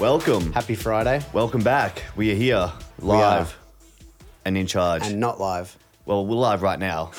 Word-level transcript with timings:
Welcome. 0.00 0.54
Happy 0.54 0.76
Friday. 0.76 1.22
Welcome 1.34 1.62
back. 1.62 2.02
We 2.16 2.32
are 2.32 2.34
here 2.34 2.72
live 3.00 3.54
and 4.46 4.56
in 4.56 4.66
charge. 4.66 5.06
And 5.06 5.20
not 5.20 5.38
live. 5.38 5.76
well, 6.06 6.24
we're 6.24 6.36
live 6.36 6.62
right 6.62 6.78
now. 6.78 7.10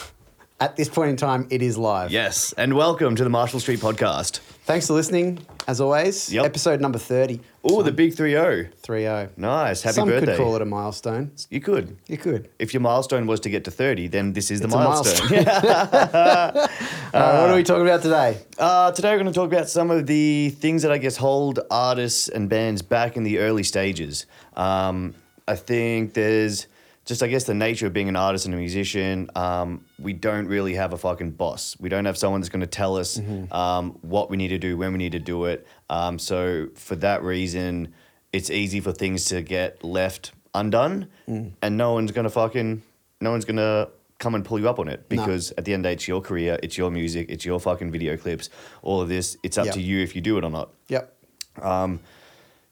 At 0.62 0.76
this 0.76 0.90
point 0.90 1.10
in 1.10 1.18
time, 1.18 1.48
it 1.50 1.64
is 1.64 1.76
live. 1.76 2.12
Yes. 2.12 2.54
And 2.54 2.76
welcome 2.76 3.16
to 3.16 3.24
the 3.24 3.32
Marshall 3.32 3.60
Street 3.60 3.80
podcast. 3.80 4.42
Thanks 4.66 4.86
for 4.86 4.94
listening, 4.94 5.40
as 5.68 5.82
always. 5.82 6.32
Yep. 6.32 6.46
Episode 6.46 6.80
number 6.80 7.00
30. 7.00 7.42
Oh, 7.64 7.82
the 7.82 7.92
big 7.92 8.14
3 8.14 8.30
0. 8.30 8.68
3 8.78 9.02
0. 9.02 9.30
Nice. 9.38 9.82
Happy 9.82 9.96
Some 9.96 10.08
birthday. 10.10 10.36
could 10.36 10.38
call 10.38 10.56
it 10.56 10.62
a 10.62 10.66
milestone. 10.66 11.32
You 11.50 11.62
could. 11.62 11.98
You 12.06 12.20
could. 12.20 12.48
If 12.60 12.76
your 12.76 12.82
milestone 12.82 13.26
was 13.26 13.40
to 13.40 13.50
get 13.50 13.64
to 13.64 13.72
30, 13.72 14.10
then 14.10 14.34
this 14.34 14.52
is 14.52 14.62
the 14.62 14.68
It's 14.68 14.76
a 14.76 14.78
milestone. 14.78 16.68
Uh, 17.14 17.42
what 17.42 17.50
are 17.50 17.56
we 17.56 17.64
talking 17.64 17.86
about 17.86 18.04
today? 18.04 18.38
Uh, 18.58 18.92
today 18.92 19.10
we're 19.10 19.18
going 19.18 19.26
to 19.26 19.34
talk 19.34 19.52
about 19.52 19.68
some 19.68 19.92
of 19.92 20.06
the 20.08 20.50
things 20.52 20.84
that 20.84 20.92
I 20.94 20.98
guess 20.98 21.18
hold 21.18 21.60
artists 21.70 22.30
and 22.30 22.48
bands 22.48 22.82
back 22.82 23.18
in 23.18 23.24
the 23.24 23.40
early 23.40 23.64
stages. 23.64 24.28
Um, 24.56 25.16
I 25.46 25.56
think 25.56 26.14
there's 26.14 26.68
just, 27.06 27.24
I 27.24 27.28
guess, 27.28 27.46
the 27.46 27.54
nature 27.54 27.88
of 27.88 27.94
being 27.94 28.10
an 28.10 28.16
artist 28.16 28.46
and 28.46 28.54
a 28.54 28.58
musician. 28.58 29.30
Um, 29.36 29.86
we 30.00 30.14
don't 30.14 30.48
really 30.48 30.76
have 30.76 30.94
a 30.94 30.98
fucking 30.98 31.32
boss. 31.32 31.76
We 31.80 31.90
don't 31.90 32.06
have 32.06 32.18
someone 32.18 32.42
that's 32.42 32.50
going 32.50 32.62
to 32.62 32.68
tell 32.68 32.96
us 32.98 33.20
um, 33.52 33.98
what 34.02 34.30
we 34.30 34.38
need 34.38 34.50
to 34.50 34.60
do, 34.60 34.78
when 34.78 34.92
we 34.92 34.98
need 35.00 35.14
to 35.14 35.20
do 35.20 35.46
it. 35.46 35.66
Um, 35.90 36.20
so 36.20 36.68
for 36.76 36.96
that 36.98 37.24
reason, 37.24 37.94
it's 38.32 38.50
easy 38.50 38.80
for 38.80 38.92
things 38.92 39.26
to 39.26 39.42
get 39.42 39.84
left 39.84 40.32
undone, 40.54 41.08
and 41.28 41.78
no 41.78 41.94
one's 41.94 42.12
going 42.12 42.24
to 42.26 42.30
fucking, 42.30 42.82
no 43.20 43.32
one's 43.32 43.46
going 43.46 43.56
to 43.58 43.90
come 44.20 44.36
and 44.36 44.46
pull 44.46 44.60
you 44.60 44.70
up 44.70 44.78
on 44.78 44.88
it 44.88 45.00
No. 45.10 45.18
because 45.26 45.52
at 45.58 45.66
the 45.66 45.74
end 45.74 45.84
of 45.84 45.90
the 45.90 45.90
day, 45.90 45.94
it's 45.94 46.08
your 46.08 46.22
career, 46.22 46.60
it's 46.62 46.78
your 46.78 46.92
music, 46.92 47.26
it's 47.30 47.44
your 47.44 47.60
fucking 47.60 47.90
video 47.92 48.16
clips, 48.18 48.50
all 48.84 49.02
of 49.02 49.10
this. 49.10 49.36
It's 49.42 49.58
up 49.58 49.66
Yep. 49.66 49.74
to 49.74 49.82
you 49.82 50.00
if 50.04 50.16
you 50.16 50.22
do 50.22 50.38
it 50.38 50.44
or 50.44 50.52
not. 50.52 50.70
Yep. 50.90 51.12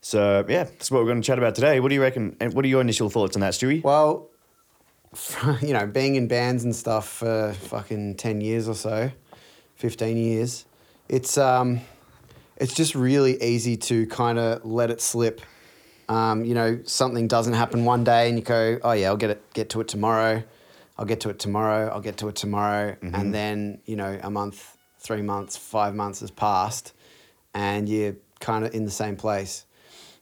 So 0.01 0.45
yeah, 0.47 0.63
that's 0.63 0.89
what 0.91 0.99
we're 0.99 1.09
going 1.09 1.21
to 1.21 1.25
chat 1.25 1.37
about 1.37 1.55
today. 1.55 1.79
What 1.79 1.89
do 1.89 1.95
you 1.95 2.01
reckon? 2.01 2.35
And 2.39 2.53
what 2.53 2.63
are 2.65 2.67
your 2.67 2.81
initial 2.81 3.09
thoughts 3.09 3.35
on 3.35 3.41
that, 3.41 3.53
Stewie? 3.53 3.83
Well, 3.83 4.29
you 5.61 5.73
know, 5.73 5.85
being 5.87 6.15
in 6.15 6.27
bands 6.27 6.63
and 6.63 6.75
stuff 6.75 7.07
for 7.07 7.53
fucking 7.53 8.15
10 8.15 8.41
years 8.41 8.67
or 8.67 8.75
so, 8.75 9.11
15 9.75 10.17
years, 10.17 10.65
it's, 11.07 11.37
um, 11.37 11.81
it's 12.57 12.73
just 12.73 12.95
really 12.95 13.41
easy 13.41 13.75
to 13.77 14.05
kind 14.07 14.37
of 14.37 14.63
let 14.65 14.89
it 14.89 15.01
slip. 15.01 15.41
Um, 16.07 16.43
you 16.43 16.53
know, 16.55 16.79
something 16.85 17.27
doesn't 17.27 17.53
happen 17.53 17.85
one 17.85 18.03
day 18.03 18.29
and 18.29 18.37
you 18.37 18.43
go, 18.43 18.79
oh 18.83 18.91
yeah, 18.93 19.07
I'll 19.07 19.17
get 19.17 19.31
it, 19.31 19.53
get 19.53 19.69
to 19.71 19.81
it 19.81 19.87
tomorrow. 19.87 20.43
I'll 20.97 21.05
get 21.05 21.21
to 21.21 21.29
it 21.29 21.39
tomorrow. 21.39 21.89
I'll 21.93 22.01
get 22.01 22.17
to 22.17 22.27
it 22.27 22.35
tomorrow. 22.35 22.95
And 23.01 23.33
then, 23.33 23.79
you 23.85 23.95
know, 23.95 24.19
a 24.21 24.29
month, 24.29 24.75
three 24.99 25.21
months, 25.21 25.55
five 25.55 25.95
months 25.95 26.19
has 26.19 26.31
passed 26.31 26.93
and 27.53 27.87
you're 27.87 28.15
kind 28.39 28.65
of 28.65 28.73
in 28.73 28.85
the 28.85 28.91
same 28.91 29.15
place. 29.15 29.65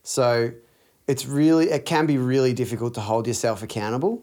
So 0.08 0.52
it's 1.06 1.26
really, 1.26 1.68
it 1.70 1.84
can 1.84 2.06
be 2.06 2.16
really 2.16 2.54
difficult 2.54 2.94
to 2.94 3.00
hold 3.02 3.26
yourself 3.26 3.62
accountable. 3.62 4.22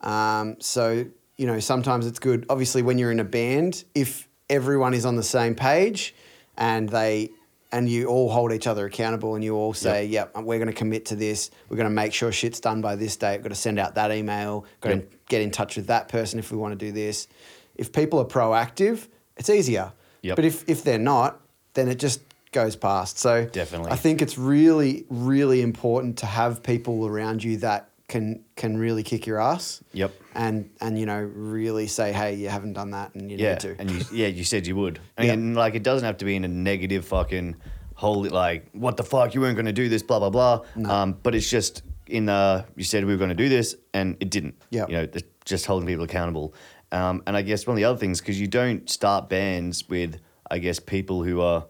Um, 0.00 0.56
so, 0.60 1.06
you 1.36 1.46
know, 1.48 1.58
sometimes 1.58 2.06
it's 2.06 2.20
good. 2.20 2.46
Obviously, 2.48 2.82
when 2.82 2.98
you're 2.98 3.10
in 3.10 3.18
a 3.18 3.24
band, 3.24 3.82
if 3.96 4.28
everyone 4.48 4.94
is 4.94 5.04
on 5.04 5.16
the 5.16 5.24
same 5.24 5.56
page 5.56 6.14
and 6.56 6.88
they, 6.88 7.30
and 7.72 7.88
you 7.88 8.06
all 8.06 8.30
hold 8.30 8.52
each 8.52 8.68
other 8.68 8.86
accountable 8.86 9.34
and 9.34 9.42
you 9.42 9.56
all 9.56 9.74
say, 9.74 10.06
yep, 10.06 10.32
we're 10.36 10.58
going 10.58 10.68
to 10.68 10.72
commit 10.72 11.06
to 11.06 11.16
this. 11.16 11.50
We're 11.68 11.78
going 11.78 11.88
to 11.88 11.94
make 11.94 12.12
sure 12.12 12.30
shit's 12.30 12.60
done 12.60 12.80
by 12.80 12.94
this 12.94 13.16
date. 13.16 13.38
We've 13.38 13.42
got 13.42 13.48
to 13.48 13.54
send 13.56 13.80
out 13.80 13.96
that 13.96 14.12
email. 14.12 14.66
Got 14.80 14.90
Yep. 14.90 15.10
to 15.10 15.16
get 15.28 15.42
in 15.42 15.50
touch 15.50 15.74
with 15.74 15.88
that 15.88 16.06
person 16.06 16.38
if 16.38 16.52
we 16.52 16.58
want 16.58 16.78
to 16.78 16.86
do 16.86 16.92
this. 16.92 17.26
If 17.74 17.92
people 17.92 18.20
are 18.20 18.24
proactive, 18.24 19.08
it's 19.36 19.50
easier. 19.50 19.92
Yep. 20.22 20.36
But 20.36 20.44
if, 20.44 20.68
if 20.68 20.84
they're 20.84 20.96
not, 21.00 21.40
then 21.72 21.88
it 21.88 21.98
just 21.98 22.20
goes 22.54 22.76
past. 22.76 23.18
So 23.18 23.44
Definitely. 23.44 23.90
I 23.92 23.96
think 23.96 24.22
it's 24.22 24.38
really, 24.38 25.04
really 25.10 25.60
important 25.60 26.18
to 26.18 26.26
have 26.26 26.62
people 26.62 27.06
around 27.06 27.44
you 27.44 27.58
that 27.58 27.90
can 28.08 28.44
can 28.56 28.76
really 28.78 29.02
kick 29.02 29.26
your 29.26 29.40
ass. 29.40 29.82
Yep. 29.92 30.12
And 30.34 30.70
and 30.80 30.98
you 30.98 31.04
know 31.06 31.20
really 31.20 31.86
say, 31.86 32.12
hey, 32.12 32.34
you 32.34 32.48
haven't 32.48 32.72
done 32.74 32.90
that, 32.92 33.14
and 33.14 33.30
you 33.30 33.36
Yeah, 33.36 33.52
need 33.52 33.60
to. 33.60 33.76
and 33.78 33.90
you, 33.90 34.00
yeah, 34.12 34.26
you 34.28 34.44
said 34.44 34.66
you 34.66 34.76
would. 34.76 35.00
Yep. 35.18 35.32
And 35.34 35.54
like, 35.56 35.74
it 35.74 35.82
doesn't 35.82 36.06
have 36.06 36.18
to 36.18 36.24
be 36.24 36.36
in 36.36 36.44
a 36.44 36.48
negative 36.48 37.04
fucking 37.06 37.56
holy 37.94 38.28
like, 38.30 38.66
what 38.72 38.96
the 38.96 39.04
fuck, 39.04 39.34
you 39.34 39.40
weren't 39.40 39.56
going 39.56 39.66
to 39.66 39.72
do 39.72 39.88
this, 39.88 40.02
blah 40.02 40.18
blah 40.18 40.30
blah. 40.30 40.64
Um, 40.90 41.18
but 41.22 41.34
it's 41.34 41.48
just 41.48 41.82
in 42.06 42.26
the 42.26 42.64
you 42.76 42.84
said 42.84 43.04
we 43.04 43.12
were 43.12 43.18
going 43.18 43.30
to 43.30 43.34
do 43.34 43.48
this, 43.48 43.74
and 43.92 44.16
it 44.20 44.30
didn't. 44.30 44.54
Yep. 44.70 44.88
You 44.90 44.94
know, 44.96 45.06
just 45.44 45.66
holding 45.66 45.86
people 45.86 46.04
accountable. 46.04 46.54
Um, 46.92 47.22
and 47.26 47.36
I 47.36 47.42
guess 47.42 47.66
one 47.66 47.74
of 47.74 47.78
the 47.78 47.84
other 47.84 47.98
things 47.98 48.20
because 48.20 48.40
you 48.40 48.46
don't 48.46 48.88
start 48.88 49.28
bands 49.28 49.88
with, 49.88 50.20
I 50.50 50.58
guess, 50.58 50.78
people 50.78 51.24
who 51.24 51.40
are 51.40 51.66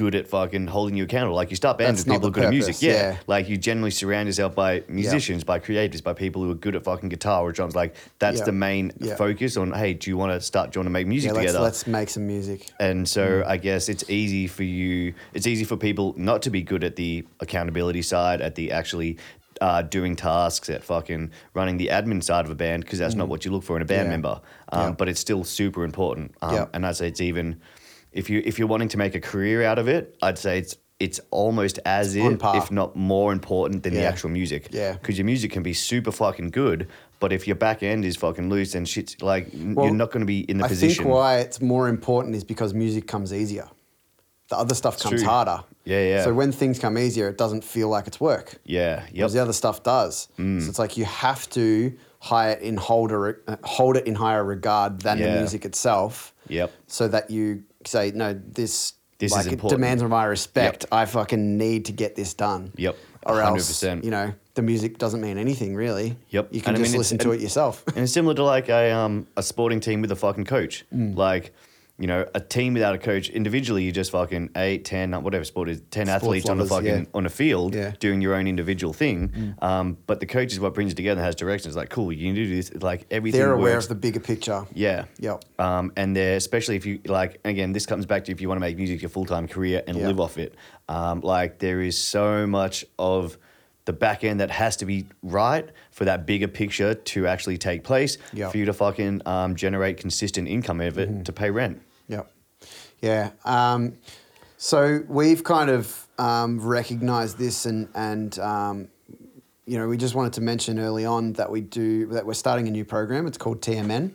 good 0.00 0.14
at 0.14 0.26
fucking 0.26 0.66
holding 0.66 0.96
you 0.96 1.04
accountable. 1.04 1.36
Like 1.36 1.50
you 1.50 1.56
start 1.56 1.76
bands 1.76 2.02
That's 2.02 2.08
with 2.08 2.14
people 2.14 2.28
who 2.28 2.32
the 2.32 2.40
are 2.40 2.44
good 2.44 2.46
at 2.46 2.50
music. 2.66 2.80
Yeah. 2.80 2.92
yeah. 2.92 3.16
Like 3.26 3.50
you 3.50 3.58
generally 3.58 3.90
surround 3.90 4.28
yourself 4.28 4.54
by 4.54 4.82
musicians, 4.88 5.44
by 5.44 5.58
creators, 5.58 6.00
by 6.00 6.14
people 6.14 6.42
who 6.42 6.50
are 6.50 6.54
good 6.54 6.74
at 6.74 6.84
fucking 6.84 7.10
guitar 7.10 7.42
or 7.42 7.52
drums. 7.52 7.74
Like 7.76 7.94
that's 8.18 8.38
Yeah. 8.38 8.44
the 8.46 8.52
main 8.52 8.92
focus 9.18 9.58
on. 9.58 9.72
Hey, 9.72 9.92
do 9.92 10.08
you 10.08 10.16
want 10.16 10.32
to 10.32 10.40
start? 10.40 10.70
Do 10.72 10.78
you 10.78 10.80
want 10.80 10.86
to 10.86 10.90
make 10.98 11.06
music 11.06 11.28
yeah, 11.28 11.34
let's, 11.34 11.46
together? 11.48 11.60
let's 11.64 11.86
make 11.86 12.08
some 12.08 12.26
music. 12.26 12.70
And 12.80 13.04
Mm. 13.04 13.08
so 13.08 13.44
I 13.46 13.58
guess 13.58 13.90
it's 13.90 14.08
easy 14.08 14.46
for 14.46 14.62
you, 14.64 15.12
it's 15.34 15.46
easy 15.46 15.64
for 15.64 15.76
people 15.76 16.14
not 16.16 16.40
to 16.42 16.50
be 16.50 16.62
good 16.62 16.82
at 16.82 16.96
the 16.96 17.26
accountability 17.40 18.00
side, 18.02 18.40
at 18.40 18.54
the 18.54 18.72
actually 18.72 19.18
uh, 19.60 19.82
doing 19.82 20.16
tasks, 20.16 20.70
at 20.70 20.82
fucking 20.82 21.30
running 21.52 21.76
the 21.76 21.88
admin 21.88 22.22
side 22.24 22.46
of 22.46 22.50
a 22.50 22.54
band, 22.54 22.82
because 22.82 22.98
that's 22.98 23.14
not 23.14 23.28
what 23.28 23.44
you 23.44 23.50
look 23.50 23.62
for 23.62 23.76
in 23.76 23.82
a 23.82 23.84
band 23.84 24.06
Mm. 24.06 24.10
Yeah. 24.10 24.16
member. 24.16 24.40
Um, 24.72 24.80
Yeah. 24.80 24.90
But 24.96 25.08
it's 25.10 25.20
still 25.20 25.44
super 25.44 25.84
important. 25.84 26.34
Um, 26.40 26.54
Yeah. 26.54 26.66
And 26.72 26.86
I'd 26.86 26.96
say 26.96 27.08
it's 27.08 27.20
even, 27.20 27.60
if, 28.12 28.30
you, 28.30 28.42
if 28.44 28.58
you're 28.58 28.68
wanting 28.68 28.88
to 28.88 28.98
make 28.98 29.14
a 29.14 29.20
career 29.20 29.62
out 29.62 29.78
of 29.78 29.88
it, 29.88 30.16
I'd 30.22 30.38
say 30.38 30.58
it's 30.58 30.76
it's 31.00 31.18
almost 31.30 31.78
as 31.86 32.14
on 32.14 32.34
if, 32.34 32.40
if 32.44 32.70
not 32.70 32.94
more 32.94 33.32
important 33.32 33.82
than 33.82 33.94
the 33.94 34.04
actual 34.04 34.28
music. 34.28 34.68
Yeah. 34.70 34.92
Because 34.92 35.16
your 35.16 35.24
music 35.24 35.50
can 35.50 35.62
be 35.62 35.72
super 35.72 36.12
fucking 36.12 36.50
good, 36.50 36.88
but 37.20 37.32
if 37.32 37.46
your 37.46 37.56
back 37.56 37.82
end 37.82 38.04
is 38.04 38.16
fucking 38.16 38.50
loose 38.50 38.74
and 38.74 38.86
shit's 38.86 39.20
like, 39.22 39.48
Well, 39.54 39.86
you're 39.86 39.94
not 39.94 40.10
going 40.10 40.20
to 40.20 40.26
be 40.26 40.40
in 40.40 40.58
the 40.58 40.64
I 40.66 40.68
position. 40.68 41.04
I 41.04 41.04
think 41.04 41.14
why 41.14 41.38
it's 41.38 41.60
more 41.60 41.88
important 41.88 42.36
is 42.36 42.44
because 42.44 42.74
music 42.74 43.06
comes 43.06 43.32
easier. 43.32 43.68
The 44.50 44.58
other 44.58 44.74
stuff 44.74 44.98
comes 45.00 45.22
true. 45.22 45.28
harder. 45.28 45.64
Yeah, 45.84 46.02
yeah. 46.02 46.24
So 46.24 46.34
when 46.34 46.52
things 46.52 46.78
come 46.78 46.98
easier, 46.98 47.28
it 47.28 47.38
doesn't 47.38 47.64
feel 47.64 47.88
like 47.88 48.06
it's 48.06 48.20
work. 48.20 48.56
yeah. 48.64 49.04
Yep. 49.04 49.12
Whereas 49.14 49.32
the 49.32 49.40
other 49.40 49.52
stuff 49.54 49.82
does. 49.82 50.28
Mm. 50.38 50.60
So 50.60 50.68
it's 50.68 50.78
like 50.78 50.98
you 50.98 51.06
have 51.06 51.48
to 51.50 51.96
hire 52.18 52.54
in 52.54 52.76
hold, 52.76 53.10
a, 53.12 53.36
uh, 53.46 53.56
hold 53.64 53.96
it 53.96 54.06
in 54.06 54.14
higher 54.14 54.44
regard 54.44 55.00
than 55.00 55.18
the 55.18 55.30
music 55.38 55.64
itself. 55.64 56.34
Yep. 56.48 56.70
So 56.88 57.08
that 57.08 57.30
you 57.30 57.64
say, 57.86 58.12
no, 58.14 58.32
this, 58.34 58.94
This 59.18 59.32
is 59.32 59.36
like, 59.36 59.46
it 59.46 59.52
important." 59.52 59.78
demands 59.80 60.02
my 60.02 60.24
respect. 60.24 60.86
I 60.92 61.04
fucking 61.06 61.56
need 61.58 61.86
to 61.86 61.92
get 61.92 62.16
this 62.16 62.34
done. 62.34 62.72
Yep, 62.76 62.96
Or 63.26 63.40
else, 63.40 63.82
100%. 63.82 64.04
you 64.04 64.10
know, 64.10 64.32
the 64.54 64.62
music 64.62 64.98
doesn't 64.98 65.20
mean 65.20 65.38
anything 65.38 65.74
really. 65.76 66.16
Yep. 66.30 66.48
You 66.52 66.60
can 66.60 66.70
And 66.74 66.78
I 66.78 66.80
just 66.80 66.92
mean, 66.92 66.98
listen 66.98 67.18
to 67.18 67.30
and- 67.30 67.40
it 67.40 67.42
yourself. 67.42 67.84
And 67.88 67.98
it's 67.98 68.12
similar 68.12 68.34
to 68.34 68.44
like 68.44 68.68
a 68.68 68.90
um 68.92 69.26
a 69.36 69.42
sporting 69.42 69.80
team 69.80 70.00
with 70.02 70.10
a 70.12 70.16
fucking 70.16 70.44
coach. 70.44 70.84
Mm. 70.94 71.16
Like, 71.16 71.54
you 72.00 72.06
know, 72.06 72.26
a 72.34 72.40
team 72.40 72.72
without 72.74 72.94
a 72.94 72.98
coach, 72.98 73.28
individually 73.28 73.84
you 73.84 73.92
just 73.92 74.10
fucking 74.10 74.50
eight, 74.56 74.84
ten, 74.86 75.12
whatever 75.22 75.44
sport 75.44 75.68
is, 75.68 75.82
ten 75.90 76.08
athletes 76.08 76.48
on 76.48 76.58
a 76.60 76.64
fucking 76.66 76.86
yeah. 77.00 77.04
on 77.14 77.26
a 77.26 77.28
field 77.28 77.74
Yeah. 77.74 77.90
Mm. 77.90 77.98
doing 77.98 78.20
your 78.22 78.34
own 78.34 78.46
individual 78.48 78.92
thing. 78.94 79.54
Um, 79.60 79.98
but 80.06 80.18
the 80.18 80.26
coach 80.26 80.52
is 80.52 80.58
what 80.60 80.72
brings 80.74 80.92
it 80.92 80.94
together 80.96 81.20
and 81.20 81.26
has 81.26 81.34
direction. 81.36 81.68
It's 81.68 81.76
like, 81.76 81.90
cool, 81.90 82.10
you 82.10 82.32
need 82.32 82.36
to 82.40 82.44
do 82.46 82.56
this. 82.56 82.70
It's 82.70 82.82
like 82.82 83.06
everything. 83.10 83.38
They're 83.38 83.52
aware 83.52 83.74
works. 83.74 83.84
of 83.84 83.90
the 83.90 83.94
bigger 83.96 84.20
picture. 84.20 84.64
Yeah. 84.74 85.04
Yep. 85.18 85.44
Um, 85.58 85.92
and 85.96 86.16
they're 86.16 86.36
especially 86.36 86.76
if 86.76 86.86
you 86.86 87.00
like 87.04 87.38
again, 87.44 87.72
this 87.72 87.84
comes 87.86 88.06
back 88.06 88.24
to 88.24 88.32
if 88.32 88.40
you 88.40 88.48
want 88.48 88.56
to 88.56 88.60
make 88.66 88.76
music 88.78 89.02
your 89.02 89.10
full 89.10 89.26
time 89.26 89.46
career 89.46 89.82
and 89.86 89.96
Yeah. 89.98 90.06
live 90.08 90.20
off 90.20 90.38
it. 90.38 90.54
Um, 90.88 91.20
like 91.20 91.58
there 91.58 91.82
is 91.82 91.98
so 91.98 92.46
much 92.46 92.84
of 92.98 93.36
the 93.84 93.92
back 93.92 94.24
end 94.24 94.40
that 94.40 94.50
has 94.50 94.76
to 94.76 94.86
be 94.86 95.06
right 95.22 95.68
for 95.90 96.04
that 96.04 96.24
bigger 96.26 96.48
picture 96.48 96.94
to 96.94 97.26
actually 97.26 97.58
take 97.58 97.82
place 97.84 98.18
Yep. 98.32 98.52
for 98.52 98.58
you 98.58 98.64
to 98.66 98.72
fucking 98.72 99.22
um, 99.26 99.54
generate 99.56 99.96
consistent 99.98 100.48
income 100.48 100.80
of 100.80 100.98
it 100.98 101.10
Mm-hmm. 101.10 101.22
to 101.24 101.32
pay 101.32 101.50
rent. 101.50 101.82
Yep. 102.10 102.30
Yeah. 103.00 103.30
Um, 103.44 103.96
so 104.56 105.02
we've 105.08 105.42
kind 105.42 105.70
of 105.70 106.06
um, 106.18 106.60
recognized 106.60 107.38
this, 107.38 107.64
and 107.64 107.88
and 107.94 108.38
um, 108.38 108.88
you 109.64 109.78
know, 109.78 109.88
we 109.88 109.96
just 109.96 110.14
wanted 110.14 110.34
to 110.34 110.40
mention 110.40 110.78
early 110.78 111.06
on 111.06 111.32
that 111.34 111.50
we 111.50 111.60
do 111.60 112.06
that 112.06 112.26
we're 112.26 112.34
starting 112.34 112.68
a 112.68 112.70
new 112.70 112.84
program. 112.84 113.26
It's 113.26 113.38
called 113.38 113.62
TMN. 113.62 114.12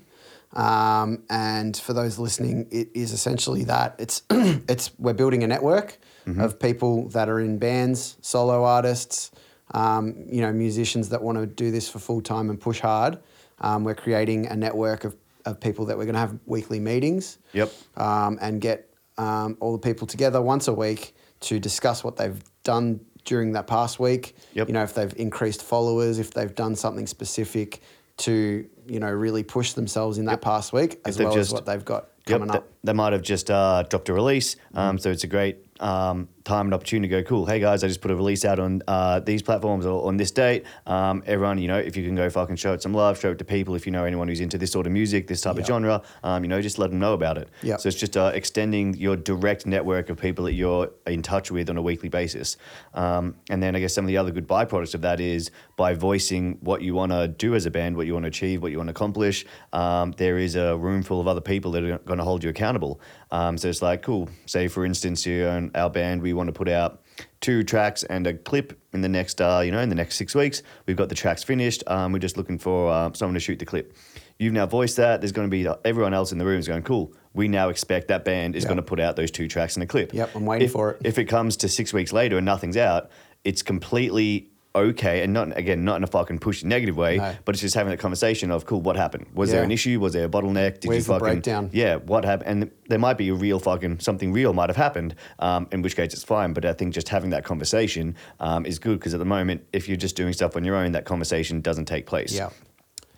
Um, 0.54 1.24
and 1.30 1.76
for 1.76 1.94
those 1.94 2.18
listening, 2.18 2.68
it 2.72 2.90
is 2.94 3.12
essentially 3.12 3.64
that 3.66 3.96
it's 3.98 4.22
it's 4.30 4.92
we're 5.00 5.14
building 5.14 5.44
a 5.44 5.48
network 5.48 5.98
of 6.40 6.60
people 6.60 7.10
that 7.10 7.30
are 7.30 7.40
in 7.40 7.60
bands, 7.60 8.18
solo 8.22 8.64
artists, 8.64 9.32
um, 9.74 10.26
you 10.28 10.42
know, 10.42 10.52
musicians 10.52 11.10
that 11.10 11.22
want 11.22 11.38
to 11.38 11.46
do 11.46 11.72
this 11.72 11.88
for 11.90 12.00
full 12.00 12.22
time 12.22 12.50
and 12.50 12.60
push 12.60 12.80
hard. 12.80 13.20
Um, 13.60 13.84
we're 13.84 13.96
creating 13.96 14.48
a 14.48 14.56
network 14.56 15.04
of, 15.04 15.16
of 15.46 15.60
people 15.60 15.86
that 15.86 15.98
we're 15.98 16.06
going 16.06 16.14
to 16.16 16.20
have 16.20 16.38
weekly 16.46 16.80
meetings 16.80 17.38
Yep. 17.54 17.72
um, 17.98 18.38
and 18.42 18.60
get 18.62 18.90
um, 19.18 19.58
all 19.60 19.72
the 19.72 19.80
people 19.80 20.08
together 20.08 20.42
once 20.42 20.68
a 20.68 20.74
week 20.74 21.16
to 21.42 21.60
discuss 21.60 22.04
what 22.04 22.16
they've 22.18 22.42
done 22.64 23.00
during 23.24 23.54
that 23.54 23.68
past 23.68 24.00
week. 24.00 24.36
Yep. 24.54 24.68
You 24.68 24.74
know, 24.74 24.84
if 24.84 24.94
they've 24.94 25.14
increased 25.18 25.62
followers, 25.64 26.20
if 26.20 26.32
they've 26.32 26.54
done 26.54 26.76
something 26.76 27.08
specific 27.08 27.82
to, 28.18 28.66
you 28.88 29.00
know, 29.00 29.10
really 29.12 29.44
push 29.44 29.74
themselves 29.74 30.18
in 30.18 30.26
that 30.26 30.42
past 30.42 30.74
week, 30.74 31.00
as 31.06 31.20
well 31.20 31.34
just- 31.34 31.50
as 31.50 31.54
what 31.54 31.66
they've 31.66 31.86
got 31.86 32.10
Yep, 32.28 32.40
coming 32.40 32.56
up. 32.56 32.68
They 32.84 32.94
might 32.94 33.14
have 33.14 33.22
just 33.22 33.52
uh, 33.52 33.84
dropped 33.84 34.10
a 34.10 34.14
release, 34.14 34.56
um, 34.74 34.98
so 34.98 35.12
it's 35.12 35.24
a 35.24 35.28
great 35.28 35.58
um, 35.80 36.28
time 36.46 36.68
and 36.68 36.74
opportunity 36.76 37.10
to 37.14 37.24
go, 37.24 37.28
cool, 37.28 37.46
hey 37.48 37.60
guys, 37.60 37.84
I 37.84 37.88
just 37.88 38.02
put 38.02 38.12
a 38.12 38.16
release 38.16 38.46
out 38.46 38.60
on 38.60 38.82
uh, 38.88 39.20
these 39.20 39.42
platforms 39.42 39.84
or 39.86 40.08
on 40.08 40.16
this 40.18 40.30
date. 40.30 40.64
Um, 40.86 41.24
everyone, 41.26 41.58
you 41.58 41.68
know, 41.68 41.80
if 41.80 41.98
you 41.98 42.06
can 42.06 42.14
go 42.16 42.30
fucking 42.30 42.56
show 42.58 42.72
it 42.74 42.84
some 42.84 42.94
love, 42.94 43.20
show 43.20 43.32
it 43.32 43.40
to 43.40 43.44
people. 43.46 43.74
If 43.74 43.86
you 43.88 43.92
know 43.92 44.06
anyone 44.06 44.28
who's 44.28 44.40
into 44.40 44.60
this 44.60 44.72
sort 44.72 44.86
of 44.86 44.94
music, 44.94 45.28
this 45.28 45.42
type 45.42 45.56
Yeah. 45.56 45.62
of 45.62 45.68
genre, 45.68 46.02
um, 46.24 46.44
you 46.44 46.48
know, 46.48 46.62
just 46.62 46.78
let 46.78 46.92
them 46.92 47.00
know 47.00 47.14
about 47.14 47.40
it. 47.40 47.50
Yeah. 47.64 47.78
So 47.78 47.88
it's 47.90 47.98
just 47.98 48.16
uh, 48.16 48.32
extending 48.34 48.94
your 48.96 49.16
direct 49.16 49.66
network 49.66 50.10
of 50.10 50.18
people 50.18 50.46
that 50.46 50.54
you're 50.54 50.92
in 51.08 51.24
touch 51.24 51.50
with 51.50 51.68
on 51.70 51.78
a 51.78 51.82
weekly 51.82 52.10
basis. 52.10 52.58
Um, 52.94 53.36
and 53.50 53.62
then 53.62 53.76
I 53.76 53.80
guess 53.80 53.96
some 53.96 54.06
of 54.06 54.08
the 54.08 54.18
other 54.18 54.30
good 54.32 54.48
byproducts 54.48 54.94
of 54.94 55.02
that 55.02 55.20
is 55.20 55.50
by 55.78 55.96
voicing 55.96 56.60
what 56.62 56.84
you 56.84 56.94
want 56.94 57.12
to 57.12 57.28
do 57.28 57.56
as 57.56 57.66
a 57.66 57.72
band, 57.72 57.98
what 57.98 58.06
you 58.06 58.14
want 58.14 58.24
to 58.26 58.30
achieve, 58.30 58.62
what 58.62 58.72
you 58.72 58.78
want 58.78 58.88
to 58.90 58.92
accomplish. 58.92 59.46
Um, 59.74 60.12
there 60.18 60.38
is 60.38 60.56
a 60.56 60.78
room 60.78 61.02
full 61.02 61.20
of 61.20 61.28
other 61.28 61.42
people 61.42 61.72
that 61.72 61.84
are 61.84 61.98
going 61.98 62.20
to 62.20 62.24
hold 62.24 62.44
you 62.44 62.52
accountable. 62.52 63.02
Um, 63.32 63.58
so 63.58 63.68
it's 63.68 63.82
like, 63.82 64.04
cool. 64.04 64.30
Say, 64.46 64.68
for 64.68 64.86
instance, 64.86 65.26
you 65.26 65.46
own 65.46 65.72
our 65.74 65.90
band, 65.90 66.22
we 66.22 66.35
want 66.36 66.48
to 66.48 66.54
put 66.54 66.70
out 66.70 67.02
two 67.42 67.64
tracks 67.64 68.04
and 68.04 68.28
a 68.28 68.34
clip 68.34 68.80
in 68.94 69.02
the 69.02 69.10
next, 69.10 69.42
uh, 69.42 69.62
you 69.64 69.72
know, 69.72 69.80
in 69.80 69.90
the 69.90 69.96
next 69.96 70.16
six 70.16 70.36
weeks. 70.36 70.62
We've 70.86 70.98
got 70.98 71.10
the 71.10 71.16
tracks 71.16 71.44
finished. 71.44 71.84
Um, 71.88 72.12
we're 72.12 72.20
just 72.20 72.38
looking 72.38 72.58
for 72.60 72.90
uh, 72.92 73.12
someone 73.14 73.34
to 73.36 73.40
shoot 73.40 73.60
the 73.60 73.66
clip. 73.66 73.96
You've 74.38 74.54
now 74.54 74.66
voiced 74.66 74.98
that. 74.98 75.22
There's 75.22 75.32
going 75.32 75.50
to 75.50 75.52
be 75.52 75.68
everyone 75.86 76.14
else 76.14 76.32
in 76.32 76.38
the 76.38 76.46
room 76.46 76.60
is 76.60 76.68
going, 76.68 76.84
cool. 76.84 77.14
We 77.34 77.48
now 77.48 77.70
expect 77.70 78.10
that 78.10 78.26
band 78.26 78.56
is 78.56 78.64
Yeah. 78.64 78.70
going 78.70 78.78
to 78.78 78.84
put 78.84 79.00
out 79.00 79.16
those 79.16 79.32
two 79.32 79.48
tracks 79.48 79.76
and 79.76 79.84
a 79.84 79.88
clip. 79.88 80.14
Yep, 80.14 80.36
I'm 80.36 80.46
waiting 80.46 80.66
If- 80.66 80.72
for 80.74 80.92
it. 80.92 81.02
If 81.06 81.18
it 81.18 81.26
comes 81.26 81.56
to 81.58 81.70
six 81.70 81.94
weeks 81.94 82.12
later 82.12 82.38
and 82.38 82.46
nothing's 82.46 82.78
out, 82.78 83.10
it's 83.44 83.62
completely 83.62 84.50
okay 84.76 85.24
and 85.24 85.32
not 85.34 85.58
again 85.58 85.84
not 85.86 85.96
in 85.96 86.04
a 86.04 86.08
fucking 86.08 86.38
pushy 86.38 86.66
negative 86.66 86.98
way 86.98 87.18
No. 87.18 87.34
but 87.46 87.56
it's 87.56 87.62
just 87.62 87.74
having 87.76 87.92
that 87.92 87.98
conversation 88.00 88.52
of 88.52 88.66
cool 88.66 88.82
what 88.82 88.96
happened 88.98 89.26
was 89.34 89.50
there 89.52 89.64
an 89.64 89.72
issue 89.72 90.00
was 90.00 90.14
there 90.14 90.26
a 90.26 90.30
bottleneck 90.30 90.82
did 90.82 90.90
Where's 90.90 91.08
you 91.08 91.14
fucking 91.14 91.26
breakdown? 91.26 91.70
yeah 91.74 91.96
what 91.96 92.26
happened 92.26 92.64
and 92.64 92.72
there 92.90 93.00
might 93.00 93.18
be 93.18 93.30
a 93.30 93.34
real 93.34 93.60
fucking 93.60 94.00
something 94.02 94.34
real 94.34 94.54
might 94.54 94.70
have 94.70 94.76
happened 94.76 95.16
um, 95.40 95.68
in 95.72 95.82
which 95.82 95.96
case 95.96 96.14
it's 96.14 96.24
fine 96.26 96.54
but 96.54 96.66
i 96.66 96.74
think 96.74 96.94
just 96.94 97.08
having 97.10 97.30
that 97.30 97.46
conversation 97.46 98.16
um, 98.42 98.66
is 98.66 98.78
good 98.78 99.00
because 99.00 99.14
at 99.14 99.20
the 99.20 99.26
moment 99.26 99.64
if 99.74 99.88
you're 99.88 99.98
just 99.98 100.16
doing 100.18 100.34
stuff 100.34 100.56
on 100.58 100.64
your 100.66 100.76
own 100.76 100.92
that 100.92 101.06
conversation 101.06 101.62
doesn't 101.62 101.86
take 101.86 102.06
place 102.06 102.34
Yeah. 102.34 102.50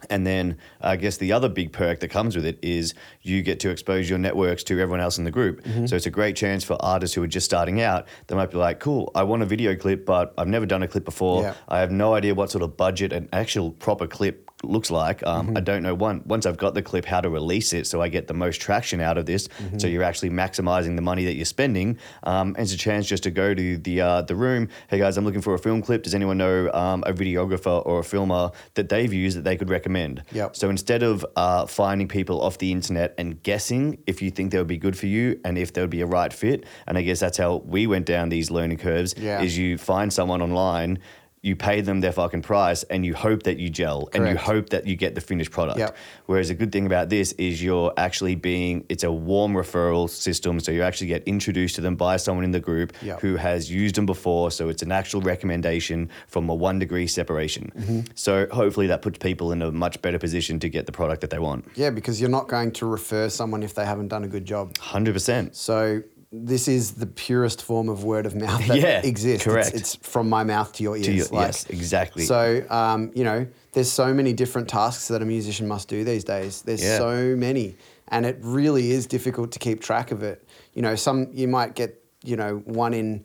And 0.09 0.25
then 0.25 0.57
I 0.81 0.95
guess 0.95 1.17
the 1.17 1.31
other 1.31 1.49
big 1.49 1.71
perk 1.71 1.99
that 1.99 2.09
comes 2.09 2.35
with 2.35 2.45
it 2.45 2.59
is 2.61 2.93
you 3.21 3.41
get 3.41 3.59
to 3.61 3.69
expose 3.69 4.09
your 4.09 4.19
networks 4.19 4.63
to 4.65 4.73
everyone 4.73 4.99
else 4.99 5.17
in 5.17 5.23
the 5.23 5.31
group. 5.31 5.63
Mm-hmm. 5.63 5.85
So 5.85 5.95
it's 5.95 6.05
a 6.05 6.11
great 6.11 6.35
chance 6.35 6.63
for 6.63 6.77
artists 6.79 7.15
who 7.15 7.23
are 7.23 7.27
just 7.27 7.45
starting 7.45 7.81
out. 7.81 8.07
They 8.27 8.35
might 8.35 8.51
be 8.51 8.57
like, 8.57 8.79
cool, 8.79 9.11
I 9.15 9.23
want 9.23 9.41
a 9.41 9.45
video 9.45 9.75
clip, 9.75 10.05
but 10.05 10.33
I've 10.37 10.47
never 10.47 10.65
done 10.65 10.83
a 10.83 10.87
clip 10.87 11.05
before. 11.05 11.43
Yeah. 11.43 11.53
I 11.67 11.79
have 11.79 11.91
no 11.91 12.13
idea 12.13 12.35
what 12.35 12.51
sort 12.51 12.63
of 12.63 12.77
budget 12.77 13.13
an 13.13 13.29
actual 13.31 13.71
proper 13.71 14.07
clip 14.07 14.49
looks 14.63 14.91
like. 14.91 15.25
Um, 15.25 15.37
Mm-hmm. 15.47 15.57
I 15.57 15.61
don't 15.61 15.83
know 15.83 15.93
one, 15.93 16.23
once 16.25 16.45
I've 16.45 16.57
got 16.57 16.73
the 16.73 16.81
clip 16.81 17.05
how 17.05 17.21
to 17.21 17.29
release 17.29 17.71
it 17.71 17.87
so 17.87 18.01
I 18.01 18.09
get 18.09 18.27
the 18.27 18.33
most 18.33 18.59
traction 18.59 18.99
out 18.99 19.17
of 19.17 19.25
this. 19.25 19.47
Mm-hmm. 19.47 19.77
So 19.77 19.87
you're 19.87 20.03
actually 20.03 20.31
maximizing 20.31 20.95
the 20.95 21.01
money 21.01 21.25
that 21.25 21.35
you're 21.35 21.45
spending. 21.45 21.99
Um, 22.23 22.49
and 22.49 22.59
it's 22.59 22.73
a 22.73 22.77
chance 22.77 23.07
just 23.07 23.23
to 23.23 23.31
go 23.31 23.53
to 23.53 23.77
the 23.77 24.01
uh, 24.01 24.21
the 24.23 24.35
room. 24.35 24.69
Hey 24.89 24.97
guys, 24.97 25.15
I'm 25.15 25.25
looking 25.25 25.41
for 25.41 25.53
a 25.53 25.59
film 25.59 25.81
clip. 25.81 26.03
Does 26.03 26.15
anyone 26.15 26.37
know 26.37 26.71
um, 26.73 27.03
a 27.05 27.13
videographer 27.13 27.85
or 27.85 27.99
a 27.99 28.03
filmer 28.03 28.51
that 28.73 28.89
they've 28.89 29.13
used 29.13 29.37
that 29.37 29.43
they 29.43 29.57
could 29.57 29.69
recommend? 29.69 30.23
Yep. 30.31 30.55
So 30.55 30.69
instead 30.69 31.03
of 31.03 31.25
uh, 31.35 31.65
finding 31.67 32.07
people 32.07 32.41
off 32.41 32.57
the 32.57 32.71
internet 32.71 33.13
and 33.17 33.41
guessing 33.43 33.99
if 34.07 34.21
you 34.21 34.31
think 34.31 34.51
they 34.51 34.57
would 34.57 34.67
be 34.67 34.77
good 34.77 34.97
for 34.97 35.07
you 35.07 35.39
and 35.45 35.57
if 35.57 35.71
they 35.73 35.81
would 35.81 35.89
be 35.89 36.01
a 36.01 36.07
right 36.07 36.33
fit, 36.33 36.65
and 36.87 36.97
I 36.97 37.03
guess 37.03 37.19
that's 37.19 37.37
how 37.37 37.57
we 37.57 37.87
went 37.87 38.05
down 38.05 38.29
these 38.29 38.51
learning 38.51 38.79
curves. 38.79 39.15
Yeah. 39.17 39.41
Is 39.41 39.57
you 39.57 39.77
find 39.77 40.11
someone 40.11 40.41
online. 40.41 40.99
You 41.41 41.55
pay 41.55 41.81
them 41.81 42.01
their 42.01 42.11
fucking 42.11 42.41
price 42.41 42.83
and 42.83 43.05
you 43.05 43.13
hope 43.13 43.43
that 43.43 43.57
you 43.57 43.69
gel 43.69 44.09
and 44.13 44.27
you 44.27 44.35
hope 44.35 44.69
that 44.69 44.87
you 44.87 44.95
get 44.95 45.15
the 45.15 45.21
finished 45.21 45.51
product. 45.51 45.79
Yep. 45.79 45.95
Whereas 46.25 46.49
a 46.49 46.55
good 46.55 46.71
thing 46.71 46.85
about 46.85 47.09
this 47.09 47.31
is 47.33 47.63
you're 47.63 47.93
actually 47.95 48.35
being, 48.35 48.85
it's 48.89 49.03
a 49.03 49.11
warm 49.11 49.53
referral 49.53 50.09
system. 50.09 50.59
So 50.59 50.71
you 50.71 50.81
actually 50.81 51.07
get 51.07 51.23
introduced 51.25 51.75
to 51.75 51.81
them 51.81 51.95
by 51.95 52.17
someone 52.17 52.43
in 52.43 52.51
the 52.51 52.59
group 52.59 52.93
Yep. 53.01 53.21
who 53.21 53.35
has 53.35 53.71
used 53.71 53.95
them 53.95 54.05
before. 54.05 54.51
So 54.51 54.67
it's 54.69 54.81
an 54.81 54.91
actual 54.91 55.21
recommendation 55.21 56.09
from 56.27 56.49
a 56.49 56.55
one 56.55 56.79
degree 56.79 57.07
separation. 57.07 57.71
Mm-hmm. 57.77 57.99
So 58.15 58.47
hopefully 58.51 58.87
that 58.87 59.01
puts 59.01 59.19
people 59.19 59.51
in 59.51 59.61
a 59.61 59.71
much 59.71 60.01
better 60.01 60.19
position 60.19 60.59
to 60.59 60.69
get 60.69 60.85
the 60.85 60.91
product 60.91 61.21
that 61.21 61.29
they 61.29 61.39
want. 61.39 61.65
Yeah, 61.75 61.91
because 61.91 62.19
you're 62.19 62.29
not 62.29 62.47
going 62.47 62.71
to 62.73 62.85
refer 62.85 63.29
someone 63.29 63.63
if 63.63 63.73
they 63.73 63.85
haven't 63.85 64.07
done 64.09 64.23
a 64.23 64.27
good 64.27 64.45
job. 64.45 64.73
100%. 64.73 65.55
So 65.55 66.01
this 66.31 66.67
is 66.67 66.91
the 66.93 67.05
purest 67.05 67.61
form 67.63 67.87
of 67.87 68.03
word 68.03 68.25
of 68.25 68.35
mouth 68.35 68.65
that 68.67 68.77
Yeah, 68.79 69.01
exists. 69.03 69.45
correct. 69.45 69.69
It's, 69.69 69.95
it's 69.95 70.07
from 70.07 70.27
my 70.29 70.43
mouth 70.43 70.73
to 70.73 70.83
your 70.83 70.97
ears. 70.97 71.05
To 71.05 71.13
your- 71.13 71.25
like- 71.27 71.47
yes, 71.47 71.65
exactly. 71.69 72.23
So 72.25 72.65
um, 72.69 73.11
you 73.15 73.23
know, 73.23 73.47
there's 73.71 73.91
so 73.91 74.13
many 74.13 74.33
different 74.33 74.67
tasks 74.67 75.07
that 75.07 75.21
a 75.21 75.25
musician 75.25 75.67
must 75.67 75.87
do 75.87 76.03
these 76.03 76.23
days. 76.23 76.61
There's 76.63 76.83
Yeah. 76.83 76.97
so 76.97 77.35
many, 77.37 77.75
and 78.09 78.25
it 78.25 78.37
really 78.41 78.91
is 78.91 79.05
difficult 79.07 79.51
to 79.53 79.59
keep 79.59 79.81
track 79.81 80.11
of 80.11 80.21
it. 80.23 80.45
You 80.73 80.81
know, 80.81 80.95
some 80.95 81.29
you 81.33 81.47
might 81.47 81.75
get 81.75 82.03
you 82.23 82.35
know 82.35 82.57
one 82.65 82.93
in 82.93 83.23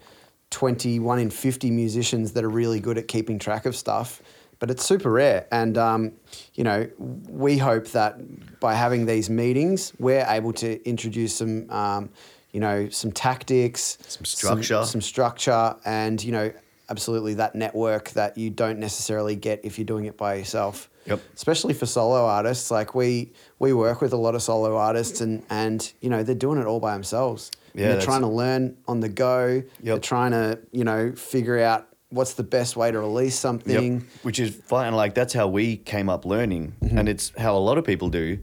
20, 0.51 0.99
one 1.01 1.19
in 1.19 1.31
50 1.31 1.71
musicians 1.71 2.33
that 2.33 2.45
are 2.45 2.51
really 2.51 2.79
good 2.79 2.99
at 2.99 3.09
keeping 3.09 3.39
track 3.39 3.67
of 3.67 3.75
stuff. 3.75 4.23
But 4.59 4.71
it's 4.71 4.85
super 4.85 5.11
rare. 5.11 5.49
And, 5.51 5.77
um, 5.77 6.13
you 6.55 6.63
know, 6.63 6.89
we 6.99 7.59
hope 7.59 7.89
that 7.89 8.61
by 8.61 8.75
having 8.75 9.07
these 9.07 9.29
meetings, 9.29 9.93
we're 9.99 10.25
able 10.29 10.53
to 10.53 10.81
introduce 10.89 11.35
some, 11.35 11.69
um, 11.69 12.11
you 12.53 12.61
know, 12.61 12.89
some 12.91 13.13
tactics, 13.13 13.99
Some 14.09 14.25
structure. 14.25 14.85
some, 14.85 15.01
structure, 15.01 15.75
and, 15.85 16.23
you 16.23 16.33
know, 16.33 16.53
absolutely 16.91 17.35
that 17.35 17.55
network 17.55 18.11
that 18.11 18.37
you 18.37 18.51
don't 18.51 18.79
necessarily 18.79 19.35
get 19.37 19.61
if 19.65 19.79
you're 19.79 19.87
doing 19.87 20.05
it 20.05 20.17
by 20.17 20.35
yourself. 20.35 20.91
Yep. 21.07 21.21
Especially 21.35 21.75
for 21.75 21.87
solo 21.87 22.27
artists, 22.27 22.71
like 22.71 22.95
we 22.95 23.33
we 23.59 23.73
work 23.73 24.01
with 24.01 24.13
a 24.13 24.17
lot 24.17 24.35
of 24.37 24.43
solo 24.43 24.77
artists, 24.77 25.21
and 25.21 25.43
and 25.51 25.93
you 26.01 26.09
know 26.09 26.23
they're 26.23 26.35
doing 26.37 26.61
it 26.61 26.67
all 26.67 26.79
by 26.79 26.93
themselves. 26.93 27.51
And 27.73 27.81
Yeah, 27.81 27.87
they're 27.87 27.89
that's- 27.97 28.05
trying 28.05 28.21
to 28.21 28.29
learn 28.29 28.77
on 28.87 29.01
the 29.01 29.09
go. 29.09 29.47
Yep. 29.49 29.65
They're 29.83 29.99
trying 29.99 30.31
to 30.33 30.61
you 30.71 30.85
know 30.85 31.13
figure 31.17 31.59
out 31.59 31.89
what's 32.11 32.35
the 32.35 32.45
best 32.45 32.77
way 32.77 32.91
to 32.93 33.01
release 33.01 33.37
something. 33.37 33.95
Yep. 33.95 34.03
Which 34.23 34.39
is 34.39 34.55
fine. 34.55 34.93
Like 34.95 35.15
that's 35.15 35.33
how 35.33 35.49
we 35.49 35.77
came 35.79 36.09
up 36.09 36.25
learning, 36.25 36.75
Mm-hmm. 36.83 36.99
and 36.99 37.09
it's 37.09 37.33
how 37.37 37.57
a 37.57 37.59
lot 37.69 37.79
of 37.79 37.85
people 37.85 38.09
do. 38.09 38.39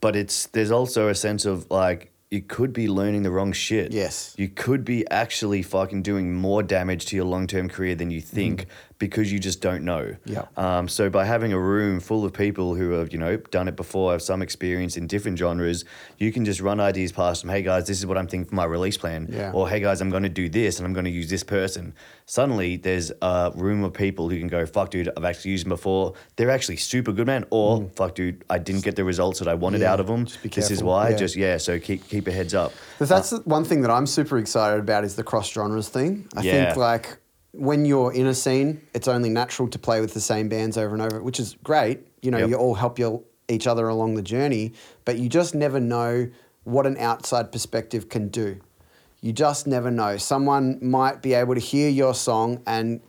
But 0.00 0.16
it's 0.16 0.46
there's 0.48 0.72
also 0.72 1.08
a 1.08 1.14
sense 1.14 1.44
of 1.44 1.70
like 1.70 2.10
you 2.32 2.40
could 2.40 2.72
be 2.72 2.88
learning 2.88 3.24
the 3.24 3.30
wrong 3.30 3.52
shit. 3.52 3.92
Yes. 3.92 4.34
You 4.38 4.48
could 4.48 4.86
be 4.86 5.06
actually 5.10 5.62
fucking 5.62 6.02
doing 6.02 6.34
more 6.34 6.62
damage 6.62 7.04
to 7.06 7.16
your 7.16 7.26
long 7.26 7.46
term 7.46 7.68
career 7.68 7.94
than 7.94 8.10
you 8.10 8.22
think 8.22 8.66
because 9.02 9.32
you 9.32 9.40
just 9.40 9.60
don't 9.60 9.82
know. 9.82 10.14
Mm-hmm. 10.28 10.60
Um, 10.60 10.86
so 10.86 11.10
by 11.10 11.24
having 11.24 11.52
a 11.52 11.58
room 11.58 11.98
full 11.98 12.24
of 12.24 12.32
people 12.32 12.76
who 12.76 12.92
have 12.92 13.12
you 13.12 13.18
know 13.18 13.36
done 13.36 13.66
it 13.66 13.74
before, 13.74 14.12
have 14.12 14.22
some 14.22 14.42
experience 14.42 14.96
in 14.96 15.08
different 15.08 15.36
genres, 15.38 15.84
you 16.18 16.30
can 16.30 16.44
just 16.44 16.60
run 16.60 16.78
ideas 16.78 17.10
past 17.10 17.42
them. 17.42 17.50
Hey 17.50 17.62
guys, 17.62 17.88
this 17.88 17.98
is 17.98 18.06
what 18.06 18.16
I'm 18.16 18.28
thinking 18.28 18.48
for 18.48 18.54
my 18.54 18.64
release 18.64 18.96
plan. 18.96 19.26
Yeah. 19.28 19.50
Or 19.52 19.68
hey 19.68 19.80
guys, 19.80 20.00
I'm 20.00 20.10
going 20.10 20.22
to 20.22 20.28
do 20.28 20.48
this 20.48 20.78
and 20.78 20.86
I'm 20.86 20.92
going 20.92 21.04
to 21.06 21.10
use 21.10 21.28
this 21.28 21.42
person. 21.42 21.94
Suddenly, 22.26 22.76
there's 22.76 23.10
a 23.20 23.50
room 23.56 23.82
of 23.82 23.92
people 23.92 24.30
who 24.30 24.38
can 24.38 24.46
go, 24.46 24.64
fuck, 24.66 24.90
dude, 24.90 25.10
I've 25.16 25.24
actually 25.24 25.50
used 25.50 25.64
them 25.64 25.70
before. 25.70 26.14
They're 26.36 26.50
actually 26.52 26.76
super 26.76 27.10
good, 27.10 27.26
man. 27.26 27.44
Or 27.50 27.90
fuck, 27.96 28.14
dude, 28.14 28.44
I 28.48 28.58
didn't 28.58 28.84
get 28.84 28.94
the 28.94 29.02
results 29.02 29.40
that 29.40 29.48
I 29.48 29.54
wanted 29.54 29.72
Mm. 29.72 29.80
Yeah, 29.80 29.92
out 29.94 30.00
of 30.00 30.06
them. 30.06 30.28
This 30.44 30.70
is 30.70 30.82
why. 30.82 31.08
Yeah. 31.08 31.16
Just 31.16 31.34
yeah. 31.34 31.56
So 31.56 31.80
keep 31.80 32.06
keep 32.08 32.28
a 32.28 32.30
heads 32.30 32.54
up. 32.54 32.72
That's 33.00 33.30
the 33.30 33.38
one 33.38 33.64
thing 33.64 33.80
that 33.82 33.90
I'm 33.90 34.06
super 34.06 34.38
excited 34.38 34.78
about 34.78 35.02
is 35.02 35.16
the 35.16 35.24
cross 35.24 35.50
genres 35.50 35.88
thing. 35.88 36.28
I 36.36 36.42
Yeah. 36.42 36.66
think 36.66 36.76
like 36.76 37.16
when 37.52 37.84
you're 37.84 38.12
in 38.12 38.26
a 38.26 38.34
scene, 38.34 38.80
it's 38.94 39.08
only 39.08 39.28
natural 39.28 39.68
to 39.68 39.78
play 39.78 40.00
with 40.00 40.14
the 40.14 40.20
same 40.20 40.48
bands 40.48 40.76
over 40.78 40.94
and 40.94 41.02
over, 41.02 41.22
which 41.22 41.38
is 41.38 41.56
great. 41.62 42.00
You 42.22 42.30
know, 42.30 42.38
Yep. 42.38 42.48
you 42.48 42.54
all 42.56 42.74
help 42.74 42.98
your, 42.98 43.22
each 43.48 43.66
other 43.66 43.88
along 43.88 44.14
the 44.14 44.22
journey, 44.22 44.72
but 45.04 45.18
you 45.18 45.28
just 45.28 45.54
never 45.54 45.78
know 45.80 46.28
what 46.64 46.86
an 46.86 46.96
outside 46.98 47.52
perspective 47.52 48.08
can 48.08 48.28
do. 48.28 48.58
You 49.20 49.32
just 49.32 49.66
never 49.66 49.90
know. 49.90 50.16
Someone 50.16 50.78
might 50.80 51.22
be 51.22 51.34
able 51.34 51.54
to 51.54 51.60
hear 51.60 51.88
your 51.88 52.14
song 52.14 52.62
and 52.66 53.00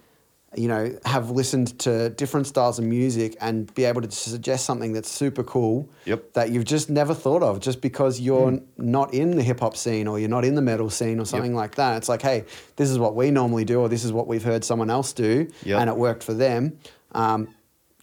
you 0.56 0.68
know, 0.68 0.96
have 1.06 1.32
listened 1.32 1.78
to 1.80 2.10
different 2.12 2.48
styles 2.48 2.78
of 2.80 2.86
music 2.86 3.36
and 3.42 3.74
be 3.76 3.86
able 3.86 4.02
to 4.02 4.12
suggest 4.12 4.66
something 4.66 4.94
that's 4.94 5.10
super 5.10 5.44
cool 5.44 5.90
Yep. 6.06 6.34
that 6.34 6.52
you've 6.52 6.66
just 6.66 6.90
never 6.90 7.14
thought 7.14 7.42
of 7.44 7.60
just 7.60 7.82
because 7.82 8.20
you're 8.20 8.48
n- 8.50 8.66
not 8.78 9.14
in 9.14 9.36
the 9.36 9.44
hip 9.44 9.60
hop 9.62 9.76
scene 9.76 10.08
or 10.08 10.20
you're 10.20 10.30
not 10.30 10.46
in 10.46 10.56
the 10.56 10.62
metal 10.62 10.90
scene 10.90 11.20
or 11.20 11.26
something 11.26 11.56
like 11.56 11.76
that. 11.76 11.98
It's 11.98 12.10
like, 12.10 12.22
hey, 12.22 12.46
this 12.76 12.90
is 12.90 13.00
what 13.00 13.16
we 13.16 13.32
normally 13.32 13.66
do 13.66 13.80
or 13.80 13.90
this 13.90 14.04
is 14.04 14.12
what 14.12 14.28
we've 14.28 14.44
heard 14.44 14.64
someone 14.64 14.90
else 14.90 15.14
do 15.14 15.48
Yep. 15.64 15.80
and 15.82 15.90
it 15.90 15.96
worked 15.98 16.24
for 16.24 16.34
them. 16.34 16.78
Um, 17.14 17.48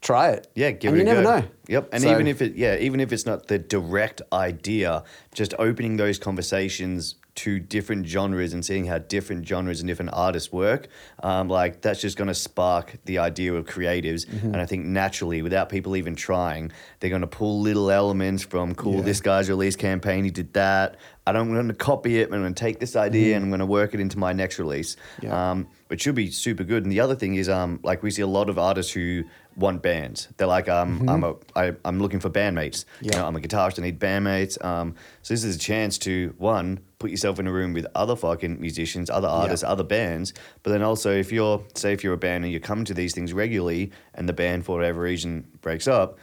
try 0.00 0.30
it. 0.30 0.46
Yeah, 0.54 0.70
give 0.70 0.92
and 0.92 0.96
it 0.96 1.00
you 1.00 1.04
never 1.04 1.22
go. 1.22 1.38
know. 1.40 1.44
Yep. 1.68 1.88
And 1.92 2.02
So- 2.02 2.10
even 2.10 2.26
if 2.26 2.40
it, 2.42 2.56
yeah, 2.56 2.76
even 2.78 3.00
if 3.00 3.12
it's 3.12 3.26
not 3.26 3.46
the 3.48 3.58
direct 3.58 4.22
idea, 4.32 5.04
just 5.34 5.52
opening 5.58 5.98
those 5.98 6.18
conversations 6.18 7.16
to 7.36 7.58
different 7.58 8.06
genres 8.06 8.52
and 8.52 8.64
seeing 8.64 8.86
how 8.86 8.98
different 8.98 9.46
genres 9.46 9.80
and 9.80 9.88
different 9.88 10.10
artists 10.12 10.52
work, 10.52 10.88
um, 11.22 11.48
like 11.48 11.80
that's 11.80 12.00
just 12.00 12.16
going 12.16 12.28
to 12.28 12.34
spark 12.34 12.96
the 13.04 13.18
idea 13.18 13.54
of 13.54 13.66
creatives. 13.66 14.26
Mm-hmm. 14.26 14.48
And 14.48 14.56
I 14.56 14.66
think 14.66 14.84
naturally, 14.84 15.42
without 15.42 15.68
people 15.68 15.96
even 15.96 16.14
trying, 16.14 16.72
they're 16.98 17.10
going 17.10 17.20
to 17.22 17.26
pull 17.26 17.60
little 17.60 17.90
elements 17.90 18.42
from 18.42 18.74
cool. 18.74 18.96
Yeah. 18.96 19.02
This 19.02 19.20
guy's 19.20 19.48
release 19.48 19.76
campaign, 19.76 20.24
he 20.24 20.30
did 20.30 20.52
that. 20.54 20.96
I 21.26 21.32
don't 21.32 21.54
want 21.54 21.68
to 21.68 21.74
copy 21.74 22.18
it. 22.18 22.24
I'm 22.32 22.40
going 22.40 22.52
to 22.52 22.58
take 22.58 22.80
this 22.80 22.96
idea 22.96 23.36
and 23.36 23.44
I'm 23.44 23.50
going 23.50 23.60
to 23.60 23.66
work 23.66 23.94
it 23.94 24.00
into 24.00 24.18
my 24.18 24.32
next 24.32 24.58
release. 24.58 24.96
Mm-hmm. 24.96 25.26
Yeah. 25.26 25.50
Um, 25.50 25.68
which 25.88 26.02
should 26.02 26.14
be 26.14 26.30
super 26.30 26.62
good. 26.62 26.84
And 26.84 26.92
the 26.92 27.00
other 27.00 27.16
thing 27.16 27.34
is, 27.34 27.48
um, 27.48 27.80
like 27.82 28.02
we 28.02 28.10
see 28.12 28.22
a 28.22 28.26
lot 28.26 28.48
of 28.48 28.58
artists 28.58 28.92
who 28.92 29.24
want 29.56 29.82
bands. 29.82 30.28
They're 30.36 30.46
like, 30.46 30.68
um, 30.68 31.08
I'm 31.08 31.24
a, 31.24 31.34
I, 31.56 31.72
I'm 31.84 32.00
looking 32.00 32.20
for 32.20 32.30
bandmates. 32.30 32.84
You 33.00 33.10
Mm-hmm. 33.10 33.10
Yeah. 33.10 33.18
know, 33.18 33.26
I'm 33.26 33.36
a 33.36 33.40
guitarist. 33.40 33.78
I 33.78 33.82
need 33.82 33.98
bandmates. 33.98 34.62
Um, 34.64 34.94
so 35.22 35.34
this 35.34 35.44
is 35.44 35.56
a 35.56 35.58
chance 35.58 35.98
to 35.98 36.34
one 36.38 36.80
put 36.98 37.10
yourself 37.10 37.38
in 37.38 37.46
a 37.46 37.52
room 37.52 37.72
with 37.72 37.86
other 37.94 38.14
fucking 38.14 38.60
musicians, 38.60 39.08
other 39.10 39.28
artists, 39.28 39.64
other 39.64 39.82
bands. 39.84 40.34
But 40.62 40.70
then 40.72 40.82
also, 40.82 41.10
if 41.12 41.32
you're 41.32 41.62
say 41.74 41.92
if 41.92 42.04
you're 42.04 42.12
a 42.14 42.18
band 42.18 42.44
and 42.44 42.52
you're 42.52 42.60
coming 42.60 42.84
to 42.86 42.94
these 42.94 43.14
things 43.14 43.32
regularly, 43.32 43.90
and 44.14 44.28
the 44.28 44.32
band 44.34 44.64
for 44.66 44.76
whatever 44.76 45.00
reason 45.00 45.46
breaks 45.62 45.88
up. 45.88 46.18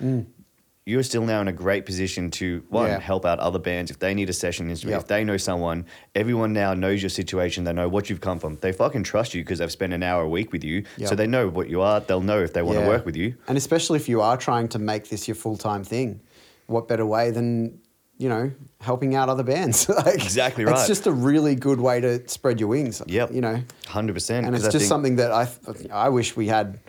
You're 0.88 1.04
still 1.04 1.26
now 1.26 1.42
in 1.42 1.50
a 1.50 1.52
great 1.52 1.86
position 1.86 2.32
to 2.32 2.64
one 2.70 2.88
Yeah. 2.88 3.00
help 3.00 3.26
out 3.26 3.40
other 3.40 3.60
bands 3.60 3.92
if 3.92 4.00
they 4.00 4.14
need 4.14 4.30
a 4.30 4.34
session 4.34 4.70
instrument, 4.70 4.94
Yep. 4.96 5.02
if 5.02 5.08
they 5.10 5.24
know 5.26 5.36
someone. 5.36 5.86
Everyone 6.16 6.54
now 6.54 6.74
knows 6.74 7.02
your 7.02 7.10
situation. 7.10 7.66
They 7.66 7.74
know 7.74 7.90
what 7.90 8.10
you've 8.10 8.22
come 8.22 8.40
from. 8.40 8.58
They 8.62 8.72
fucking 8.72 9.04
trust 9.04 9.34
you 9.34 9.44
because 9.44 9.60
they've 9.60 9.70
spent 9.72 9.92
an 9.92 10.02
hour 10.02 10.24
a 10.24 10.30
week 10.30 10.54
with 10.54 10.64
you, 10.64 10.84
so 11.06 11.14
they 11.14 11.28
know 11.28 11.50
what 11.50 11.70
you 11.70 11.82
are. 11.82 12.00
They'll 12.00 12.22
know 12.22 12.40
if 12.42 12.54
they 12.54 12.62
want 12.62 12.78
to 12.78 12.84
Yeah. 12.84 12.88
work 12.88 13.06
with 13.06 13.18
you. 13.18 13.36
And 13.50 13.58
especially 13.58 13.98
if 13.98 14.08
you 14.08 14.22
are 14.22 14.38
trying 14.38 14.70
to 14.70 14.80
make 14.80 15.10
this 15.10 15.28
your 15.28 15.36
full 15.36 15.58
time 15.58 15.84
thing, 15.84 16.22
what 16.68 16.88
better 16.88 17.06
way 17.06 17.32
than 17.32 17.80
you 18.18 18.30
know 18.30 18.52
helping 18.80 19.14
out 19.14 19.28
other 19.28 19.44
bands? 19.44 19.90
like, 20.06 20.16
Exactly 20.16 20.64
It's 20.64 20.88
just 20.88 21.06
a 21.06 21.12
really 21.12 21.56
good 21.56 21.82
way 21.82 22.00
to 22.00 22.26
spread 22.30 22.62
your 22.62 22.70
wings. 22.70 23.02
Yep. 23.08 23.34
You 23.34 23.42
know, 23.42 23.62
Hundred 23.88 24.14
percent. 24.14 24.46
and 24.48 24.56
it's 24.56 24.70
just 24.70 24.88
something 24.88 25.18
that 25.18 25.34
I 25.34 25.50
I 25.92 26.08
wish 26.08 26.38
we 26.38 26.48
had 26.48 26.80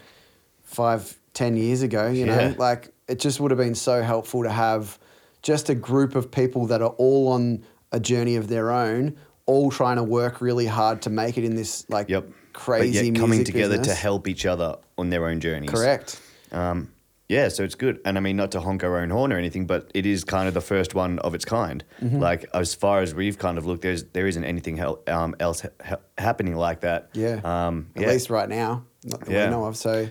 five 0.62 1.17
ten 1.35 1.57
years 1.57 1.83
ago. 1.83 2.07
You 2.09 2.26
know, 2.26 2.55
like 2.59 2.93
it 3.09 3.19
just 3.19 3.41
would 3.41 3.50
have 3.50 3.59
been 3.59 3.75
so 3.75 4.03
helpful 4.03 4.43
to 4.43 4.50
have 4.50 4.99
just 5.43 5.69
a 5.71 5.75
group 5.75 6.15
of 6.15 6.31
people 6.31 6.67
that 6.67 6.83
are 6.83 6.91
all 6.99 7.29
on 7.29 7.65
a 7.93 7.99
journey 8.00 8.37
of 8.37 8.49
their 8.49 8.71
own, 8.71 9.17
all 9.47 9.71
trying 9.71 9.97
to 9.97 10.03
work 10.03 10.41
really 10.41 10.67
hard 10.67 11.03
to 11.03 11.11
make 11.11 11.38
it 11.38 11.45
in 11.45 11.57
this 11.57 11.88
like 11.88 12.09
Yep. 12.09 12.29
crazy 12.53 13.11
coming 13.12 13.45
together 13.45 13.79
to 13.83 13.95
help 13.95 14.29
each 14.29 14.45
other 14.47 14.77
on 14.99 15.11
their 15.11 15.27
own 15.27 15.41
journeys. 15.41 15.71
Correct. 15.71 16.21
Um, 16.53 16.93
yeah, 17.29 17.49
so 17.49 17.62
it's 17.62 17.75
good. 17.75 18.00
And 18.05 18.17
I 18.17 18.21
mean, 18.21 18.37
not 18.37 18.53
to 18.53 18.61
honk 18.61 18.83
our 18.85 18.99
own 18.99 19.11
horn 19.11 19.33
or 19.33 19.38
anything, 19.38 19.67
but 19.67 19.91
it 19.95 20.07
is 20.07 20.25
kind 20.25 20.49
of 20.49 20.55
the 20.55 20.61
first 20.62 20.95
one 20.95 21.19
of 21.21 21.35
its 21.35 21.45
kind. 21.45 21.85
Mm-hmm. 22.03 22.19
Like, 22.21 22.47
as 22.55 22.75
far 22.75 23.00
as 23.00 23.15
we've 23.15 23.38
kind 23.38 23.59
of 23.59 23.67
looked, 23.67 23.83
there's, 23.83 24.05
there 24.12 24.27
isn't 24.27 24.45
anything 24.45 24.77
hel- 24.79 25.00
um, 25.07 25.35
else 25.38 25.61
ha- 25.61 25.69
ha- 25.85 25.97
happening 26.17 26.57
like 26.57 26.81
that. 26.81 27.11
Yeah. 27.12 27.41
Um, 27.45 27.88
At 27.97 28.03
yeah. 28.03 28.09
least 28.09 28.31
right 28.31 28.49
now, 28.49 28.85
not 29.05 29.21
that 29.21 29.31
Yeah. 29.31 29.45
we 29.47 29.50
know 29.50 29.65
of. 29.67 29.77
So. 29.77 30.09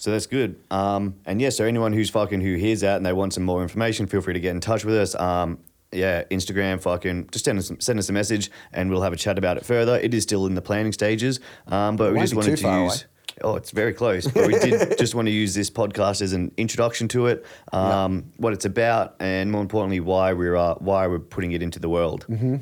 So 0.00 0.10
that's 0.10 0.26
good. 0.26 0.58
Um, 0.70 1.16
and 1.26 1.42
yeah, 1.42 1.50
so 1.50 1.66
anyone 1.66 1.92
who's 1.92 2.08
fucking 2.08 2.40
who 2.40 2.54
hears 2.54 2.80
that 2.80 2.96
and 2.96 3.04
they 3.04 3.12
want 3.12 3.34
some 3.34 3.42
more 3.42 3.62
information, 3.62 4.06
feel 4.06 4.22
free 4.22 4.32
to 4.32 4.40
get 4.40 4.52
in 4.52 4.60
touch 4.60 4.82
with 4.82 4.96
us. 4.96 5.14
Um, 5.14 5.58
yeah, 5.92 6.24
Instagram, 6.30 6.80
fucking 6.80 7.28
just 7.30 7.44
send 7.44 7.58
us 7.58 7.70
send 7.80 7.98
us 7.98 8.08
a 8.08 8.12
message 8.14 8.50
and 8.72 8.90
we'll 8.90 9.02
have 9.02 9.12
a 9.12 9.16
chat 9.16 9.36
about 9.36 9.58
it 9.58 9.66
further. 9.66 9.98
It 9.98 10.14
is 10.14 10.22
still 10.22 10.46
in 10.46 10.54
the 10.54 10.62
planning 10.62 10.92
stages, 10.92 11.38
um, 11.66 11.96
but 11.96 12.08
It 12.10 12.12
we 12.14 12.20
just 12.20 12.34
wanted 12.34 12.56
to 12.56 12.66
use. 12.66 12.66
away. 12.66 12.96
Oh, 13.42 13.56
it's 13.56 13.72
very 13.72 13.92
close, 13.92 14.26
but 14.26 14.46
we 14.46 14.58
did 14.58 14.96
just 14.98 15.14
want 15.14 15.26
to 15.26 15.32
use 15.32 15.54
this 15.54 15.68
podcast 15.68 16.22
as 16.22 16.32
an 16.32 16.50
introduction 16.56 17.06
to 17.08 17.26
it, 17.26 17.44
um, 17.74 18.32
what 18.38 18.54
it's 18.54 18.64
about, 18.64 19.16
and 19.20 19.52
more 19.52 19.60
importantly, 19.60 20.00
why 20.00 20.32
we're 20.32 20.56
uh, 20.56 20.76
why 20.76 21.08
we're 21.08 21.18
putting 21.18 21.52
it 21.52 21.62
into 21.62 21.78
the 21.78 21.90
world. 21.90 22.24
Mm-hmm. 22.26 22.56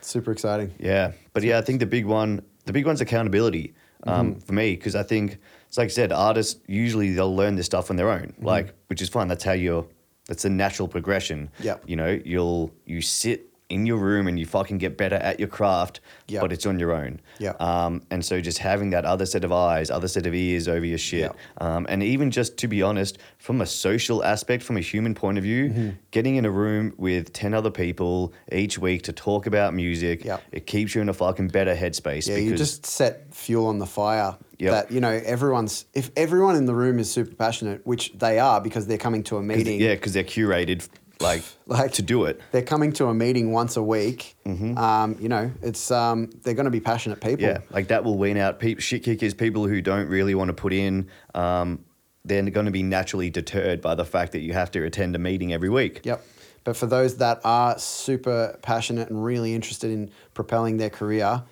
Super 0.00 0.32
exciting. 0.32 0.74
Yeah, 0.80 1.12
but 1.32 1.44
yeah, 1.44 1.58
I 1.58 1.60
think 1.60 1.78
the 1.78 1.86
big 1.86 2.06
one, 2.06 2.42
the 2.64 2.72
big 2.72 2.86
one's 2.86 3.00
accountability 3.00 3.74
um, 4.06 4.30
Mm-hmm. 4.32 4.40
for 4.40 4.52
me 4.52 4.76
because 4.76 4.94
I 4.94 5.02
think 5.02 5.38
it's 5.68 5.78
like 5.78 5.86
I 5.86 5.88
said, 5.88 6.12
artists 6.12 6.60
usually 6.66 7.12
they'll 7.14 7.34
learn 7.34 7.54
this 7.56 7.66
stuff 7.66 7.90
on 7.90 7.96
their 7.96 8.10
own, 8.10 8.28
Mm-hmm. 8.28 8.44
like 8.46 8.74
which 8.88 9.02
is 9.02 9.08
fine. 9.08 9.28
That's 9.28 9.44
how 9.44 9.52
you're. 9.52 9.86
That's 10.26 10.44
a 10.44 10.50
natural 10.50 10.86
progression. 10.86 11.50
Yep. 11.60 11.84
You 11.86 11.96
know, 11.96 12.20
you'll 12.24 12.72
you 12.86 13.00
sit 13.02 13.48
in 13.70 13.86
your 13.86 13.96
room 13.98 14.26
and 14.26 14.38
you 14.38 14.46
fucking 14.46 14.78
get 14.78 14.96
better 14.96 15.16
at 15.16 15.38
your 15.38 15.48
craft, 15.48 16.00
Yep. 16.28 16.40
but 16.42 16.52
it's 16.52 16.66
on 16.66 16.78
your 16.78 16.92
own. 16.92 17.20
Yep. 17.38 17.60
Um, 17.60 18.02
and 18.10 18.24
so 18.24 18.40
just 18.40 18.58
having 18.58 18.90
that 18.90 19.04
other 19.04 19.26
set 19.26 19.44
of 19.44 19.52
eyes, 19.52 19.90
other 19.90 20.08
set 20.08 20.26
of 20.26 20.34
ears 20.34 20.68
over 20.68 20.84
your 20.84 20.98
shit, 20.98 21.20
Yep. 21.22 21.36
um, 21.58 21.86
and 21.88 22.02
even 22.02 22.30
just 22.30 22.56
to 22.58 22.68
be 22.68 22.82
honest, 22.82 23.18
from 23.38 23.60
a 23.60 23.66
social 23.66 24.22
aspect, 24.24 24.62
from 24.62 24.76
a 24.76 24.80
human 24.80 25.14
point 25.14 25.38
of 25.38 25.44
view, 25.44 25.70
Mm-hmm. 25.70 25.88
getting 26.10 26.36
in 26.36 26.44
a 26.44 26.50
room 26.50 26.92
with 26.96 27.32
ten 27.32 27.54
other 27.54 27.70
people 27.70 28.32
each 28.52 28.78
week 28.78 29.02
to 29.02 29.12
talk 29.12 29.46
about 29.46 29.74
music, 29.74 30.24
Yep. 30.24 30.42
it 30.52 30.66
keeps 30.66 30.94
you 30.94 31.00
in 31.00 31.08
a 31.08 31.14
fucking 31.14 31.48
better 31.48 31.74
headspace. 31.74 32.26
Yeah, 32.28 32.36
because, 32.36 32.50
you 32.50 32.56
just 32.56 32.86
set 32.86 33.32
fuel 33.34 33.66
on 33.66 33.78
the 33.78 33.86
fire. 33.86 34.36
Yep. 34.58 34.72
That 34.72 34.90
you 34.92 35.00
know, 35.00 35.10
everyone's 35.24 35.86
if 35.94 36.10
everyone 36.16 36.54
in 36.54 36.66
the 36.66 36.74
room 36.74 36.98
is 36.98 37.10
super 37.10 37.34
passionate, 37.34 37.80
which 37.86 38.12
they 38.18 38.38
are 38.38 38.60
because 38.60 38.86
they're 38.86 38.98
coming 38.98 39.22
to 39.24 39.38
a 39.38 39.42
meeting. 39.42 39.80
yeah, 39.80 39.94
because 39.94 40.12
they're 40.12 40.22
curated, 40.22 40.86
like, 41.20 41.42
Like- 41.66 41.92
to 41.92 42.02
do 42.02 42.24
it. 42.24 42.40
They're 42.52 42.62
coming 42.62 42.92
to 42.94 43.06
a 43.06 43.14
meeting 43.14 43.52
once 43.52 43.76
a 43.76 43.82
week. 43.82 44.36
Um, 44.46 45.16
you 45.20 45.28
know, 45.28 45.52
it's 45.62 45.90
um, 45.90 46.30
they're 46.42 46.54
going 46.54 46.64
to 46.64 46.70
be 46.70 46.80
passionate 46.80 47.20
people. 47.20 47.46
Mm-hmm. 47.46 47.62
Yeah, 47.62 47.74
like 47.74 47.88
that 47.88 48.04
will 48.04 48.18
wean 48.18 48.36
out 48.36 48.58
peop 48.58 48.80
shit 48.80 49.04
kickers, 49.04 49.34
people 49.34 49.66
who 49.68 49.80
don't 49.80 50.08
really 50.08 50.34
want 50.34 50.48
to 50.48 50.54
put 50.54 50.72
in. 50.72 51.08
Um, 51.34 51.84
they're 52.24 52.42
going 52.50 52.66
to 52.66 52.72
be 52.72 52.82
naturally 52.82 53.30
deterred 53.30 53.80
by 53.80 53.94
the 53.94 54.04
fact 54.04 54.32
that 54.32 54.40
you 54.40 54.52
have 54.52 54.70
to 54.72 54.84
attend 54.84 55.14
a 55.16 55.18
meeting 55.18 55.52
every 55.52 55.68
week. 55.70 56.00
Yep. 56.04 56.22
But 56.64 56.76
for 56.76 56.86
those 56.86 57.16
that 57.16 57.40
are 57.44 57.78
super 57.78 58.58
passionate 58.62 59.08
and 59.08 59.24
really 59.24 59.54
interested 59.54 59.90
in 59.90 60.10
propelling 60.34 60.76
their 60.76 60.90
career, 60.90 61.42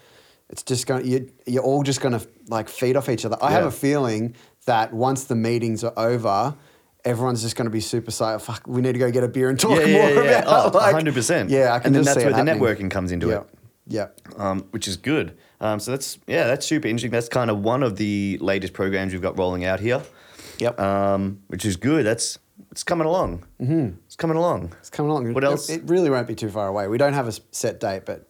it's 0.50 0.62
just 0.62 0.86
going 0.86 1.06
you 1.06 1.30
you're 1.46 1.62
all 1.62 1.82
just 1.82 2.00
going 2.00 2.18
to 2.18 2.26
like 2.48 2.68
feed 2.68 2.96
off 2.96 3.08
each 3.08 3.24
other. 3.24 3.36
I 3.40 3.52
have 3.52 3.64
a 3.64 3.70
feeling 3.70 4.34
that 4.66 4.92
once 4.92 5.24
the 5.24 5.34
meetings 5.34 5.82
are 5.84 5.94
over, 5.96 6.54
everyone's 7.04 7.42
just 7.42 7.56
going 7.56 7.66
to 7.66 7.70
be 7.70 7.80
super 7.80 8.10
psyched. 8.10 8.42
Fuck, 8.42 8.66
we 8.66 8.80
need 8.82 8.92
to 8.92 8.98
go 8.98 9.10
get 9.10 9.24
a 9.24 9.28
beer 9.28 9.48
and 9.50 9.58
talk 9.58 9.78
Yeah, 9.80 9.86
yeah, 9.86 10.14
more 10.14 10.24
yeah. 10.24 10.38
about 10.40 10.74
Oh, 10.74 10.78
like 10.78 10.94
100%. 11.04 11.50
Yeah, 11.50 11.72
I 11.74 11.78
can 11.78 11.88
And 11.88 11.94
then 11.96 12.04
that's 12.04 12.16
where 12.16 12.30
the 12.30 12.36
happening. 12.36 12.58
networking 12.60 12.90
comes 12.90 13.12
into 13.12 13.28
yeah. 13.28 13.38
it. 13.40 13.46
Yeah. 13.90 14.06
um, 14.36 14.66
which 14.70 14.86
is 14.86 14.96
good. 14.96 15.36
Um, 15.60 15.80
so 15.80 15.90
that's 15.92 16.18
yeah, 16.26 16.46
that's 16.46 16.66
super 16.66 16.86
interesting. 16.88 17.10
That's 17.10 17.28
kind 17.28 17.50
of 17.50 17.58
one 17.62 17.82
of 17.82 17.96
the 17.96 18.36
latest 18.40 18.74
programs 18.74 19.12
we've 19.12 19.22
got 19.22 19.38
rolling 19.38 19.64
out 19.64 19.80
here. 19.80 20.02
Yep. 20.58 20.78
Um, 20.78 21.40
which 21.48 21.64
is 21.64 21.76
good. 21.76 22.04
That's 22.04 22.38
it's 22.70 22.84
coming 22.84 23.06
along. 23.06 23.44
Mm-hmm. 23.60 23.96
It's 24.06 24.14
coming 24.16 24.36
along. 24.36 24.74
It's 24.80 24.90
coming 24.90 25.10
along. 25.10 25.32
What 25.32 25.42
It- 25.42 25.46
else? 25.46 25.70
It, 25.70 25.82
really 25.86 26.10
won't 26.10 26.26
be 26.28 26.34
too 26.34 26.50
far 26.50 26.68
away. 26.68 26.86
We 26.86 26.98
don't 26.98 27.14
have 27.14 27.26
a 27.28 27.32
set 27.50 27.80
date, 27.80 28.04
but 28.04 28.28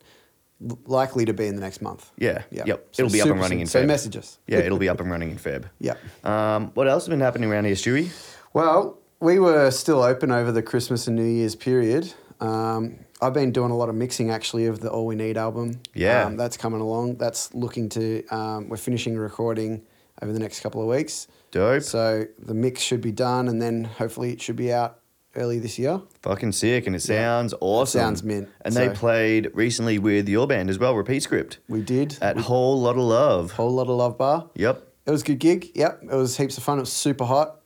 likely 0.87 1.25
to 1.25 1.33
be 1.33 1.47
in 1.47 1.55
the 1.57 1.61
next 1.61 1.83
month. 1.83 2.11
Yeah. 2.19 2.43
Yeah. 2.51 2.63
Yep. 2.67 2.89
So 2.93 3.05
It'll 3.05 3.13
be 3.13 3.21
up 3.21 3.29
and 3.29 3.41
running 3.41 3.59
soon. 3.59 3.61
in 3.63 3.67
So 3.67 3.83
Feb. 3.83 3.87
message 3.87 4.17
us. 4.17 4.39
Yeah, 4.47 4.59
it'll 4.59 4.79
be 4.79 4.89
up 4.89 5.01
and 5.01 5.11
running 5.11 5.31
in 5.33 5.39
Feb. 5.39 5.65
Yep. 5.81 5.99
Um, 6.25 6.71
what 6.75 6.87
else 6.89 7.05
has 7.05 7.09
been 7.09 7.21
happening 7.21 7.51
around 7.51 7.65
here, 7.65 7.75
Stewie? 7.75 8.11
Well, 8.53 8.99
we 9.21 9.39
were 9.39 9.71
still 9.71 10.03
open 10.03 10.31
over 10.31 10.53
the 10.53 10.63
Christmas 10.63 11.07
and 11.07 11.17
New 11.17 11.25
Year's 11.25 11.55
period. 11.55 12.13
Um, 12.41 13.01
I've 13.21 13.35
been 13.35 13.51
doing 13.53 13.71
a 13.71 13.77
lot 13.77 13.89
of 13.89 13.95
mixing 13.95 14.31
actually 14.31 14.67
of 14.67 14.81
the 14.81 14.91
All 14.91 15.07
We 15.07 15.17
Need 15.17 15.37
album. 15.37 15.81
Yeah. 15.95 16.25
Um, 16.27 16.37
that's 16.37 16.57
coming 16.57 16.81
along. 16.81 17.17
That's 17.17 17.53
looking 17.55 17.89
to, 17.91 18.25
um, 18.29 18.69
we're 18.69 18.77
finishing 18.77 19.17
recording 19.19 19.83
over 20.23 20.33
the 20.33 20.39
next 20.39 20.61
couple 20.61 20.81
of 20.81 20.89
weeks. 20.89 21.27
Dope. 21.51 21.83
So 21.83 22.27
the 22.39 22.55
mix 22.55 22.81
should 22.81 23.01
be 23.01 23.13
done 23.13 23.49
and 23.49 23.61
then 23.61 23.85
hopefully 23.85 24.33
it 24.33 24.41
should 24.41 24.57
be 24.57 24.73
out 24.73 25.01
early 25.35 25.59
this 25.59 25.79
year. 25.79 26.01
Fucking 26.23 26.53
sick, 26.53 26.87
and 26.87 26.97
it 26.97 27.01
sounds 27.01 27.55
awesome. 27.61 28.01
sounds 28.01 28.23
mint, 28.25 28.49
And 28.63 28.75
they 28.75 28.89
played 28.89 29.51
recently 29.55 29.99
with 29.99 30.29
your 30.29 30.47
band 30.49 30.69
as 30.71 30.79
well, 30.79 30.95
Repeat 30.97 31.23
Script, 31.23 31.59
We 31.69 31.83
did. 31.83 32.19
at 32.21 32.37
Whole 32.37 32.81
Lot 32.81 32.97
of 32.97 33.03
Love. 33.03 33.53
Whole 33.53 33.71
lot 33.71 33.83
of 33.89 33.97
love 33.97 34.19
bar. 34.19 34.49
Yep. 34.55 34.85
It 35.07 35.11
was 35.11 35.23
a 35.23 35.25
good 35.25 35.39
gig. 35.39 35.71
Yep. 35.75 36.01
It 36.11 36.15
was 36.15 36.37
heaps 36.37 36.57
of 36.59 36.65
fun. 36.65 36.79
It 36.79 36.83
was 36.83 36.93
super 36.93 37.25
hot. 37.25 37.58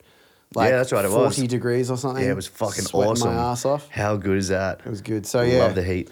Yeah, 0.56 0.71
that's 0.71 0.92
right, 0.92 1.04
it 1.04 1.11
was. 1.11 1.35
40 1.37 1.47
degrees 1.47 1.90
or 1.90 1.97
something. 1.97 2.23
Yeah, 2.25 2.30
it 2.32 2.37
was 2.37 2.47
fucking 2.49 2.85
Sweating 2.85 3.12
awesome. 3.12 3.35
my 3.35 3.40
ass 3.40 3.64
off. 3.64 3.88
How 3.88 4.16
good 4.16 4.37
is 4.38 4.49
that? 4.49 4.80
It 4.85 4.90
was 4.90 5.00
good. 5.00 5.26
So 5.26 5.42
yeah. 5.42 5.59
Love 5.61 5.75
the 5.75 5.82
heat. 5.82 6.11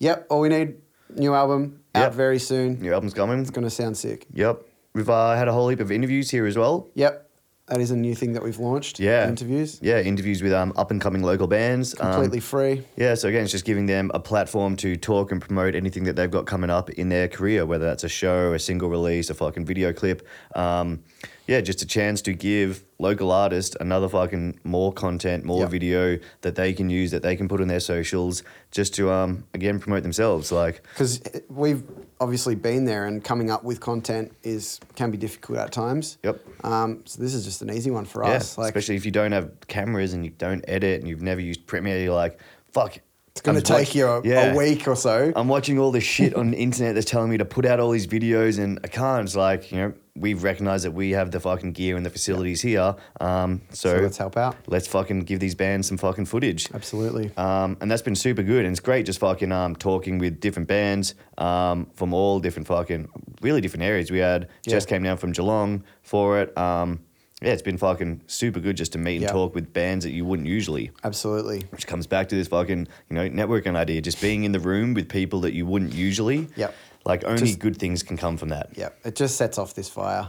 Yep. 0.00 0.26
All 0.30 0.40
we 0.40 0.48
need, 0.48 0.76
new 1.14 1.34
album 1.34 1.80
out 1.94 2.02
Yep. 2.02 2.14
very 2.14 2.38
soon. 2.38 2.82
Your 2.84 2.94
album's 2.94 3.14
coming. 3.14 3.40
It's 3.40 3.50
gonna 3.50 3.70
sound 3.70 3.96
sick. 3.96 4.26
Yep. 4.32 4.62
We've 4.94 5.08
uh, 5.10 5.34
had 5.34 5.48
a 5.48 5.52
whole 5.52 5.68
heap 5.68 5.80
of 5.80 5.90
interviews 5.92 6.30
here 6.30 6.46
as 6.46 6.56
well. 6.56 6.88
Yep. 6.94 7.24
That 7.68 7.80
is 7.82 7.90
a 7.90 7.96
new 7.96 8.14
thing 8.14 8.32
that 8.32 8.42
we've 8.42 8.58
launched. 8.58 8.98
Yeah. 8.98 9.28
Interviews. 9.28 9.78
Yeah, 9.82 10.00
interviews 10.00 10.42
with 10.42 10.54
um, 10.54 10.72
up 10.76 10.90
and 10.90 11.02
coming 11.02 11.22
local 11.22 11.46
bands. 11.46 11.94
Um, 12.00 12.12
Completely 12.12 12.40
free. 12.40 12.82
yeah, 12.96 13.14
so 13.14 13.28
again, 13.28 13.42
it's 13.42 13.52
just 13.52 13.66
giving 13.66 13.84
them 13.84 14.10
a 14.14 14.18
platform 14.18 14.74
to 14.76 14.96
talk 14.96 15.32
and 15.32 15.40
promote 15.40 15.74
anything 15.74 16.04
that 16.04 16.16
they've 16.16 16.30
got 16.30 16.46
coming 16.46 16.70
up 16.70 16.88
in 16.88 17.10
their 17.10 17.28
career, 17.28 17.66
whether 17.66 17.84
that's 17.84 18.04
a 18.04 18.08
show, 18.08 18.54
a 18.54 18.58
single 18.58 18.88
release, 18.88 19.28
a 19.28 19.34
fucking 19.34 19.66
video 19.66 19.92
clip. 19.92 20.26
Um, 20.54 21.00
yeah, 21.46 21.60
just 21.60 21.82
a 21.82 21.86
chance 21.86 22.22
to 22.22 22.32
give 22.32 22.84
local 22.98 23.30
artist 23.30 23.76
another 23.80 24.08
fucking 24.08 24.58
more 24.64 24.92
content, 24.92 25.44
more 25.44 25.60
Yep. 25.60 25.70
video 25.70 26.18
that 26.40 26.56
they 26.56 26.72
can 26.72 26.90
use, 26.90 27.10
that 27.12 27.22
they 27.22 27.36
can 27.36 27.48
put 27.48 27.60
on 27.60 27.68
their 27.68 27.80
socials, 27.80 28.42
just 28.70 28.94
to 28.94 29.10
um, 29.10 29.44
again 29.54 29.78
promote 29.78 30.02
themselves. 30.02 30.50
Like, 30.50 30.82
Because 30.94 31.20
we've 31.48 31.84
obviously 32.20 32.54
been 32.56 32.84
there 32.84 33.06
and 33.06 33.22
coming 33.22 33.50
up 33.50 33.62
with 33.62 33.80
content 33.80 34.32
is 34.42 34.80
can 34.96 35.10
be 35.10 35.16
difficult 35.16 35.58
at 35.58 35.72
times. 35.72 36.18
Yep. 36.24 36.40
Um, 36.64 37.02
so 37.04 37.22
this 37.22 37.34
is 37.34 37.44
just 37.44 37.62
an 37.62 37.70
easy 37.70 37.90
one 37.90 38.04
for 38.04 38.24
yeah, 38.24 38.32
us. 38.32 38.58
Like 38.58 38.68
especially 38.68 38.96
if 38.96 39.04
you 39.04 39.12
don't 39.12 39.32
have 39.32 39.52
cameras 39.68 40.12
and 40.14 40.24
you 40.24 40.32
don't 40.32 40.64
edit 40.66 41.00
and 41.00 41.08
you've 41.08 41.22
never 41.22 41.40
used 41.40 41.66
Premiere, 41.66 42.02
you're 42.02 42.14
like, 42.14 42.38
fuck, 42.72 42.98
It's 43.38 43.46
going 43.46 43.56
to 43.56 43.62
take 43.62 43.94
you 43.94 44.06
a, 44.06 44.20
Yeah. 44.24 44.52
a 44.52 44.56
week 44.56 44.88
or 44.88 44.96
so. 44.96 45.32
I'm 45.36 45.46
watching 45.48 45.78
all 45.78 45.92
this 45.92 46.02
shit 46.04 46.34
on 46.34 46.50
the 46.50 46.56
internet 46.58 46.94
that's 46.96 47.08
telling 47.08 47.30
me 47.30 47.38
to 47.38 47.44
put 47.44 47.64
out 47.64 47.78
all 47.78 47.90
these 47.90 48.06
videos, 48.08 48.58
and 48.58 48.80
I 48.82 48.88
can't. 48.88 49.24
It's 49.24 49.36
like 49.36 49.70
you 49.70 49.78
know, 49.78 49.92
we've 50.16 50.42
recognized 50.42 50.84
that 50.84 50.90
we 50.90 51.12
have 51.12 51.30
the 51.30 51.38
fucking 51.38 51.72
gear 51.72 51.96
and 51.96 52.04
the 52.04 52.10
facilities 52.10 52.60
here. 52.62 52.96
Um, 53.20 53.60
so, 53.70 53.96
so 53.96 54.02
let's 54.02 54.16
help 54.18 54.36
out. 54.36 54.56
let's 54.66 54.88
fucking 54.88 55.20
give 55.20 55.38
these 55.38 55.54
bands 55.54 55.86
some 55.86 55.98
fucking 55.98 56.26
footage. 56.26 56.68
Absolutely. 56.74 57.30
Um, 57.36 57.76
and 57.80 57.88
that's 57.88 58.02
been 58.02 58.16
super 58.16 58.42
good, 58.42 58.64
and 58.64 58.72
it's 58.72 58.80
great 58.80 59.06
just 59.06 59.20
fucking 59.20 59.52
um, 59.52 59.76
talking 59.76 60.18
with 60.18 60.40
different 60.40 60.66
bands 60.66 61.14
um, 61.38 61.86
from 61.94 62.12
all 62.12 62.40
different 62.40 62.66
fucking 62.66 63.08
really 63.40 63.60
different 63.60 63.84
areas. 63.84 64.10
We 64.10 64.18
had 64.18 64.48
Yeah. 64.64 64.72
Jess 64.72 64.86
came 64.86 65.04
down 65.04 65.16
from 65.18 65.30
Geelong 65.32 65.84
for 66.02 66.40
it. 66.40 66.58
Um, 66.58 67.00
yeah, 67.42 67.52
it's 67.52 67.62
been 67.62 67.78
fucking 67.78 68.22
super 68.26 68.60
good 68.60 68.76
just 68.76 68.92
to 68.92 68.98
meet 68.98 69.16
and 69.16 69.22
Yeah. 69.24 69.32
talk 69.32 69.54
with 69.54 69.72
bands 69.72 70.04
that 70.04 70.10
you 70.10 70.24
wouldn't 70.24 70.48
usually. 70.48 70.90
Absolutely. 71.04 71.60
Which 71.70 71.86
comes 71.86 72.06
back 72.06 72.28
to 72.30 72.34
this 72.34 72.48
fucking 72.48 72.88
you 73.10 73.14
know 73.16 73.28
networking 73.28 73.76
idea, 73.76 74.00
just 74.00 74.20
being 74.20 74.44
in 74.44 74.52
the 74.52 74.60
room 74.60 74.94
with 74.94 75.08
people 75.08 75.40
that 75.42 75.52
you 75.54 75.64
wouldn't 75.66 75.92
usually. 75.94 76.48
Yep. 76.56 76.74
Like 77.04 77.24
only 77.24 77.46
Just- 77.46 77.58
good 77.60 77.76
things 77.78 78.02
can 78.02 78.16
come 78.16 78.36
from 78.36 78.48
that. 78.50 78.70
Yep. 78.76 78.98
it 79.04 79.14
just 79.16 79.36
sets 79.36 79.56
off 79.58 79.74
this 79.74 79.88
fire. 79.88 80.28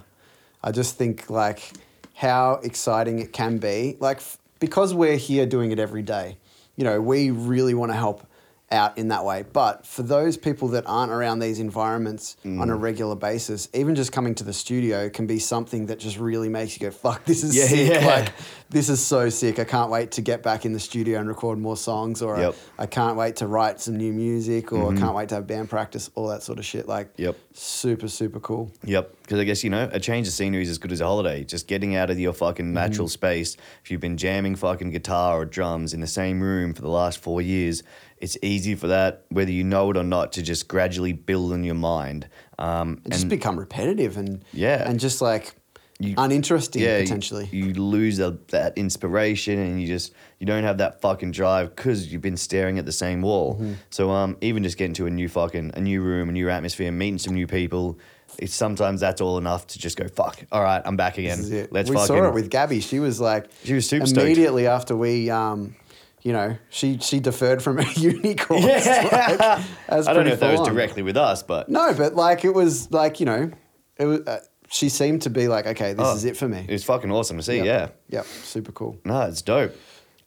I 0.64 0.72
just 0.72 0.98
think 0.98 1.30
like 1.30 1.72
how 2.14 2.60
exciting 2.64 3.20
it 3.20 3.34
can 3.34 3.58
be. 3.58 3.98
Like 4.00 4.18
f- 4.18 4.38
because 4.60 4.94
we're 4.94 5.16
here 5.18 5.46
doing 5.46 5.72
it 5.72 5.80
every 5.80 6.02
day, 6.04 6.38
you 6.76 6.84
know, 6.84 7.02
we 7.02 7.32
really 7.32 7.74
want 7.74 7.92
to 7.92 7.98
help 7.98 8.26
out 8.72 8.98
in 8.98 9.08
that 9.08 9.26
way. 9.26 9.44
But 9.52 9.86
for 9.86 10.04
those 10.04 10.38
people 10.38 10.68
that 10.70 10.84
aren't 10.86 11.12
around 11.12 11.40
these 11.40 11.60
environments 11.60 12.38
on 12.46 12.70
a 12.70 12.76
Mm. 12.78 12.82
regular 12.82 13.16
basis, 13.16 13.68
even 13.74 13.96
just 13.96 14.12
coming 14.12 14.36
to 14.36 14.44
the 14.44 14.54
studio 14.54 15.10
can 15.10 15.26
be 15.26 15.40
something 15.40 15.88
that 15.88 16.00
just 16.00 16.20
really 16.20 16.50
makes 16.50 16.74
you 16.76 16.80
go, 16.88 16.92
"Fuck, 16.92 17.26
this 17.26 17.44
is 17.44 17.56
Yeah, 17.56 17.66
sick!" 17.66 17.90
yeah. 18.02 18.06
Like 18.06 18.32
this 18.70 18.90
is 18.90 19.00
so 19.00 19.30
sick. 19.30 19.58
I 19.60 19.64
can't 19.64 19.90
wait 19.90 20.12
to 20.12 20.22
get 20.22 20.44
back 20.44 20.66
in 20.66 20.74
the 20.74 20.80
studio 20.80 21.20
and 21.20 21.28
record 21.28 21.58
more 21.58 21.78
songs, 21.78 22.22
or 22.22 22.38
Yep. 22.40 22.56
I 22.78 22.86
can't 22.86 23.18
wait 23.18 23.38
to 23.38 23.48
write 23.48 23.82
some 23.82 23.98
new 23.98 24.14
music, 24.14 24.72
or 24.72 24.94
I 24.94 24.96
can't 24.98 25.16
wait 25.16 25.30
to 25.30 25.36
have 25.36 25.48
band 25.48 25.70
practice, 25.70 26.10
all 26.16 26.28
that 26.28 26.44
sort 26.44 26.60
of 26.60 26.66
shit. 26.66 26.88
Like, 26.88 27.10
Yep. 27.18 27.36
super 27.54 28.08
super 28.08 28.40
cool. 28.40 28.72
Yep, 28.84 29.14
because 29.24 29.40
I 29.40 29.44
guess 29.46 29.64
you 29.64 29.70
know 29.72 29.90
a 29.92 30.00
change 30.00 30.28
of 30.28 30.34
scenery 30.34 30.62
is 30.62 30.70
as 30.70 30.78
good 30.78 30.92
as 30.92 31.02
a 31.02 31.06
holiday. 31.06 31.44
Just 31.44 31.68
getting 31.68 31.96
out 31.96 32.10
of 32.10 32.20
your 32.20 32.34
fucking 32.34 32.72
natural 32.72 33.08
space. 33.08 33.58
If 33.84 33.90
you've 33.90 34.02
been 34.02 34.18
jamming 34.18 34.56
fucking 34.56 34.92
guitar 34.92 35.40
or 35.42 35.46
drums 35.46 35.94
in 35.94 36.02
the 36.02 36.08
same 36.08 36.42
room 36.42 36.74
for 36.76 36.82
the 36.82 36.90
last 36.90 37.18
four 37.20 37.42
years, 37.42 37.82
it's 38.22 38.38
easy 38.42 38.76
for 38.76 38.88
that, 38.88 39.26
whether 39.30 39.52
you 39.52 39.64
know 39.64 39.90
it 39.92 39.98
or 39.98 40.04
not, 40.04 40.34
to 40.34 40.42
just 40.42 40.68
gradually 40.68 41.14
build 41.14 41.54
in 41.54 41.64
your 41.64 41.76
mind. 41.76 42.28
Um, 42.58 43.02
and 43.06 43.14
just 43.14 43.30
become 43.30 43.58
repetitive 43.58 44.18
and 44.18 44.44
Yeah. 44.52 44.88
and 44.90 45.00
just 45.00 45.22
like 45.22 45.56
You- 46.02 46.16
uninteresting 46.18 46.82
yeah, 46.82 47.00
potentially. 47.02 47.48
You, 47.52 47.74
lose 47.74 48.20
a, 48.20 48.38
that 48.50 48.78
inspiration, 48.78 49.60
and 49.60 49.82
you 49.82 49.88
just 49.88 50.14
you 50.40 50.46
don't 50.46 50.64
have 50.64 50.78
that 50.80 51.02
fucking 51.02 51.32
drive 51.32 51.76
because 51.76 52.12
you've 52.12 52.22
been 52.22 52.38
staring 52.38 52.78
at 52.80 52.86
the 52.86 52.92
same 52.92 53.22
wall. 53.22 53.56
Mm-hmm. 53.56 53.74
So 53.90 54.10
um, 54.12 54.38
even 54.42 54.64
just 54.64 54.78
getting 54.78 54.94
to 54.96 55.06
a 55.08 55.10
new 55.10 55.28
fucking 55.30 55.72
a 55.76 55.82
new 55.82 56.02
room, 56.02 56.30
a 56.30 56.32
new 56.32 56.50
atmosphere, 56.50 56.92
meeting 56.92 57.18
some 57.18 57.34
new 57.34 57.48
people. 57.48 57.98
It's 58.38 58.54
sometimes 58.54 59.02
that's 59.02 59.22
all 59.22 59.38
enough 59.38 59.68
to 59.68 59.80
just 59.80 59.98
go 59.98 60.08
fuck. 60.08 60.40
All 60.52 60.62
right, 60.62 60.82
I'm 60.86 60.96
back 60.96 61.18
again. 61.18 61.38
This 61.38 61.48
is 61.48 61.52
it. 61.52 61.74
Let's 61.74 61.90
we 61.90 61.96
fucking 61.96 62.08
saw 62.08 62.28
it 62.28 62.34
with 62.34 62.50
Gabby. 62.50 62.80
She 62.80 63.00
was 63.00 63.20
like, 63.20 63.50
She 63.64 63.74
was 63.74 63.90
super 63.90 64.06
stoked. 64.06 64.24
immediately 64.26 64.68
after 64.68 64.96
we, 64.96 65.30
um, 65.32 65.76
you 66.22 66.34
know, 66.34 66.58
she 66.70 66.98
she 67.00 67.20
deferred 67.20 67.62
from 67.62 67.80
a 67.86 67.92
uni 67.94 68.36
course. 68.36 68.64
Yeah. 68.86 69.64
like, 69.90 70.08
I 70.08 70.14
don't 70.14 70.26
know 70.26 70.32
if 70.34 70.40
that 70.40 70.52
was 70.52 70.62
on. 70.68 70.74
directly 70.74 71.02
with 71.04 71.18
us, 71.18 71.44
but 71.44 71.70
No, 71.70 71.94
but 71.94 72.16
like 72.16 72.44
it 72.46 72.54
was 72.54 72.92
like 72.92 73.20
you 73.20 73.26
know, 73.26 73.52
it 73.98 74.06
was. 74.06 74.22
Uh, 74.28 74.40
she 74.72 74.88
seemed 74.88 75.24
to 75.24 75.32
be 75.32 75.48
like, 75.48 75.66
okay, 75.66 75.94
this 75.94 76.06
Oh, 76.08 76.16
is 76.16 76.26
it 76.26 76.38
for 76.38 76.48
me. 76.48 76.64
it 76.68 76.72
was 76.72 76.84
fucking 76.84 77.12
awesome 77.12 77.38
to 77.38 77.44
see. 77.44 77.58
Yep. 77.58 77.66
Yeah, 77.66 77.90
Yep. 78.20 78.26
Super 78.44 78.72
cool. 78.72 78.98
no, 79.04 79.22
it's 79.22 79.42
dope. 79.42 79.76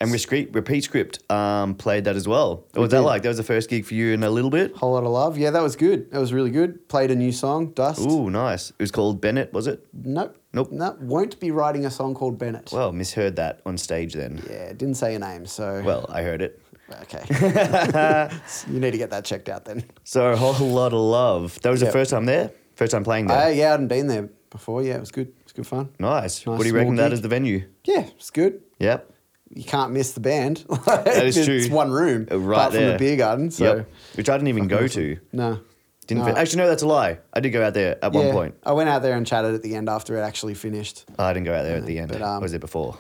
And 0.01 0.11
Repeat, 0.11 0.53
Repeat 0.53 0.83
Script 0.83 1.31
um, 1.31 1.77
played 1.77 2.07
that 2.07 2.17
as 2.17 2.27
well. 2.27 2.65
What 2.73 2.81
was 2.83 2.91
that 2.91 3.03
like? 3.03 3.23
That 3.23 3.29
was 3.29 3.37
the 3.37 3.45
first 3.45 3.71
gig 3.71 3.85
for 3.85 3.95
you 3.95 4.13
in 4.13 4.25
a 4.25 4.31
little 4.31 4.51
bit. 4.51 4.75
Whole 4.75 4.95
lot 4.95 5.05
of 5.05 5.11
love. 5.11 5.39
Yeah, 5.39 5.51
that 5.51 5.63
was 5.63 5.77
good. 5.77 6.11
That 6.11 6.19
was 6.19 6.33
really 6.33 6.51
good. 6.51 6.89
Played 6.89 7.13
a 7.13 7.15
new 7.15 7.31
song, 7.31 7.69
Dust. 7.71 8.01
Ooh, 8.01 8.29
nice. 8.29 8.71
It 8.71 8.81
was 8.81 8.91
called 8.91 9.21
Bennett, 9.21 9.53
was 9.53 9.69
it? 9.69 9.87
Nope. 9.93 10.37
Nope. 10.55 10.71
No, 10.71 10.97
won't 11.01 11.41
be 11.41 11.51
writing 11.51 11.87
a 11.87 11.91
song 11.91 12.15
called 12.15 12.39
Bennett. 12.39 12.71
Well, 12.73 12.93
misheard 12.93 13.37
that 13.37 13.61
on 13.65 13.79
stage 13.79 14.13
then. 14.15 14.43
yeah, 14.51 14.69
didn't 14.73 14.95
say 14.97 15.13
your 15.13 15.21
name, 15.21 15.47
so. 15.47 15.83
Well, 15.85 16.07
I 16.11 16.23
heard 16.23 16.43
it. 16.43 16.61
Okay. 17.03 17.25
you 18.71 18.79
need 18.81 18.91
to 18.91 18.99
get 18.99 19.11
that 19.11 19.25
checked 19.25 19.49
out 19.49 19.65
then. 19.65 19.85
So 20.05 20.31
a 20.33 20.37
whole 20.37 20.69
lot 20.69 20.93
of 20.93 21.01
love. 21.01 21.59
That 21.63 21.71
was 21.71 21.81
Yep. 21.81 21.89
the 21.89 21.93
first 21.93 22.11
time 22.11 22.27
there. 22.27 22.51
First 22.75 22.93
time 22.93 23.03
playing 23.05 23.29
there. 23.29 23.47
Uh, 23.47 23.49
yeah, 23.49 23.69
I 23.69 23.71
hadn't 23.73 23.89
been 23.89 24.09
there 24.09 24.29
before. 24.51 24.83
Yeah, 24.83 24.97
it 24.97 25.01
was 25.01 25.11
good. 25.11 25.29
It 25.29 25.45
was 25.45 25.53
good 25.53 25.67
fun. 25.67 25.89
nice. 25.99 26.47
Nice 26.47 26.59
What 26.59 26.61
do 26.63 26.69
you 26.69 26.75
reckon 26.75 26.97
that 26.97 27.05
gig. 27.09 27.13
is 27.15 27.21
the 27.23 27.29
venue? 27.29 27.67
Yeah, 27.85 28.01
it's 28.17 28.31
good. 28.31 28.61
Yep. 28.79 29.09
You 29.55 29.65
can't 29.65 29.93
miss 29.93 30.13
the 30.13 30.21
band. 30.21 30.65
That 30.87 31.25
is 31.25 31.37
it's 31.49 31.67
true. 31.67 31.75
one 31.75 31.91
room, 31.91 32.27
Uh, 32.31 32.39
right 32.39 32.57
apart 32.59 32.75
from 32.75 32.85
the 32.89 32.97
beer 32.99 33.17
garden. 33.17 33.51
So 33.51 33.77
yep. 33.77 33.91
Which 34.15 34.29
I 34.29 34.37
didn't 34.37 34.49
even 34.49 34.67
go 34.69 34.87
to. 34.89 35.19
no, 35.33 35.61
Didn't 36.07 36.21
No. 36.23 36.27
fin- 36.31 36.37
actually 36.37 36.59
no, 36.63 36.69
that's 36.69 36.83
a 36.83 36.87
lie. 36.87 37.19
I 37.33 37.41
did 37.41 37.51
go 37.51 37.65
out 37.65 37.75
there 37.75 37.97
at 38.05 38.13
one 38.13 38.31
point. 38.33 38.55
I 38.65 38.73
went 38.73 38.89
out 38.89 39.03
there 39.03 39.17
and 39.17 39.27
chatted 39.27 39.55
at 39.55 39.63
the 39.63 39.77
end 39.77 39.89
after 39.89 40.17
it 40.17 40.21
actually 40.23 40.55
finished. 40.55 41.05
I 41.19 41.33
didn't 41.33 41.47
go 41.47 41.55
out 41.55 41.63
there 41.63 41.77
at 41.77 41.87
the 41.87 41.99
end. 41.99 42.11
but, 42.11 42.21
um, 42.23 42.43
was 42.43 42.53
it 42.55 42.61
before? 42.61 42.97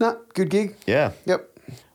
No, 0.00 0.18
good 0.34 0.50
gig. 0.50 0.74
Yeah. 0.86 1.12
Yep. 1.26 1.46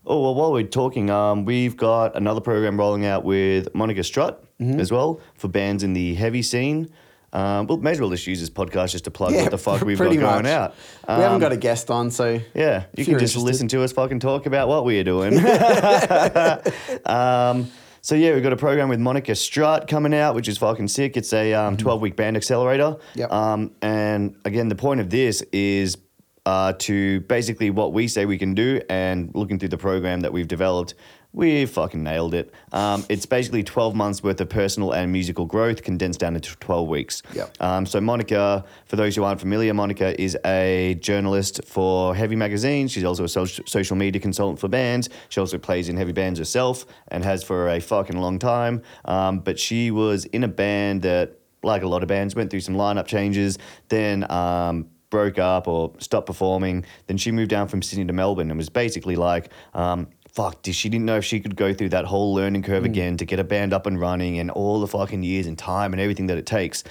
Oh 0.08 0.21
well, 0.21 0.36
while 0.36 0.51
we're 0.54 0.63
talking, 0.63 1.10
um, 1.10 1.45
we've 1.45 1.75
got 1.75 2.15
another 2.15 2.39
program 2.39 2.78
rolling 2.78 3.06
out 3.06 3.23
with 3.23 3.73
Monica 3.75 4.04
Strutt 4.04 4.41
Mm-hmm. 4.62 4.80
as 4.80 4.89
well 4.89 5.19
for 5.36 5.49
bands 5.49 5.84
in 5.84 5.91
the 5.91 6.13
heavy 6.15 6.41
scene. 6.41 6.88
Um, 7.34 7.67
well, 7.67 7.78
may 7.80 7.91
as 7.91 7.99
well 7.99 8.10
just 8.10 8.25
use 8.25 8.39
this 8.39 8.49
podcast 8.49 8.91
just 8.91 9.04
to 9.04 9.12
plug 9.12 9.34
Yeah, 9.34 9.41
what 9.41 9.51
the 9.51 9.58
fuck 9.58 9.82
we've 9.82 9.97
got 9.97 10.06
pretty 10.06 10.15
going 10.21 10.43
much. 10.43 10.45
out. 10.51 10.75
we 11.10 11.13
haven't 11.15 11.32
Um, 11.34 11.39
got 11.41 11.51
a 11.51 11.58
guest 11.58 11.91
on, 11.91 12.10
so 12.10 12.39
Yeah, 12.54 12.84
you 12.95 13.04
can 13.04 13.15
just 13.19 13.36
interested. 13.36 13.39
listen 13.41 13.67
to 13.67 13.84
us 13.84 13.91
fucking 13.91 14.21
talk 14.21 14.45
about 14.45 14.69
what 14.69 14.86
we 14.86 14.97
are 14.97 15.04
doing. 15.04 15.34
um, 17.06 17.69
so 18.06 18.13
yeah, 18.13 18.36
we've 18.36 18.44
got 18.44 18.54
a 18.54 18.58
program 18.58 18.88
with 18.88 19.00
Monica 19.00 19.34
Strutt 19.34 19.88
coming 19.88 20.13
out, 20.13 20.36
which 20.36 20.48
is 20.48 20.60
fucking 20.60 20.89
sick. 20.89 21.18
It's 21.18 21.34
a 21.34 21.56
um, 21.56 21.76
12 21.76 22.02
week 22.02 22.15
band 22.15 22.38
accelerator. 22.38 22.84
Mm-hmm. 22.84 23.20
Yep. 23.20 23.32
Um, 23.32 23.72
and 23.82 24.36
again, 24.46 24.68
the 24.68 24.76
point 24.76 25.00
of 25.00 25.10
this 25.10 25.41
is 25.52 25.98
uh, 26.46 26.74
to 26.74 27.22
basically 27.22 27.72
what 27.72 27.94
we 27.94 28.08
say 28.08 28.28
we 28.28 28.38
can 28.38 28.54
do, 28.54 28.80
and 28.91 29.32
looking 29.34 29.58
through 29.58 29.70
the 29.70 29.80
program 29.80 30.22
that 30.22 30.32
we've 30.32 30.48
developed, 30.48 30.94
we 31.36 31.65
fucking 31.65 32.02
nailed 32.02 32.34
it. 32.34 32.54
Um, 32.71 33.06
it's 33.10 33.26
basically 33.26 33.62
12 33.62 33.93
months 33.93 34.24
worth 34.24 34.39
of 34.39 34.48
personal 34.48 34.93
and 34.93 35.12
musical 35.12 35.45
growth 35.45 35.84
condensed 35.84 36.21
down 36.21 36.36
into 36.36 36.56
12 36.56 36.88
weeks. 36.88 37.21
Yep. 37.34 37.62
Um, 37.62 37.86
so 37.86 38.00
Monica, 38.00 38.63
for 38.86 38.95
those 38.95 39.17
who 39.17 39.24
aren't 39.26 39.41
familiar, 39.41 39.74
Monica 39.74 40.19
is 40.19 40.38
a 40.45 40.98
journalist 41.02 41.65
for 41.65 42.15
Heavy 42.15 42.38
Magazine. 42.38 42.88
She's 42.88 43.04
also 43.04 43.26
a 43.26 43.28
social, 43.28 43.65
social 43.67 43.98
media 43.98 44.21
consultant 44.21 44.60
for 44.60 44.69
bands. 44.69 45.10
She 45.28 45.41
also 45.41 45.58
plays 45.58 45.89
in 45.89 45.98
heavy 45.98 46.13
bands 46.13 46.39
herself 46.39 46.86
and 47.10 47.21
has 47.26 47.43
for 47.43 47.67
a 47.67 47.82
fucking 47.82 48.17
long 48.17 48.39
time. 48.39 48.82
Um, 49.04 49.39
but 49.39 49.60
she 49.60 49.91
was 49.91 50.24
in 50.26 50.45
a 50.45 50.50
band 50.50 51.02
that, 51.02 51.38
like 51.63 51.84
a 51.84 51.88
lot 51.88 52.02
of 52.02 52.08
bands, 52.08 52.34
went 52.34 52.50
through 52.50 52.62
some 52.62 52.76
lineup 52.76 53.08
changes. 53.08 53.60
Then. 53.89 54.30
Um, 54.32 54.89
broke 55.12 55.38
up 55.38 55.67
or 55.67 55.93
stopped 56.00 56.26
performing 56.26 56.84
then 57.08 57.15
she 57.15 57.32
moved 57.32 57.50
down 57.50 57.67
from 57.67 57.82
sydney 57.82 58.04
to 58.04 58.12
melbourne 58.12 58.50
and 58.50 58.58
was 58.58 58.69
basically 58.69 59.15
like 59.15 59.50
um, 59.74 60.08
fuck, 60.36 60.62
did 60.62 60.76
she 60.76 60.89
didn't 60.89 61.06
know 61.06 61.15
if 61.17 61.24
she 61.26 61.39
could 61.39 61.56
go 61.56 61.74
through 61.74 61.89
that 61.89 62.04
whole 62.06 62.34
learning 62.34 62.62
curve 62.62 62.84
Mm. 62.84 62.88
again 62.88 63.17
to 63.17 63.26
get 63.26 63.39
a 63.39 63.43
band 63.43 63.71
up 63.74 63.86
and 63.88 63.98
running 64.00 64.38
and 64.39 64.52
all 64.52 64.82
the 64.82 64.88
fucking 64.88 65.24
years 65.24 65.48
and 65.48 65.58
time 65.58 65.93
and 65.93 66.02
everything 66.02 66.28
that 66.28 66.38
it 66.38 66.45
takes. 66.45 66.84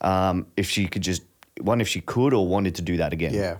Um, 0.00 0.46
if 0.56 0.68
she 0.70 0.86
could 0.86 1.02
just 1.02 1.22
one, 1.60 1.80
if 1.80 1.88
she 1.88 2.00
could 2.00 2.32
or 2.32 2.46
wanted 2.46 2.74
to 2.76 2.82
do 2.82 2.96
that 2.98 3.12
again. 3.12 3.34
yeah, 3.34 3.56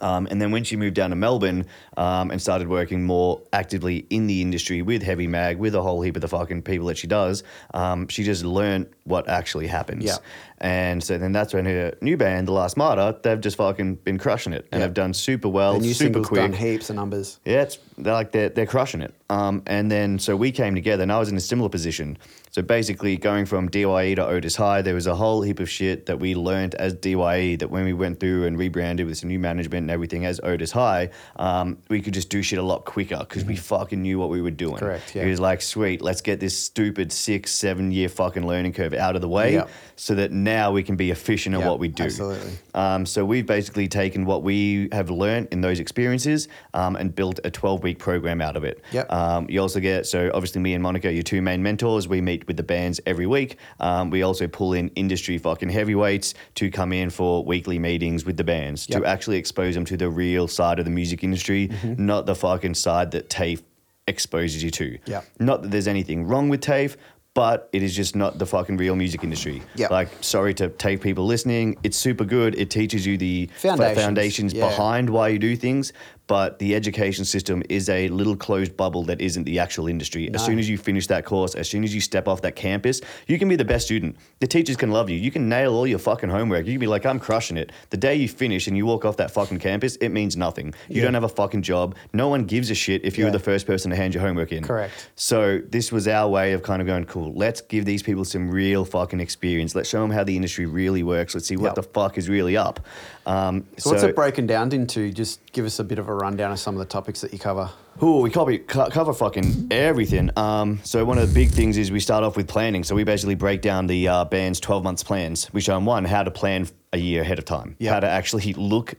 Um, 0.00 0.26
and 0.30 0.40
then 0.40 0.50
when 0.50 0.64
she 0.64 0.76
moved 0.76 0.94
down 0.94 1.10
to 1.10 1.16
Melbourne 1.16 1.66
um, 1.96 2.30
and 2.30 2.40
started 2.40 2.68
working 2.68 3.04
more 3.04 3.42
actively 3.52 4.06
in 4.08 4.26
the 4.26 4.40
industry 4.40 4.80
with 4.80 5.02
Heavy 5.02 5.26
Mag, 5.26 5.58
with 5.58 5.74
a 5.74 5.82
whole 5.82 6.00
heap 6.00 6.16
of 6.16 6.22
the 6.22 6.28
fucking 6.28 6.62
people 6.62 6.86
that 6.86 6.96
she 6.96 7.06
does, 7.06 7.42
um, 7.74 8.08
she 8.08 8.24
just 8.24 8.44
learned 8.44 8.86
what 9.04 9.28
actually 9.28 9.66
happens. 9.66 10.04
Yeah. 10.04 10.16
And 10.58 11.02
so 11.02 11.18
then 11.18 11.32
that's 11.32 11.52
when 11.52 11.66
her 11.66 11.94
new 12.00 12.16
band, 12.16 12.48
The 12.48 12.52
Last 12.52 12.76
Martyr, 12.76 13.18
they've 13.22 13.40
just 13.40 13.56
fucking 13.56 13.96
been 13.96 14.16
crushing 14.16 14.52
it 14.52 14.66
and 14.72 14.78
Yeah. 14.80 14.86
have 14.86 14.94
done 14.94 15.12
super 15.12 15.48
well, 15.48 15.74
the 15.74 15.80
new 15.80 15.92
super 15.94 16.22
quick. 16.22 16.40
done 16.40 16.52
heaps 16.52 16.88
of 16.88 16.96
numbers. 16.96 17.40
Yeah, 17.44 17.62
it's 17.62 17.78
they're 17.98 18.12
like 18.14 18.30
they're 18.32 18.48
they're 18.48 18.66
crushing 18.66 19.00
it. 19.02 19.12
Um, 19.28 19.62
and 19.66 19.90
then 19.90 20.18
so 20.20 20.36
we 20.36 20.52
came 20.52 20.74
together, 20.76 21.02
and 21.02 21.10
I 21.12 21.18
was 21.18 21.28
in 21.28 21.36
a 21.36 21.40
similar 21.40 21.68
position. 21.68 22.16
So 22.52 22.60
basically, 22.60 23.16
going 23.16 23.46
from 23.46 23.70
DYE 23.70 24.14
to 24.16 24.26
Otis 24.26 24.56
High, 24.56 24.82
there 24.82 24.92
was 24.94 25.06
a 25.06 25.14
whole 25.14 25.40
heap 25.40 25.58
of 25.58 25.70
shit 25.70 26.04
that 26.04 26.18
we 26.18 26.34
learned 26.34 26.74
as 26.74 26.92
DYE. 26.92 27.56
That 27.56 27.70
when 27.70 27.86
we 27.86 27.94
went 27.94 28.20
through 28.20 28.44
and 28.44 28.58
rebranded 28.58 29.06
with 29.06 29.16
some 29.16 29.30
new 29.30 29.38
management 29.38 29.84
and 29.84 29.90
everything 29.90 30.26
as 30.26 30.38
Otis 30.44 30.70
High, 30.70 31.08
um, 31.36 31.78
we 31.88 32.02
could 32.02 32.12
just 32.12 32.28
do 32.28 32.42
shit 32.42 32.58
a 32.58 32.62
lot 32.62 32.84
quicker 32.84 33.16
because 33.20 33.46
we 33.46 33.56
fucking 33.56 34.02
knew 34.02 34.18
what 34.18 34.28
we 34.28 34.42
were 34.42 34.50
doing. 34.50 34.74
Mm-hmm. 34.74 34.84
Correct, 34.84 35.14
yeah. 35.14 35.22
It 35.22 35.30
was 35.30 35.40
like, 35.40 35.62
sweet, 35.62 36.02
let's 36.02 36.20
get 36.20 36.40
this 36.40 36.54
stupid 36.58 37.10
six, 37.10 37.52
seven 37.52 37.90
year 37.90 38.10
fucking 38.10 38.46
learning 38.46 38.74
curve 38.74 38.92
out 38.92 39.16
of 39.16 39.22
the 39.22 39.30
way, 39.30 39.54
Yeah. 39.54 39.66
so 39.96 40.14
that 40.16 40.30
now 40.30 40.72
we 40.72 40.82
can 40.82 40.96
be 40.96 41.10
efficient 41.10 41.54
at 41.54 41.62
Yeah, 41.62 41.68
what 41.70 41.78
we 41.78 41.88
do. 41.88 42.04
absolutely. 42.04 42.52
Um, 42.74 43.06
so 43.06 43.24
we've 43.24 43.46
basically 43.46 43.88
taken 43.88 44.26
what 44.26 44.42
we 44.42 44.90
have 44.92 45.08
learned 45.08 45.48
in 45.52 45.62
those 45.62 45.80
experiences 45.80 46.48
um, 46.74 46.96
and 46.96 47.14
built 47.14 47.40
a 47.44 47.50
12 47.50 47.82
week 47.82 47.98
program 47.98 48.42
out 48.42 48.58
of 48.58 48.64
it. 48.64 48.82
Yep. 48.92 49.10
Um, 49.10 49.46
you 49.48 49.58
also 49.58 49.80
get, 49.80 50.04
so 50.06 50.30
obviously 50.34 50.60
me 50.60 50.74
and 50.74 50.82
Monica, 50.82 51.10
your 51.10 51.22
two 51.22 51.40
main 51.40 51.62
mentors, 51.62 52.06
we 52.06 52.20
meet 52.20 52.41
with 52.46 52.56
the 52.56 52.62
bands 52.62 53.00
every 53.06 53.26
week. 53.26 53.56
Um, 53.80 54.10
we 54.10 54.22
also 54.22 54.46
pull 54.46 54.72
in 54.72 54.88
industry 54.90 55.38
fucking 55.38 55.70
heavyweights 55.70 56.34
to 56.56 56.70
come 56.70 56.92
in 56.92 57.10
for 57.10 57.44
weekly 57.44 57.78
meetings 57.78 58.24
with 58.24 58.36
the 58.36 58.44
bands 58.44 58.86
Yep. 58.88 59.00
to 59.02 59.06
actually 59.08 59.38
expose 59.38 59.74
them 59.74 59.84
to 59.86 59.96
the 59.96 60.08
real 60.10 60.48
side 60.48 60.78
of 60.78 60.84
the 60.84 60.90
music 60.90 61.22
industry, 61.24 61.68
Mm-hmm. 61.68 62.04
not 62.06 62.26
the 62.26 62.34
fucking 62.34 62.74
side 62.74 63.10
that 63.12 63.28
TAFE 63.28 63.62
exposes 64.06 64.62
you 64.62 64.70
to. 64.70 64.98
Yep. 65.06 65.24
Not 65.38 65.62
that 65.62 65.70
there's 65.70 65.88
anything 65.88 66.26
wrong 66.26 66.48
with 66.48 66.60
TAFE, 66.60 66.96
but 67.34 67.70
it 67.72 67.82
is 67.82 67.96
just 67.96 68.14
not 68.14 68.38
the 68.38 68.44
fucking 68.44 68.76
real 68.76 68.94
music 68.94 69.24
industry. 69.24 69.62
Yep. 69.76 69.90
Like, 69.90 70.08
sorry 70.20 70.52
to 70.54 70.68
TAFE 70.68 71.00
people 71.00 71.24
listening. 71.24 71.78
It's 71.82 71.96
super 71.96 72.24
good. 72.26 72.54
It 72.56 72.68
teaches 72.68 73.06
you 73.06 73.16
the 73.16 73.48
f- 73.54 73.62
Foundations, 73.62 74.02
foundations 74.02 74.52
yeah. 74.54 74.68
behind 74.68 75.08
why 75.08 75.28
you 75.28 75.38
do 75.38 75.56
things. 75.56 75.92
But 76.28 76.58
the 76.60 76.74
education 76.74 77.24
system 77.24 77.62
is 77.68 77.88
a 77.88 78.08
little 78.08 78.36
closed 78.36 78.76
bubble 78.76 79.02
that 79.04 79.20
isn't 79.20 79.44
the 79.44 79.58
actual 79.58 79.88
industry. 79.88 80.30
As 80.32 80.44
soon 80.44 80.58
as 80.58 80.68
you 80.68 80.78
finish 80.78 81.06
that 81.08 81.24
course, 81.24 81.54
as 81.54 81.68
soon 81.68 81.82
as 81.84 81.94
you 81.94 82.00
step 82.00 82.28
off 82.28 82.42
that 82.42 82.54
campus, 82.56 83.00
you 83.26 83.38
can 83.38 83.48
be 83.48 83.56
the 83.56 83.64
best 83.64 83.86
student. 83.86 84.16
The 84.40 84.46
teachers 84.46 84.76
can 84.76 84.92
love 84.92 85.10
you. 85.10 85.16
You 85.18 85.30
can 85.30 85.48
nail 85.48 85.74
all 85.74 85.86
your 85.86 85.98
fucking 85.98 86.30
homework. 86.30 86.64
You 86.66 86.72
can 86.74 86.80
be 86.80 86.86
like, 86.86 87.04
I'm 87.04 87.18
crushing 87.18 87.56
it. 87.56 87.72
The 87.90 87.96
day 87.96 88.14
you 88.14 88.28
finish 88.28 88.66
and 88.68 88.76
you 88.76 88.86
walk 88.86 89.04
off 89.04 89.16
that 89.18 89.32
fucking 89.32 89.58
campus, 89.58 89.96
it 89.96 90.10
means 90.10 90.36
nothing. 90.36 90.74
You 90.88 90.96
Yeah. 90.98 91.04
don't 91.04 91.14
have 91.14 91.24
a 91.24 91.28
fucking 91.28 91.62
job. 91.62 91.96
No 92.12 92.28
one 92.28 92.44
gives 92.44 92.70
a 92.70 92.74
shit 92.74 93.04
if 93.04 93.18
you 93.18 93.24
were 93.24 93.28
Yeah. 93.30 93.32
the 93.32 93.38
first 93.40 93.66
person 93.66 93.90
to 93.90 93.96
hand 93.96 94.14
your 94.14 94.22
homework 94.22 94.52
in. 94.52 94.62
Correct. 94.62 95.08
So 95.16 95.60
this 95.68 95.90
was 95.90 96.06
our 96.06 96.28
way 96.30 96.52
of 96.52 96.62
kind 96.62 96.80
of 96.80 96.86
going, 96.86 97.04
cool, 97.06 97.32
let's 97.34 97.60
give 97.60 97.84
these 97.84 98.02
people 98.02 98.24
some 98.24 98.48
real 98.50 98.84
fucking 98.84 99.20
experience. 99.20 99.74
Let's 99.74 99.88
show 99.88 100.00
them 100.00 100.10
how 100.10 100.22
the 100.24 100.36
industry 100.36 100.66
really 100.66 101.02
works. 101.02 101.34
Let's 101.34 101.46
see 101.48 101.56
what 101.56 101.70
Yep. 101.70 101.74
the 101.74 101.82
fuck 101.82 102.16
is 102.16 102.28
really 102.28 102.56
up. 102.56 102.80
Um, 103.26 103.66
So, 103.78 103.90
what's 103.90 104.02
it 104.02 104.14
broken 104.14 104.46
down 104.46 104.72
into? 104.72 105.12
Just 105.12 105.40
give 105.52 105.64
us 105.64 105.78
a 105.78 105.84
bit 105.84 105.98
of 105.98 106.08
a 106.08 106.14
rundown 106.14 106.52
of 106.52 106.58
some 106.58 106.74
of 106.74 106.78
the 106.78 106.84
topics 106.86 107.20
that 107.20 107.32
you 107.32 107.38
cover. 107.38 107.70
Ooh, 108.02 108.18
we 108.20 108.30
cover, 108.30 108.56
co- 108.58 108.88
cover 108.88 109.12
fucking 109.12 109.68
everything. 109.70 110.30
Um, 110.36 110.80
so 110.82 111.04
one 111.04 111.18
of 111.18 111.28
the 111.28 111.34
big 111.34 111.50
things 111.50 111.76
is 111.76 111.92
we 111.92 112.00
start 112.00 112.24
off 112.24 112.36
with 112.36 112.48
planning. 112.48 112.84
So 112.84 112.94
we 112.94 113.04
basically 113.04 113.34
break 113.34 113.60
down 113.60 113.86
the 113.86 114.08
uh, 114.08 114.24
band's 114.24 114.60
12 114.60 114.82
months 114.82 115.02
plans. 115.02 115.52
We 115.52 115.60
show 115.60 115.74
them 115.74 115.84
one, 115.84 116.04
how 116.06 116.22
to 116.22 116.30
plan 116.30 116.68
a 116.94 116.98
year 116.98 117.20
ahead 117.22 117.38
of 117.38 117.44
time, 117.44 117.76
Yep. 117.78 117.92
how 117.92 118.00
to 118.00 118.08
actually 118.08 118.54
look 118.54 118.94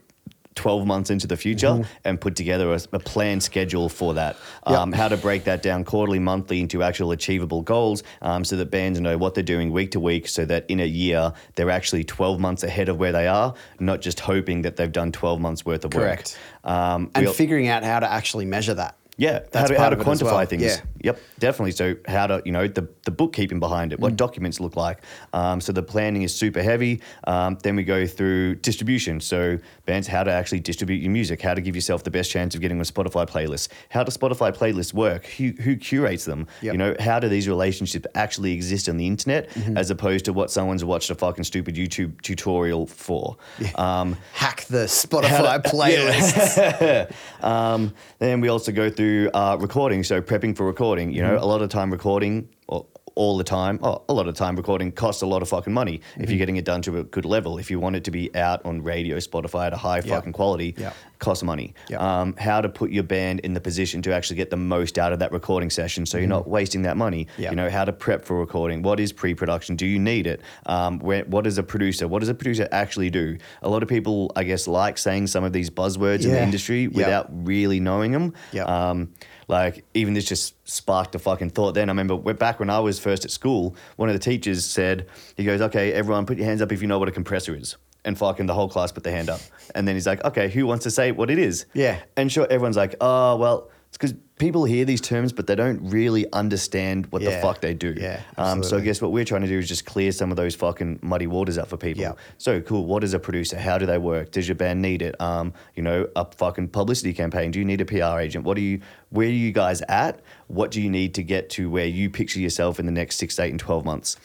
12 0.54 0.86
months 0.86 1.10
into 1.10 1.26
the 1.26 1.36
future 1.36 1.64
Mm-hmm. 1.64 1.82
and 2.04 2.20
put 2.20 2.36
together 2.36 2.72
a, 2.72 2.80
a 2.92 2.98
planned 2.98 3.42
schedule 3.42 3.88
for 3.88 4.14
that. 4.14 4.36
Yep. 4.68 4.78
Um, 4.78 4.92
how 4.92 5.08
to 5.08 5.16
break 5.16 5.44
that 5.44 5.62
down 5.62 5.84
quarterly, 5.84 6.18
monthly 6.18 6.60
into 6.60 6.82
actual 6.82 7.10
achievable 7.12 7.62
goals 7.62 8.02
um, 8.22 8.44
so 8.44 8.56
that 8.56 8.70
bands 8.70 9.00
know 9.00 9.16
what 9.18 9.34
they're 9.34 9.42
doing 9.42 9.72
week 9.72 9.90
to 9.92 10.00
week 10.00 10.28
so 10.28 10.44
that 10.44 10.64
in 10.68 10.80
a 10.80 10.86
year 10.86 11.32
they're 11.54 11.70
actually 11.70 12.04
12 12.04 12.38
months 12.40 12.62
ahead 12.62 12.88
of 12.88 12.98
where 12.98 13.12
they 13.12 13.26
are, 13.26 13.54
not 13.80 14.00
just 14.00 14.20
hoping 14.20 14.62
that 14.62 14.76
they've 14.76 14.92
done 14.92 15.10
12 15.12 15.40
months 15.40 15.64
worth 15.64 15.84
of 15.84 15.90
Correct. 15.92 16.38
work. 16.64 16.72
Um, 16.72 17.10
And 17.14 17.24
we'll- 17.24 17.34
figure 17.34 17.58
out 17.70 17.82
how 17.84 18.00
to 18.00 18.10
actually 18.10 18.46
measure 18.46 18.74
that. 18.74 18.96
Yeah, 19.16 19.40
That's 19.52 19.54
how 19.54 19.66
to, 19.76 19.78
how 19.78 19.88
to 19.90 19.96
of 19.96 20.00
it 20.06 20.08
as 20.10 20.20
quantify 20.22 20.32
well. 20.32 20.46
things. 20.46 20.62
Yeah. 20.62 20.76
Yep, 21.04 21.20
definitely. 21.38 21.72
So 21.72 21.94
how 22.08 22.26
to, 22.26 22.42
you 22.44 22.52
know, 22.52 22.66
the, 22.66 22.88
the 23.04 23.10
bookkeeping 23.10 23.60
behind 23.60 23.92
it, 23.92 24.00
what 24.00 24.14
Mm. 24.14 24.16
documents 24.16 24.58
look 24.58 24.74
like. 24.74 25.02
Um, 25.34 25.60
so 25.60 25.70
the 25.72 25.82
planning 25.82 26.22
is 26.22 26.34
super 26.34 26.62
heavy. 26.62 27.02
Um, 27.26 27.58
then 27.62 27.76
we 27.76 27.84
go 27.84 28.06
through 28.06 28.54
distribution. 28.56 29.20
So 29.20 29.58
bands, 29.86 30.08
how 30.08 30.24
to 30.24 30.30
actually 30.30 30.60
distribute 30.60 30.96
your 31.02 31.10
music, 31.12 31.42
how 31.42 31.52
to 31.54 31.60
give 31.60 31.74
yourself 31.76 32.02
the 32.04 32.10
best 32.10 32.30
chance 32.30 32.54
of 32.54 32.60
getting 32.62 32.80
a 32.80 32.84
Spotify 32.84 33.28
playlist, 33.28 33.68
how 33.90 34.02
do 34.02 34.10
Spotify 34.10 34.50
playlists 34.56 34.94
work, 34.94 35.26
who, 35.26 35.50
who 35.60 35.76
curates 35.76 36.24
them, 36.24 36.46
Yep. 36.62 36.72
you 36.72 36.78
know, 36.78 36.96
how 36.98 37.20
do 37.20 37.28
these 37.28 37.46
relationships 37.48 38.06
actually 38.14 38.52
exist 38.52 38.88
on 38.88 38.96
the 38.96 39.06
internet 39.06 39.50
Mm-hmm. 39.50 39.76
as 39.76 39.90
opposed 39.90 40.24
to 40.24 40.32
what 40.32 40.50
someone's 40.50 40.84
watched 40.84 41.10
a 41.10 41.14
fucking 41.14 41.44
stupid 41.44 41.74
YouTube 41.76 42.20
tutorial 42.22 42.86
for. 42.86 43.36
Um, 43.74 44.16
Hack 44.32 44.64
the 44.64 44.86
Spotify 44.86 45.62
playlist. 45.72 47.12
um, 47.44 47.92
then 48.18 48.40
we 48.40 48.48
also 48.48 48.72
go 48.72 48.88
through 48.90 49.03
uh, 49.34 49.56
recording, 49.60 50.04
so 50.04 50.20
prepping 50.20 50.56
for 50.56 50.66
recording. 50.66 51.12
You 51.12 51.22
know, 51.22 51.36
a 51.36 51.46
lot 51.46 51.62
of 51.62 51.68
time 51.70 51.90
recording, 51.90 52.48
or 52.68 52.86
all 53.16 53.38
the 53.38 53.44
time, 53.44 53.78
oh, 53.82 54.02
a 54.08 54.12
lot 54.12 54.26
of 54.28 54.34
time 54.34 54.56
recording 54.56 54.90
costs 54.90 55.22
a 55.22 55.26
lot 55.26 55.40
of 55.42 55.48
fucking 55.48 55.72
money 55.72 56.00
if 56.18 56.30
you're 56.30 56.38
getting 56.38 56.56
it 56.56 56.64
done 56.64 56.82
to 56.82 56.98
a 56.98 57.04
good 57.04 57.24
level. 57.24 57.58
If 57.58 57.70
you 57.70 57.78
want 57.78 57.96
it 57.96 58.04
to 58.04 58.10
be 58.10 58.34
out 58.34 58.64
on 58.66 58.82
radio, 58.82 59.18
Spotify 59.18 59.66
at 59.68 59.72
a 59.72 59.76
high 59.76 60.00
fucking 60.00 60.32
quality, 60.32 60.74
Yeah. 60.76 60.92
costs 61.20 61.44
money. 61.44 61.74
Yeah. 61.88 61.98
Um, 61.98 62.34
how 62.38 62.60
to 62.60 62.68
put 62.68 62.90
your 62.90 63.04
band 63.04 63.40
in 63.40 63.54
the 63.54 63.60
position 63.60 64.02
to 64.02 64.12
actually 64.14 64.36
get 64.36 64.50
the 64.50 64.56
most 64.56 64.98
out 64.98 65.12
of 65.12 65.20
that 65.20 65.32
recording 65.32 65.70
session 65.70 66.06
so 66.06 66.18
you're 66.18 66.26
not 66.26 66.48
wasting 66.48 66.82
that 66.82 66.96
money. 66.96 67.28
Yeah. 67.38 67.50
You 67.50 67.56
know, 67.56 67.70
how 67.70 67.84
to 67.84 67.92
prep 67.92 68.24
for 68.24 68.38
recording. 68.38 68.82
What 68.82 68.98
is 69.00 69.12
pre 69.12 69.34
production? 69.34 69.76
Do 69.76 69.86
you 69.86 69.98
need 69.98 70.26
it? 70.26 70.40
Um, 70.66 70.98
where, 70.98 71.24
what 71.24 71.46
is 71.46 71.56
a 71.56 71.62
producer? 71.62 72.08
What 72.08 72.18
does 72.20 72.28
a 72.28 72.34
producer 72.34 72.68
actually 72.72 73.10
do? 73.10 73.38
A 73.62 73.68
lot 73.68 73.82
of 73.82 73.88
people, 73.88 74.32
I 74.36 74.42
guess, 74.44 74.66
like 74.66 74.98
saying 74.98 75.28
some 75.28 75.44
of 75.44 75.52
these 75.52 75.70
buzzwords 75.70 76.24
in 76.24 76.30
the 76.32 76.42
industry 76.42 76.88
without 76.88 77.28
really 77.30 77.80
knowing 77.80 78.12
them. 78.12 78.34
Yeah. 78.52 78.64
Um, 78.64 79.12
like 79.48 79.84
even 79.94 80.14
this 80.14 80.24
just 80.24 80.54
sparked 80.68 81.14
a 81.14 81.18
fucking 81.18 81.50
thought. 81.50 81.74
Then 81.74 81.88
I 81.88 81.92
remember 81.92 82.16
back 82.34 82.58
when 82.58 82.70
I 82.70 82.80
was 82.80 82.98
first 82.98 83.24
at 83.24 83.30
school, 83.30 83.76
one 83.96 84.08
of 84.08 84.14
the 84.14 84.18
teachers 84.18 84.64
said, 84.64 85.06
he 85.36 85.44
goes, 85.44 85.60
"Okay, 85.60 85.92
everyone, 85.92 86.26
put 86.26 86.38
your 86.38 86.46
hands 86.46 86.62
up 86.62 86.72
if 86.72 86.80
you 86.82 86.88
know 86.88 86.98
what 86.98 87.08
a 87.08 87.12
compressor 87.12 87.54
is." 87.54 87.76
And 88.06 88.18
fucking 88.18 88.46
the 88.46 88.54
whole 88.54 88.68
class 88.68 88.92
put 88.92 89.02
their 89.02 89.14
hand 89.14 89.30
up. 89.30 89.40
And 89.74 89.88
then 89.88 89.96
he's 89.96 90.06
like, 90.06 90.22
"Okay, 90.24 90.48
who 90.48 90.66
wants 90.66 90.84
to 90.84 90.90
say 90.90 91.12
what 91.12 91.30
it 91.30 91.38
is?" 91.38 91.66
Yeah. 91.74 92.00
And 92.16 92.30
sure, 92.30 92.46
everyone's 92.50 92.76
like, 92.76 92.94
"Oh, 93.00 93.36
well." 93.36 93.70
It's 93.94 93.98
because 93.98 94.14
people 94.40 94.64
hear 94.64 94.84
these 94.84 95.00
terms, 95.00 95.32
but 95.32 95.46
they 95.46 95.54
don't 95.54 95.78
really 95.88 96.26
understand 96.32 97.06
what 97.12 97.22
the 97.22 97.30
fuck 97.40 97.60
they 97.60 97.74
do. 97.74 97.94
Yeah, 97.96 98.22
Um, 98.36 98.64
so 98.64 98.76
I 98.76 98.80
guess 98.80 99.00
what 99.00 99.12
we're 99.12 99.24
trying 99.24 99.42
to 99.42 99.46
do 99.46 99.56
is 99.56 99.68
just 99.68 99.84
clear 99.84 100.10
some 100.10 100.32
of 100.32 100.36
those 100.36 100.56
fucking 100.56 100.98
muddy 101.00 101.28
waters 101.28 101.58
up 101.58 101.68
for 101.68 101.76
people. 101.76 102.02
Yeah. 102.02 102.14
So 102.38 102.60
cool. 102.60 102.86
What 102.86 103.04
is 103.04 103.14
a 103.14 103.20
producer? 103.20 103.56
How 103.56 103.78
do 103.78 103.86
they 103.86 103.98
work? 103.98 104.32
Does 104.32 104.48
your 104.48 104.56
band 104.56 104.82
need 104.82 105.00
it? 105.00 105.14
Um, 105.20 105.54
you 105.76 105.84
know, 105.84 106.08
a 106.16 106.24
fucking 106.24 106.70
publicity 106.70 107.12
campaign. 107.12 107.52
Do 107.52 107.60
you 107.60 107.64
need 107.64 107.80
a 107.82 107.84
PR 107.84 108.18
agent? 108.18 108.44
What 108.44 108.56
do 108.56 108.62
you? 108.62 108.80
Where 109.10 109.28
are 109.28 109.30
you 109.30 109.52
guys 109.52 109.80
at? 109.82 110.22
What 110.48 110.72
do 110.72 110.82
you 110.82 110.90
need 110.90 111.14
to 111.14 111.22
get 111.22 111.48
to 111.50 111.70
where 111.70 111.86
you 111.86 112.10
picture 112.10 112.40
yourself 112.40 112.80
in 112.80 112.86
the 112.86 112.92
next 112.92 113.18
six, 113.18 113.38
eight, 113.38 113.50
and 113.50 113.60
twelve 113.60 113.84
months? 113.84 114.16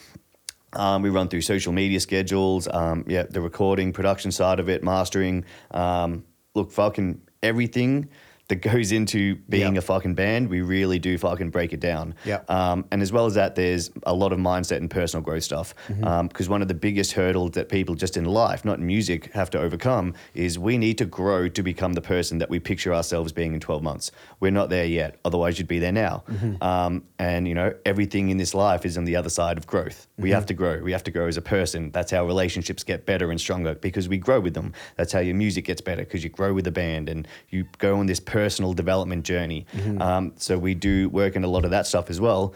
Um, 0.72 1.02
we 1.02 1.10
run 1.10 1.28
through 1.28 1.42
social 1.42 1.72
media 1.72 2.00
schedules, 2.00 2.66
um, 2.66 3.04
yeah, 3.06 3.22
the 3.22 3.40
recording, 3.40 3.92
production 3.92 4.32
side 4.32 4.58
of 4.58 4.68
it, 4.68 4.82
mastering. 4.82 5.44
Um, 5.70 6.24
look, 6.56 6.72
fucking 6.72 7.22
everything 7.40 8.08
that 8.50 8.56
goes 8.56 8.92
into 8.92 9.36
being 9.48 9.74
Yep. 9.74 9.82
a 9.82 9.86
fucking 9.86 10.14
band, 10.14 10.48
we 10.50 10.60
really 10.60 10.98
do 10.98 11.16
fucking 11.16 11.50
break 11.50 11.72
it 11.72 11.80
down. 11.80 12.14
Yep. 12.26 12.50
Um, 12.50 12.84
and 12.90 13.00
as 13.00 13.10
well 13.12 13.24
as 13.26 13.34
that, 13.34 13.54
there's 13.54 13.90
a 14.04 14.12
lot 14.14 14.32
of 14.32 14.38
mindset 14.38 14.76
and 14.78 14.90
personal 14.90 15.22
growth 15.24 15.42
stuff. 15.44 15.74
Mm-hmm. 15.88 16.26
Because 16.26 16.48
one 16.48 16.60
of 16.60 16.68
the 16.68 16.74
biggest 16.74 17.12
hurdles 17.12 17.52
that 17.52 17.68
people 17.68 17.94
just 17.94 18.16
in 18.16 18.24
life, 18.26 18.64
not 18.64 18.78
in 18.78 18.86
music, 18.86 19.32
have 19.32 19.48
to 19.50 19.58
overcome 19.60 20.14
is 20.34 20.58
we 20.58 20.76
need 20.76 20.98
to 20.98 21.04
grow 21.06 21.48
to 21.48 21.62
become 21.62 21.94
the 21.94 22.00
person 22.02 22.38
that 22.38 22.50
we 22.50 22.58
picture 22.60 22.92
ourselves 22.92 23.32
being 23.32 23.54
in 23.54 23.60
12 23.60 23.82
months. 23.82 24.10
We're 24.40 24.50
not 24.50 24.68
there 24.68 24.84
yet. 24.86 25.18
Otherwise, 25.24 25.58
you'd 25.58 25.68
be 25.68 25.78
there 25.78 25.92
now. 25.92 26.24
Mm-hmm. 26.28 26.62
Um, 26.62 27.04
and, 27.18 27.46
you 27.48 27.54
know, 27.54 27.72
everything 27.86 28.30
in 28.30 28.36
this 28.36 28.52
life 28.54 28.84
is 28.84 28.98
on 28.98 29.04
the 29.04 29.16
other 29.16 29.30
side 29.30 29.56
of 29.58 29.66
growth. 29.66 30.06
We 30.18 30.30
Mm-hmm. 30.30 30.34
have 30.34 30.46
to 30.46 30.54
grow. 30.54 30.82
We 30.82 30.92
have 30.92 31.04
to 31.04 31.10
grow 31.10 31.26
as 31.28 31.36
a 31.36 31.42
person. 31.42 31.90
That's 31.92 32.10
how 32.10 32.26
relationships 32.26 32.82
get 32.84 33.06
better 33.06 33.30
and 33.30 33.40
stronger 33.40 33.74
because 33.76 34.08
we 34.08 34.18
grow 34.18 34.40
with 34.40 34.54
them. 34.54 34.72
That's 34.96 35.12
how 35.12 35.20
your 35.20 35.34
music 35.36 35.64
gets 35.66 35.80
better 35.80 36.02
because 36.02 36.22
you 36.24 36.30
grow 36.30 36.52
with 36.52 36.64
the 36.64 36.70
band 36.72 37.08
and 37.08 37.26
you 37.50 37.64
go 37.78 37.98
on 37.98 38.06
this 38.06 38.20
personal 38.40 38.72
development 38.72 39.24
journey. 39.24 39.66
Mm-hmm. 39.74 40.00
Um, 40.00 40.32
so 40.36 40.56
we 40.56 40.74
do 40.74 41.08
work 41.10 41.36
in 41.36 41.44
a 41.44 41.48
lot 41.48 41.64
of 41.66 41.70
that 41.72 41.86
stuff 41.86 42.08
as 42.08 42.20
well 42.20 42.54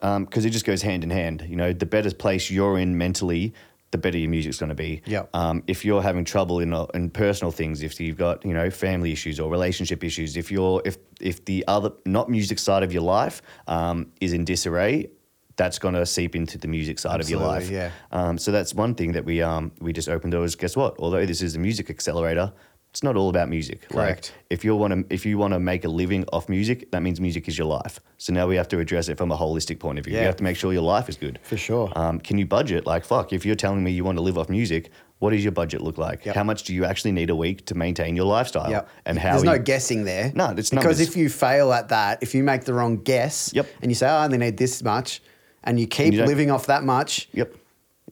because 0.00 0.44
it 0.44 0.50
just 0.50 0.64
goes 0.64 0.82
hand 0.82 1.02
in 1.04 1.10
hand. 1.10 1.44
You 1.48 1.56
know, 1.56 1.72
the 1.72 1.86
better 1.86 2.12
place 2.14 2.50
you're 2.50 2.78
in 2.78 2.96
mentally, 2.96 3.52
the 3.90 3.98
better 3.98 4.18
your 4.18 4.30
music's 4.30 4.58
going 4.58 4.68
to 4.68 4.74
be. 4.74 5.02
Yep. 5.06 5.30
Um, 5.34 5.62
if 5.66 5.84
you're 5.84 6.02
having 6.02 6.24
trouble 6.24 6.60
in, 6.60 6.72
in 6.94 7.10
personal 7.10 7.50
things, 7.50 7.82
if 7.82 8.00
you've 8.00 8.16
got 8.16 8.44
you 8.44 8.54
know 8.54 8.70
family 8.70 9.12
issues 9.12 9.40
or 9.40 9.50
relationship 9.50 10.04
issues, 10.04 10.36
if 10.36 10.50
you're 10.50 10.80
if 10.84 10.96
if 11.20 11.44
the 11.44 11.64
other 11.68 11.90
not 12.06 12.28
music 12.28 12.58
side 12.58 12.82
of 12.82 12.92
your 12.92 13.02
life 13.02 13.42
um, 13.66 14.12
is 14.20 14.32
in 14.32 14.44
disarray. 14.44 15.10
That's 15.56 15.80
going 15.80 15.94
to 15.94 16.06
seep 16.06 16.36
into 16.36 16.56
the 16.56 16.68
music 16.68 17.00
side 17.00 17.20
of 17.20 17.28
your 17.28 17.40
life. 17.40 17.68
Yeah. 17.68 17.90
Um, 18.12 18.38
so 18.38 18.52
that's 18.52 18.72
one 18.74 18.94
thing 18.94 19.10
that 19.14 19.24
we 19.24 19.42
um, 19.42 19.72
we 19.80 19.92
just 19.92 20.08
opened 20.08 20.30
doors. 20.30 20.54
Guess 20.54 20.76
what? 20.76 20.94
Although 21.00 21.26
this 21.26 21.42
is 21.42 21.56
a 21.56 21.58
music 21.58 21.90
accelerator, 21.90 22.52
it's 22.98 23.04
not 23.04 23.16
all 23.16 23.28
about 23.28 23.48
music. 23.48 23.88
Correct. 23.90 24.32
Like, 24.34 24.46
if 24.50 24.64
you 24.64 24.74
want 24.74 24.92
to 25.08 25.14
if 25.14 25.24
you 25.24 25.38
want 25.38 25.54
to 25.54 25.60
make 25.60 25.84
a 25.84 25.88
living 25.88 26.24
off 26.32 26.48
music, 26.48 26.90
that 26.90 27.00
means 27.00 27.20
music 27.20 27.46
is 27.46 27.56
your 27.56 27.68
life. 27.68 28.00
So 28.16 28.32
now 28.32 28.48
we 28.48 28.56
have 28.56 28.66
to 28.70 28.80
address 28.80 29.08
it 29.08 29.16
from 29.16 29.30
a 29.30 29.36
holistic 29.36 29.78
point 29.78 30.00
of 30.00 30.04
view. 30.04 30.14
Yeah. 30.14 30.22
You 30.22 30.26
have 30.26 30.34
to 30.38 30.42
make 30.42 30.56
sure 30.56 30.72
your 30.72 30.82
life 30.82 31.08
is 31.08 31.16
good. 31.16 31.38
For 31.44 31.56
sure. 31.56 31.92
Um, 31.94 32.18
can 32.18 32.38
you 32.38 32.46
budget? 32.46 32.86
Like 32.86 33.04
fuck, 33.04 33.32
if 33.32 33.46
you're 33.46 33.54
telling 33.54 33.84
me 33.84 33.92
you 33.92 34.02
want 34.02 34.18
to 34.18 34.22
live 34.22 34.36
off 34.36 34.48
music, 34.48 34.90
what 35.20 35.30
does 35.30 35.44
your 35.44 35.52
budget 35.52 35.80
look 35.80 35.96
like? 35.96 36.26
Yep. 36.26 36.34
How 36.34 36.42
much 36.42 36.64
do 36.64 36.74
you 36.74 36.84
actually 36.84 37.12
need 37.12 37.30
a 37.30 37.36
week 37.36 37.66
to 37.66 37.76
maintain 37.76 38.16
your 38.16 38.24
lifestyle? 38.26 38.68
Yep. 38.68 38.88
And 39.06 39.16
how 39.16 39.30
There's 39.34 39.44
you- 39.44 39.50
no 39.50 39.58
guessing 39.60 40.02
there. 40.02 40.32
No, 40.34 40.46
it's 40.56 40.70
because 40.70 40.98
numbers. 40.98 41.00
if 41.00 41.16
you 41.16 41.28
fail 41.28 41.72
at 41.72 41.90
that, 41.90 42.20
if 42.20 42.34
you 42.34 42.42
make 42.42 42.64
the 42.64 42.74
wrong 42.74 42.96
guess, 42.96 43.52
Yep. 43.54 43.66
and 43.80 43.92
you 43.92 43.94
say, 43.94 44.08
"Oh, 44.08 44.14
I 44.16 44.24
only 44.24 44.38
need 44.38 44.56
this 44.56 44.82
much," 44.82 45.22
and 45.62 45.78
you 45.78 45.86
keep 45.86 46.14
you 46.14 46.24
living 46.24 46.50
off 46.50 46.66
that 46.66 46.82
much, 46.82 47.28
Yep. 47.32 47.54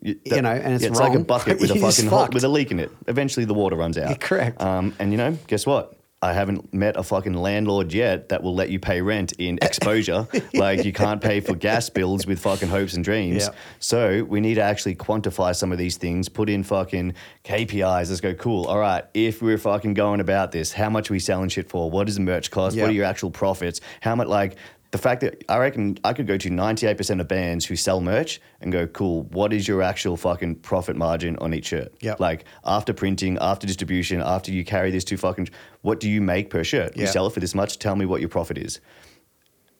You, 0.03 0.19
You 0.25 0.43
know, 0.43 0.51
and 0.53 0.75
it's 0.75 0.85
it's 0.85 0.99
like 1.01 1.15
a 1.15 1.21
bucket 1.21 1.61
with 1.61 1.71
a 1.71 1.77
fucking 1.81 2.07
hole, 2.07 2.29
with 2.33 2.45
a 2.45 2.49
leak 2.49 2.71
in 2.71 2.81
it. 2.81 2.91
Eventually, 3.07 3.45
the 3.47 3.55
water 3.55 3.77
runs 3.77 3.99
out. 3.99 4.11
Yeah, 4.11 4.17
correct. 4.17 4.61
Um, 4.63 4.95
and 4.99 5.13
you 5.13 5.19
know, 5.19 5.37
guess 5.47 5.67
what? 5.67 5.93
I 6.23 6.33
haven't 6.33 6.73
met 6.73 6.97
a 6.97 7.03
fucking 7.03 7.35
landlord 7.35 7.93
yet 7.93 8.31
that 8.31 8.43
will 8.43 8.55
let 8.55 8.71
you 8.71 8.81
pay 8.81 9.03
rent 9.03 9.33
in 9.39 9.59
exposure. 9.63 10.27
like 10.55 10.83
you 10.85 10.93
can't 10.93 11.21
pay 11.21 11.41
for 11.41 11.55
gas 11.55 11.91
bills 11.91 12.27
with 12.27 12.41
fucking 12.41 12.71
hopes 12.71 12.95
and 12.95 13.05
dreams. 13.05 13.45
Yeah. 13.45 13.55
So 13.81 14.25
we 14.25 14.41
need 14.41 14.55
to 14.55 14.63
actually 14.63 14.95
quantify 14.97 15.55
some 15.55 15.73
of 15.73 15.79
these 15.79 15.99
things. 15.99 16.31
Put 16.31 16.49
in 16.49 16.63
fucking 16.65 17.13
KPIs. 17.45 18.09
Let's 18.09 18.21
go. 18.23 18.33
Cool. 18.35 18.65
All 18.65 18.79
right. 18.79 19.05
If 19.13 19.43
we're 19.43 19.59
fucking 19.59 19.93
going 19.95 20.21
about 20.21 20.53
this, 20.53 20.73
how 20.73 20.89
much 20.89 21.11
are 21.11 21.13
we 21.15 21.19
selling 21.21 21.51
shit 21.51 21.69
for? 21.69 21.91
What 21.91 22.07
does 22.07 22.17
the 22.17 22.23
merch 22.23 22.51
cost? 22.51 22.75
Yeah. 22.77 22.85
What 22.85 22.91
are 22.91 22.95
your 22.95 23.05
actual 23.05 23.31
profits? 23.31 23.83
How 24.01 24.17
much 24.17 24.27
like 24.29 24.57
the 24.97 25.03
fact 25.03 25.21
that 25.21 25.45
I 25.49 25.59
reckon 25.59 25.99
I 26.05 26.13
could 26.13 26.27
go 26.27 26.37
to 26.39 26.49
98% 26.49 27.21
of 27.21 27.29
bands 27.29 27.67
who 27.67 27.77
sell 27.77 28.01
merch 28.01 28.41
and 28.61 28.73
go, 28.73 28.87
cool, 28.87 29.25
what 29.25 29.53
is 29.53 29.69
your 29.69 29.83
actual 29.83 30.17
fucking 30.17 30.57
profit 30.57 30.97
margin 30.97 31.37
on 31.39 31.53
each 31.55 31.67
shirt? 31.67 31.93
Yep. 32.01 32.21
Like 32.21 32.45
after 32.65 32.93
printing, 32.93 33.37
after 33.41 33.67
distribution, 33.67 34.21
after 34.23 34.51
you 34.53 34.65
carry 34.65 34.91
this 34.91 35.05
to 35.05 35.17
fucking, 35.17 35.49
what 35.83 36.01
do 36.01 36.09
you 36.09 36.21
make 36.21 36.51
per 36.51 36.65
shirt? 36.65 36.97
You 36.97 37.07
sell 37.07 37.27
it 37.27 37.33
for 37.35 37.41
this 37.41 37.55
much, 37.55 37.79
tell 37.79 37.95
me 37.97 38.07
what 38.07 38.21
your 38.21 38.31
profit 38.31 38.59
is. 38.59 38.81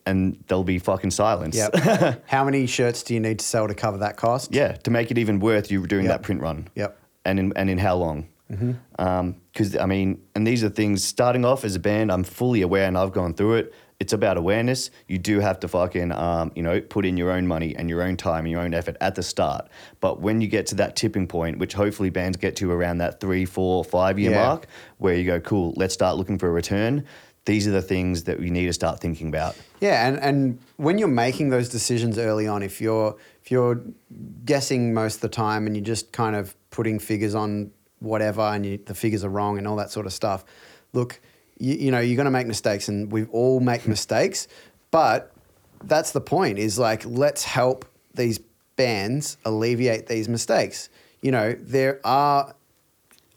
and 0.05 0.43
there'll 0.47 0.65
be 0.65 0.79
fucking 0.79 1.11
silence. 1.11 1.57
Yep. 1.57 2.23
How 2.27 2.45
many 2.45 2.67
shirts 2.67 3.03
do 3.03 3.13
you 3.15 3.21
need 3.21 3.39
to 3.41 3.45
sell 3.45 3.67
to 3.67 3.75
cover 3.75 3.99
that 3.99 4.17
cost? 4.17 4.55
yeah, 4.55 4.73
to 4.73 4.91
make 4.91 5.11
it 5.11 5.19
even 5.19 5.41
worth 5.41 5.71
you 5.71 5.85
doing 5.87 6.05
Yep. 6.05 6.13
that 6.13 6.23
print 6.23 6.41
run. 6.41 6.69
Yep. 6.77 6.97
And 7.25 7.39
in 7.41 7.53
and 7.57 7.69
in 7.69 7.79
how 7.79 7.97
long? 7.97 8.29
Mm-hmm. 8.53 8.73
Um, 9.01 9.37
because 9.53 9.75
I 9.77 9.87
mean, 9.87 10.23
and 10.37 10.47
these 10.47 10.63
are 10.63 10.69
things. 10.69 11.03
Starting 11.03 11.45
off 11.45 11.65
as 11.65 11.75
a 11.75 11.81
band, 11.81 12.13
I'm 12.13 12.23
fully 12.23 12.63
aware, 12.63 12.87
and 12.87 12.97
I've 12.97 13.11
gone 13.13 13.35
through 13.35 13.55
it. 13.55 13.75
It's 13.99 14.13
about 14.13 14.37
awareness. 14.37 14.91
You 15.09 15.19
do 15.19 15.41
have 15.41 15.59
to 15.61 15.69
fucking, 15.69 16.13
um, 16.13 16.53
you 16.55 16.63
know, 16.63 16.81
put 16.83 17.07
in 17.07 17.17
your 17.17 17.31
own 17.31 17.47
money 17.47 17.75
and 17.75 17.89
your 17.89 18.03
own 18.03 18.17
time 18.19 18.45
and 18.45 18.51
your 18.51 18.61
own 18.61 18.75
effort 18.75 18.97
at 19.01 19.15
the 19.15 19.23
start. 19.23 19.69
But 20.01 20.21
when 20.21 20.41
you 20.43 20.49
get 20.49 20.67
to 20.69 20.75
that 20.77 20.97
tipping 20.97 21.27
point, 21.27 21.59
which 21.59 21.73
hopefully 21.73 22.11
bands 22.11 22.37
get 22.37 22.57
to 22.57 22.71
around 22.71 22.99
that 22.99 23.21
three, 23.21 23.47
four, 23.47 23.83
five 23.85 24.19
year 24.19 24.33
Yeah. 24.33 24.45
mark, 24.45 24.67
where 24.99 25.15
you 25.15 25.25
go, 25.25 25.41
cool, 25.41 25.73
let's 25.77 25.95
start 25.95 26.19
looking 26.19 26.39
for 26.39 26.47
a 26.49 26.53
return. 26.53 27.05
These 27.47 27.67
are 27.67 27.71
the 27.71 27.81
things 27.81 28.25
that 28.25 28.39
we 28.39 28.51
need 28.51 28.67
to 28.67 28.73
start 28.73 29.01
thinking 29.01 29.29
about. 29.29 29.57
Yeah, 29.81 30.07
and, 30.07 30.19
and 30.19 30.59
when 30.77 30.99
you're 30.99 31.07
making 31.09 31.49
those 31.51 31.69
decisions 31.69 32.19
early 32.19 32.47
on, 32.47 32.63
if 32.63 32.81
you're 32.81 33.17
if 33.43 33.51
you're 33.51 33.81
guessing 34.45 34.93
most 34.93 35.17
of 35.17 35.21
the 35.23 35.29
time 35.29 35.67
and 35.67 35.77
you're 35.77 35.85
just 35.85 36.13
kind 36.13 36.35
of 36.35 36.55
putting 36.71 36.99
figures 36.99 37.35
on 37.35 37.71
whatever 38.01 38.43
and 38.43 38.67
you, 38.67 38.79
the 38.85 38.95
figures 38.95 39.25
are 39.25 39.29
wrong 39.31 39.57
and 39.59 39.67
all 39.69 39.77
that 39.77 39.91
sort 39.91 40.07
of 40.07 40.13
stuff, 40.13 40.45
look, 40.93 41.21
you, 41.59 41.75
you 41.75 41.91
know 41.91 42.01
you're 42.01 42.17
going 42.17 42.25
to 42.27 42.31
make 42.31 42.47
mistakes 42.47 42.89
and 42.89 43.11
we 43.11 43.25
all 43.27 43.61
make 43.61 43.87
mistakes, 43.97 44.49
but 44.91 45.33
that's 45.85 46.13
the 46.13 46.21
point. 46.21 46.59
Is 46.59 46.79
like 46.79 47.05
let's 47.07 47.45
help 47.45 47.85
these 48.15 48.41
bands 48.77 49.37
alleviate 49.45 50.07
these 50.07 50.29
mistakes. 50.29 50.89
You 51.23 51.31
know 51.33 51.55
there 51.59 52.01
are 52.05 52.55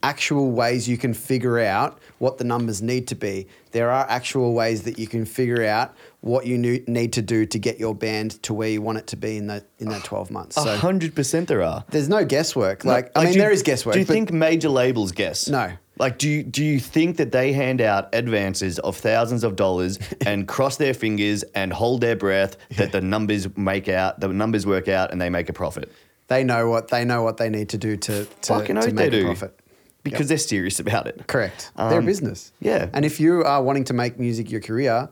actual 0.02 0.50
ways 0.52 0.88
you 0.88 0.98
can 0.98 1.14
figure 1.14 1.60
out 1.60 2.00
what 2.20 2.38
the 2.38 2.44
numbers 2.46 2.82
need 2.82 3.06
to 3.08 3.16
be. 3.16 3.48
There 3.72 3.92
are 3.92 4.06
actual 4.10 4.54
ways 4.54 4.84
that 4.84 4.98
you 4.98 5.08
can 5.08 5.26
figure 5.26 5.66
out 5.66 5.94
what 6.22 6.46
you 6.46 6.58
need 6.58 7.14
to 7.14 7.22
do 7.22 7.46
to 7.46 7.60
get 7.60 7.80
your 7.80 7.94
band 7.94 8.42
to 8.44 8.54
where 8.54 8.70
you 8.70 8.82
want 8.82 8.98
it 8.98 9.08
to 9.08 9.18
be 9.18 9.36
in 9.38 9.48
that 9.48 9.66
in 9.80 9.90
that 9.90 10.04
12 10.06 10.32
months. 10.32 10.58
A 10.58 10.62
So 10.62 10.78
hundred 10.78 11.16
percent, 11.16 11.48
there 11.50 11.64
are. 11.64 11.84
there's 11.90 12.08
no 12.10 12.24
guesswork. 12.24 12.86
Like 12.86 13.12
I 13.16 13.26
mean 13.26 13.34
do 13.34 13.40
there 13.40 13.52
is 13.52 13.62
guesswork. 13.64 13.94
Do 13.94 14.00
you 14.00 14.06
think 14.06 14.32
major 14.32 14.70
labels 14.70 15.12
guess? 15.12 15.48
No. 15.50 15.72
Like, 16.00 16.18
do 16.18 16.30
you, 16.30 16.44
do 16.44 16.64
you 16.64 16.80
think 16.80 17.18
that 17.18 17.32
they 17.34 17.52
hand 17.52 17.82
out 17.82 18.10
advances 18.16 18.80
of 18.80 18.96
thousands 18.98 19.44
of 19.44 19.56
dollars 19.58 20.00
and 20.26 20.48
cross 20.48 20.78
their 20.78 20.94
fingers 20.94 21.44
and 21.54 21.74
hold 21.74 22.02
their 22.02 22.16
breath 22.16 22.56
that 22.78 22.92
the 22.94 23.02
numbers 23.02 23.56
make 23.58 23.90
out, 23.90 24.20
the 24.22 24.30
numbers 24.30 24.66
work 24.66 24.88
out, 24.88 25.12
and 25.12 25.22
they 25.22 25.30
make 25.30 25.50
a 25.50 25.54
profit? 25.54 25.92
they 26.30 26.44
know 26.44 26.70
what 26.70 26.90
they 26.90 27.04
know 27.04 27.24
what 27.24 27.38
they 27.38 27.50
need 27.50 27.70
to 27.70 27.78
do 27.78 27.98
to 27.98 28.24
to, 28.42 28.64
to 28.64 28.94
make 28.94 29.14
a 29.14 29.24
profit. 29.24 29.60
Because 30.04 30.28
they're 30.30 30.38
serious 30.38 30.80
about 30.80 31.08
it. 31.08 31.26
Correct. 31.28 31.72
They're 31.76 31.92
a 31.92 31.98
Um, 31.98 32.06
business. 32.06 32.52
yeah. 32.62 32.88
And 32.94 33.04
if 33.04 33.20
you 33.20 33.44
are 33.44 33.62
wanting 33.62 33.84
to 33.86 33.94
make 33.94 34.18
music 34.18 34.50
your 34.50 34.62
career, 34.62 35.10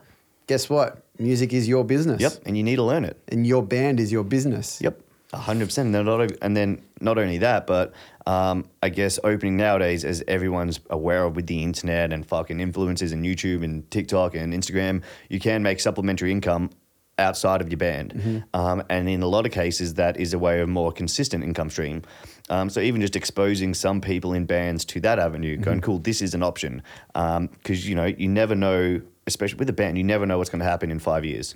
guess 0.47 0.69
what? 0.69 1.03
Music 1.19 1.51
is 1.53 1.67
your 1.67 1.83
business. 1.83 2.21
Yep, 2.21 2.33
and 2.45 2.55
you 2.55 2.63
need 2.63 2.77
to 2.77 2.83
learn 2.83 3.03
it. 3.03 3.17
And 3.27 3.45
your 3.45 3.63
band 3.63 3.99
is 3.99 4.11
your 4.11 4.23
business. 4.23 4.79
Yep, 4.81 5.01
a 5.33 5.37
hundred 5.37 5.65
percent. 5.65 5.93
And 5.93 6.05
not 6.05 6.31
and 6.41 6.55
then 6.55 6.81
not 7.01 7.17
only 7.17 7.39
that, 7.39 7.67
but 7.67 7.91
um, 8.27 8.65
I 8.83 8.89
guess 8.89 9.19
opening 9.23 9.55
nowadays, 9.55 10.03
as 10.03 10.21
everyone's 10.27 10.81
aware 10.89 11.23
of 11.23 11.35
with 11.37 11.47
the 11.47 11.63
internet 11.63 12.11
and 12.11 12.25
fucking 12.25 12.57
influencers 12.57 13.13
and 13.13 13.23
YouTube 13.23 13.63
and 13.63 13.89
TikTok 13.89 14.35
and 14.35 14.53
Instagram, 14.53 15.01
you 15.29 15.39
can 15.39 15.63
make 15.63 15.79
supplementary 15.79 16.31
income 16.31 16.69
outside 17.17 17.61
of 17.61 17.69
your 17.69 17.77
band. 17.77 18.43
Um, 18.53 18.83
and 18.89 19.09
in 19.09 19.23
a 19.23 19.27
lot 19.27 19.45
of 19.45 19.51
cases, 19.51 19.93
that 19.95 20.19
is 20.19 20.33
a 20.33 20.39
way 20.39 20.59
of 20.59 20.69
more 20.69 20.91
consistent 20.91 21.43
income 21.43 21.69
stream. 21.69 22.03
Um, 22.49 22.69
so 22.69 22.79
even 22.81 23.01
just 23.01 23.15
exposing 23.15 23.73
some 23.73 24.01
people 24.01 24.33
in 24.33 24.45
bands 24.45 24.85
to 24.85 24.99
that 24.99 25.19
avenue, 25.19 25.57
going, 25.57 25.81
cool, 25.81 25.99
this 25.99 26.21
is 26.21 26.33
an 26.35 26.43
option. 26.43 26.83
Because, 27.13 27.87
you 27.87 27.95
know, 27.95 28.05
you 28.05 28.27
never 28.27 28.55
know, 28.55 29.01
especially 29.25 29.57
with 29.57 29.69
a 29.69 29.73
band, 29.73 29.97
you 29.97 30.03
never 30.03 30.25
know 30.25 30.37
what's 30.37 30.49
going 30.49 30.59
to 30.59 30.65
happen 30.65 30.91
in 30.91 30.99
five 30.99 31.23
years. 31.25 31.55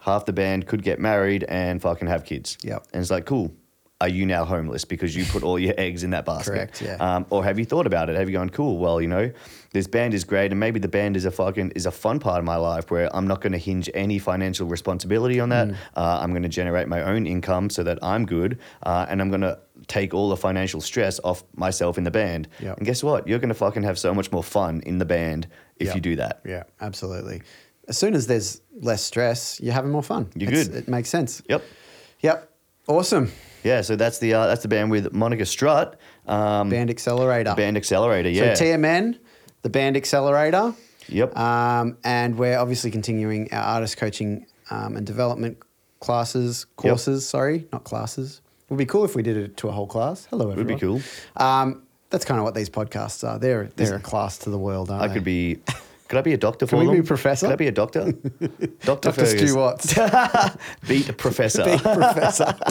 Half 0.00 0.26
the 0.26 0.32
band 0.32 0.66
could 0.66 0.82
get 0.82 1.00
married 1.00 1.42
and 1.48 1.80
fucking 1.80 2.06
have 2.06 2.24
kids. 2.24 2.58
Yep. 2.62 2.86
And 2.92 3.00
it's 3.00 3.10
like, 3.10 3.24
cool. 3.24 3.52
Are 3.98 4.08
you 4.10 4.26
now 4.26 4.44
homeless 4.44 4.84
because 4.84 5.16
you 5.16 5.24
put 5.24 5.42
all 5.42 5.58
your 5.58 5.72
eggs 5.78 6.04
in 6.04 6.10
that 6.10 6.26
basket? 6.26 6.50
Correct, 6.52 6.82
yeah. 6.82 6.96
Um, 6.96 7.24
or 7.30 7.42
have 7.42 7.58
you 7.58 7.64
thought 7.64 7.86
about 7.86 8.10
it? 8.10 8.16
Have 8.16 8.28
you 8.28 8.34
gone, 8.36 8.50
cool? 8.50 8.76
Well, 8.76 9.00
you 9.00 9.08
know, 9.08 9.32
this 9.72 9.86
band 9.86 10.12
is 10.12 10.22
great, 10.22 10.50
and 10.50 10.60
maybe 10.60 10.78
the 10.78 10.88
band 10.88 11.16
is 11.16 11.24
a 11.24 11.30
fucking 11.30 11.70
is 11.74 11.86
a 11.86 11.90
fun 11.90 12.18
part 12.20 12.38
of 12.38 12.44
my 12.44 12.56
life 12.56 12.90
where 12.90 13.08
I'm 13.16 13.26
not 13.26 13.40
going 13.40 13.52
to 13.54 13.58
hinge 13.58 13.88
any 13.94 14.18
financial 14.18 14.66
responsibility 14.66 15.40
on 15.40 15.48
Mm. 15.48 15.70
that. 15.70 15.78
Uh, 15.96 16.18
I'm 16.20 16.30
going 16.32 16.42
to 16.42 16.48
generate 16.50 16.88
my 16.88 17.02
own 17.04 17.26
income 17.26 17.70
so 17.70 17.82
that 17.84 17.98
I'm 18.02 18.26
good, 18.26 18.58
uh, 18.82 19.06
and 19.08 19.22
I'm 19.22 19.30
going 19.30 19.40
to 19.40 19.58
take 19.86 20.12
all 20.12 20.28
the 20.28 20.36
financial 20.36 20.82
stress 20.82 21.18
off 21.24 21.42
myself 21.54 21.96
in 21.96 22.04
the 22.04 22.10
band. 22.10 22.48
Yep. 22.60 22.76
And 22.76 22.84
guess 22.86 23.02
what? 23.02 23.26
You're 23.26 23.38
going 23.38 23.48
to 23.48 23.54
fucking 23.54 23.82
have 23.84 23.98
so 23.98 24.12
much 24.12 24.30
more 24.30 24.42
fun 24.44 24.82
in 24.84 24.98
the 24.98 25.06
band 25.06 25.48
if 25.78 25.86
Yep. 25.86 25.94
you 25.94 26.00
do 26.02 26.16
that. 26.16 26.40
Yeah, 26.44 26.64
absolutely. 26.82 27.40
As 27.88 27.96
soon 27.96 28.14
as 28.14 28.26
there's 28.26 28.60
less 28.78 29.02
stress, 29.02 29.58
you're 29.58 29.72
having 29.72 29.90
more 29.90 30.02
fun. 30.02 30.28
You're 30.34 30.50
It's- 30.50 30.68
good. 30.68 30.76
It 30.76 30.88
makes 30.88 31.08
sense. 31.08 31.40
Yep. 31.48 31.62
Yep. 32.20 32.50
Awesome. 32.88 33.32
Yeah. 33.64 33.80
So 33.80 33.96
that's 33.96 34.18
the 34.18 34.34
uh, 34.34 34.46
that's 34.46 34.62
the 34.62 34.68
band 34.68 34.90
with 34.90 35.12
Monica 35.12 35.44
Strutt. 35.46 35.98
Um, 36.26 36.70
Band 36.70 36.90
Accelerator. 36.90 37.54
Band 37.54 37.76
Accelerator. 37.76 38.28
Yeah. 38.30 38.54
So 38.54 38.64
TMN, 38.64 39.18
the 39.62 39.70
Band 39.70 39.96
Accelerator. 39.96 40.74
Yep. 41.08 41.36
Um, 41.36 41.98
and 42.04 42.36
we're 42.36 42.58
obviously 42.58 42.90
continuing 42.90 43.52
our 43.52 43.62
artist 43.62 43.96
coaching 43.96 44.46
um, 44.70 44.96
and 44.96 45.06
development 45.06 45.58
classes, 46.00 46.66
courses, 46.76 47.28
sorry, 47.28 47.66
not 47.72 47.84
classes. 47.84 48.40
It 48.64 48.70
would 48.70 48.78
be 48.78 48.86
cool 48.86 49.04
if 49.04 49.14
we 49.14 49.22
did 49.22 49.36
it 49.36 49.56
to 49.58 49.68
a 49.68 49.72
whole 49.72 49.86
class. 49.86 50.26
Hello, 50.30 50.50
everyone. 50.50 50.66
Would 50.66 50.80
be 50.80 50.80
cool. 50.80 51.00
Um, 51.36 51.82
that's 52.10 52.24
kind 52.24 52.38
of 52.38 52.44
what 52.44 52.54
these 52.54 52.68
podcasts 52.70 53.26
are. 53.26 53.38
They're, 53.38 53.70
they're 53.76 53.96
a 53.96 54.00
class 54.00 54.38
to 54.38 54.50
the 54.50 54.58
world, 54.58 54.90
aren't 54.90 55.04
I 55.04 55.08
they? 55.08 55.14
could 55.14 55.24
be. 55.24 55.58
Could 56.08 56.18
I 56.18 56.22
be 56.22 56.34
a 56.34 56.36
doctor 56.36 56.66
for 56.66 56.70
Can 56.70 56.78
we 56.80 56.84
them? 56.86 56.94
be 56.94 57.00
a 57.00 57.04
professor? 57.04 57.46
Could 57.46 57.52
I 57.52 57.56
be 57.56 57.66
a 57.66 57.72
doctor? 57.72 58.12
Doctor, 58.82 59.10
Dr. 59.10 59.26
Stu 59.26 59.56
Watts. 59.56 59.94
Beat 60.86 61.08
a 61.08 61.12
professor. 61.12 61.64
Big 61.64 61.80
professor. 61.82 62.56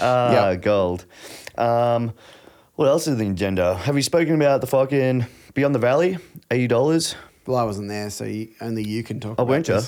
Yep. 0.00 0.62
gold. 0.62 1.06
Um, 1.58 2.12
what 2.74 2.86
else 2.86 3.02
is 3.06 3.14
in 3.14 3.18
the 3.18 3.28
agenda? 3.30 3.74
Have 3.74 3.96
you 3.96 4.02
spoken 4.02 4.34
about 4.34 4.60
the 4.60 4.66
fucking 4.66 5.26
Beyond 5.54 5.74
the 5.74 5.78
Valley? 5.78 6.18
Eighty 6.50 6.66
dollars. 6.68 7.14
well, 7.46 7.58
I 7.58 7.64
wasn't 7.64 7.88
there, 7.88 8.10
so 8.10 8.24
you, 8.24 8.48
only 8.60 8.86
you 8.86 9.02
can 9.02 9.20
talk 9.20 9.32
Oh, 9.38 9.42
about 9.42 9.48
weren't 9.48 9.68
you? 9.68 9.80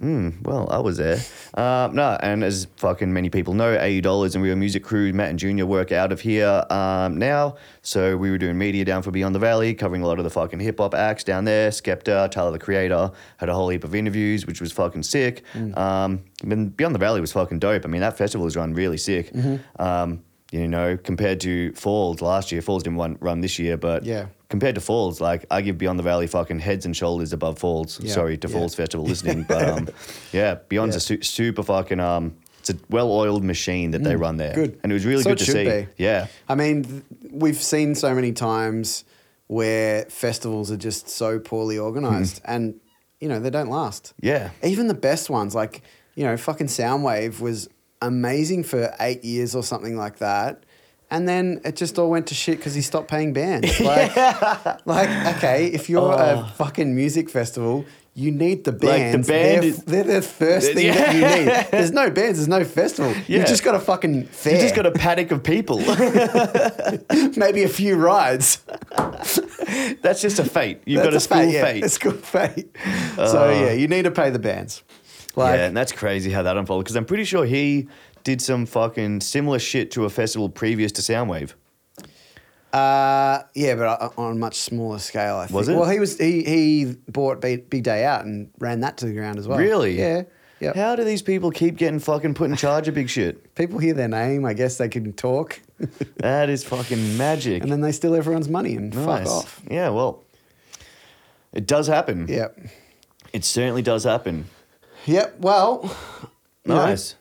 Mm, 0.00 0.42
well, 0.42 0.68
I 0.70 0.78
was 0.78 0.98
there. 0.98 1.18
Um, 1.54 1.94
no, 1.94 2.18
and 2.20 2.44
as 2.44 2.66
fucking 2.76 3.12
many 3.12 3.30
people 3.30 3.54
know, 3.54 3.76
AU 3.78 4.00
Dollars 4.00 4.34
and 4.34 4.44
Real 4.44 4.56
Music 4.56 4.84
Crew, 4.84 5.12
Matt 5.12 5.30
and 5.30 5.38
Junior 5.38 5.64
work 5.64 5.90
out 5.92 6.12
of 6.12 6.20
here 6.20 6.64
um, 6.70 7.18
now. 7.18 7.56
So 7.82 8.16
we 8.16 8.30
were 8.30 8.38
doing 8.38 8.58
media 8.58 8.84
down 8.84 9.02
for 9.02 9.10
Beyond 9.10 9.34
the 9.34 9.38
Valley, 9.38 9.74
covering 9.74 10.02
a 10.02 10.06
lot 10.06 10.18
of 10.18 10.24
the 10.24 10.30
fucking 10.30 10.60
hip 10.60 10.78
hop 10.78 10.94
acts 10.94 11.24
down 11.24 11.44
there. 11.44 11.70
Skepta, 11.70 12.30
Tyler 12.30 12.50
the 12.50 12.58
Creator, 12.58 13.10
had 13.38 13.48
a 13.48 13.54
whole 13.54 13.68
heap 13.68 13.84
of 13.84 13.94
interviews, 13.94 14.46
which 14.46 14.60
was 14.60 14.72
fucking 14.72 15.02
sick. 15.02 15.42
Um, 15.76 16.22
and 16.42 16.76
Beyond 16.76 16.94
the 16.94 16.98
Valley 16.98 17.20
was 17.20 17.32
fucking 17.32 17.58
dope. 17.58 17.84
I 17.84 17.88
mean, 17.88 18.02
that 18.02 18.18
festival 18.18 18.44
was 18.44 18.56
run 18.56 18.74
really 18.74 18.98
sick. 18.98 19.30
Um, 19.78 20.22
you 20.52 20.68
know, 20.68 20.96
compared 20.96 21.40
to 21.40 21.72
Falls 21.72 22.20
last 22.22 22.52
year, 22.52 22.62
Falls 22.62 22.82
didn't 22.84 22.98
run, 22.98 23.16
run 23.20 23.40
this 23.40 23.58
year, 23.58 23.76
but 23.76 24.04
Yeah. 24.04 24.26
compared 24.48 24.74
to 24.76 24.80
Falls, 24.80 25.20
like 25.20 25.44
I 25.50 25.60
give 25.60 25.76
Beyond 25.78 25.98
the 25.98 26.02
Valley 26.04 26.26
fucking 26.28 26.60
heads 26.60 26.86
and 26.86 26.96
shoulders 26.96 27.32
above 27.32 27.58
Falls. 27.58 27.98
Yeah, 28.00 28.12
Sorry 28.12 28.36
to 28.38 28.48
yeah. 28.48 28.54
Falls 28.54 28.74
Festival 28.74 29.06
listening, 29.12 29.44
but 29.48 29.68
um, 29.68 29.88
yeah, 30.32 30.56
Beyond's 30.68 30.94
Yeah. 30.94 30.98
a 30.98 31.00
su- 31.00 31.22
super 31.22 31.62
fucking 31.64 31.98
um, 32.00 32.36
it's 32.60 32.70
a 32.70 32.76
well-oiled 32.90 33.44
machine 33.44 33.92
that 33.92 34.02
they 34.02 34.16
run 34.16 34.36
there. 34.38 34.52
Mm, 34.52 34.54
good. 34.54 34.80
and 34.82 34.90
it 34.92 34.94
was 34.94 35.04
really 35.06 35.22
So 35.22 35.30
good 35.30 35.38
to 35.38 35.44
see. 35.52 35.64
be. 35.64 35.86
Yeah, 35.98 36.26
I 36.48 36.54
mean, 36.56 36.82
th- 36.84 37.02
we've 37.30 37.62
seen 37.62 37.94
so 37.94 38.14
many 38.14 38.32
times 38.32 39.04
where 39.48 40.04
festivals 40.06 40.70
are 40.72 40.76
just 40.76 41.08
so 41.08 41.38
poorly 41.38 41.78
organized 41.78 42.40
and, 42.44 42.74
you 43.20 43.28
know, 43.28 43.38
they 43.38 43.50
don't 43.50 43.68
last. 43.70 44.12
yeah, 44.20 44.50
Even 44.64 44.88
the 44.88 44.94
best 44.94 45.30
ones, 45.30 45.54
like, 45.54 45.82
you 46.16 46.24
know, 46.24 46.36
fucking 46.36 46.66
Soundwave 46.66 47.38
was 47.40 47.68
amazing 48.02 48.64
for 48.64 48.94
eight 49.00 49.24
years 49.24 49.54
or 49.54 49.62
something 49.62 49.96
like 49.96 50.18
that. 50.18 50.64
And 51.10 51.28
then 51.28 51.60
it 51.64 51.76
just 51.76 51.98
all 51.98 52.10
went 52.10 52.26
to 52.28 52.34
shit 52.34 52.58
because 52.58 52.74
he 52.74 52.82
stopped 52.82 53.08
paying 53.08 53.32
bands. 53.32 53.78
Like, 53.86 54.16
like, 54.86 55.36
okay, 55.36 55.66
if 55.66 55.88
you're 55.88 56.12
a 56.12 56.44
oh. 56.44 56.52
fucking 56.56 56.96
music 56.96 57.30
festival, 57.30 57.84
you 58.14 58.32
need 58.32 58.64
the 58.64 58.72
Oh. 58.72 58.74
Like, 58.74 58.80
the 58.80 59.18
bands. 59.18 59.28
band 59.28 59.62
they're, 59.62 59.64
is- 59.64 59.84
they're 59.84 60.04
the 60.04 60.22
first 60.22 60.72
thing 60.72 60.92
that 60.92 61.14
you 61.14 61.20
need. 61.20 61.66
There's 61.70 61.92
no 61.92 62.10
bands, 62.10 62.38
there's 62.38 62.48
no 62.48 62.64
festival. 62.64 63.12
Yeah. 63.12 63.38
You've 63.38 63.46
just 63.46 63.62
got 63.62 63.74
a 63.74 63.78
fucking 63.78 64.24
fair. 64.26 64.54
you 64.54 64.60
just 64.60 64.74
got 64.74 64.86
a 64.86 64.90
paddock 64.90 65.30
of 65.30 65.44
people. 65.44 65.78
maybe 67.36 67.62
a 67.62 67.68
few 67.68 67.96
rides. 67.96 68.64
That's 70.00 70.22
just 70.22 70.38
a 70.38 70.44
fete. 70.44 70.80
You've 70.86 71.02
got 71.02 71.10
a 71.10 71.12
That's 71.12 71.24
school 71.26 71.44
yeah, 71.44 71.64
fete. 71.64 71.84
A 71.84 71.88
school 71.90 72.12
fete. 72.12 72.74
Uh. 73.18 73.26
so 73.28 73.50
yeah, 73.50 73.72
you 73.72 73.86
need 73.86 74.02
to 74.02 74.10
pay 74.10 74.30
the 74.30 74.38
bands. 74.38 74.82
Like, 75.36 75.58
yeah, 75.58 75.66
and 75.66 75.76
that's 75.76 75.92
crazy 75.92 76.30
how 76.30 76.42
that 76.42 76.56
unfolded 76.56 76.84
because 76.84 76.96
I'm 76.96 77.04
pretty 77.04 77.24
sure 77.24 77.44
he 77.44 77.88
did 78.24 78.40
some 78.42 78.66
fucking 78.66 79.20
similar 79.20 79.58
shit 79.58 79.90
to 79.92 80.04
a 80.06 80.10
festival 80.10 80.48
previous 80.48 80.90
to 80.92 81.02
Soundwave. 81.02 81.52
uh, 82.72 83.42
yeah, 83.54 83.74
but 83.74 84.12
on- 84.18 84.32
a 84.32 84.34
much 84.34 84.56
smaller 84.56 84.98
scale. 84.98 85.36
I 85.36 85.46
think. 85.46 85.56
Was 85.56 85.68
it? 85.68 85.76
Well, 85.76 85.88
he 85.90 85.98
was 86.00 86.18
he 86.18 86.42
he 86.42 86.96
bought 87.08 87.40
Big, 87.40 87.68
Day 87.70 88.04
Out 88.04 88.24
and 88.24 88.50
ran 88.58 88.80
that 88.80 88.96
to 88.98 89.06
the 89.06 89.12
ground 89.12 89.38
as 89.38 89.46
well. 89.48 89.58
Really? 89.58 89.98
Yeah. 89.98 90.22
Yeah. 90.58 90.72
How 90.74 90.96
do 90.96 91.04
these 91.04 91.20
people 91.20 91.50
keep 91.50 91.76
getting 91.76 91.98
fucking 92.00 92.32
put 92.32 92.48
in 92.50 92.56
charge 92.56 92.88
of 92.88 92.94
big 92.94 93.10
shit? 93.10 93.54
People 93.56 93.78
hear 93.78 93.92
their 93.92 94.08
name. 94.08 94.46
I 94.46 94.54
guess 94.54 94.78
they 94.78 94.88
can 94.88 95.12
talk, 95.12 95.60
That 96.16 96.48
is 96.48 96.64
fucking 96.64 97.18
magic. 97.18 97.62
and 97.62 97.70
then 97.70 97.82
they 97.82 97.92
steal 97.92 98.14
everyone's 98.14 98.48
money 98.48 98.74
and 98.74 98.94
fuck 98.94 99.26
off. 99.26 99.60
Yeah, 99.70 99.90
well, 99.90 100.24
it 101.52 101.66
does 101.66 101.86
happen. 101.88 102.24
Yeah. 102.26 102.48
It 103.34 103.44
certainly 103.44 103.82
does 103.82 104.04
happen. 104.04 104.46
Yep. 105.06 105.40
Well, 105.40 105.80
you 106.64 106.74
know, 106.74 106.76
Nice. 106.86 107.14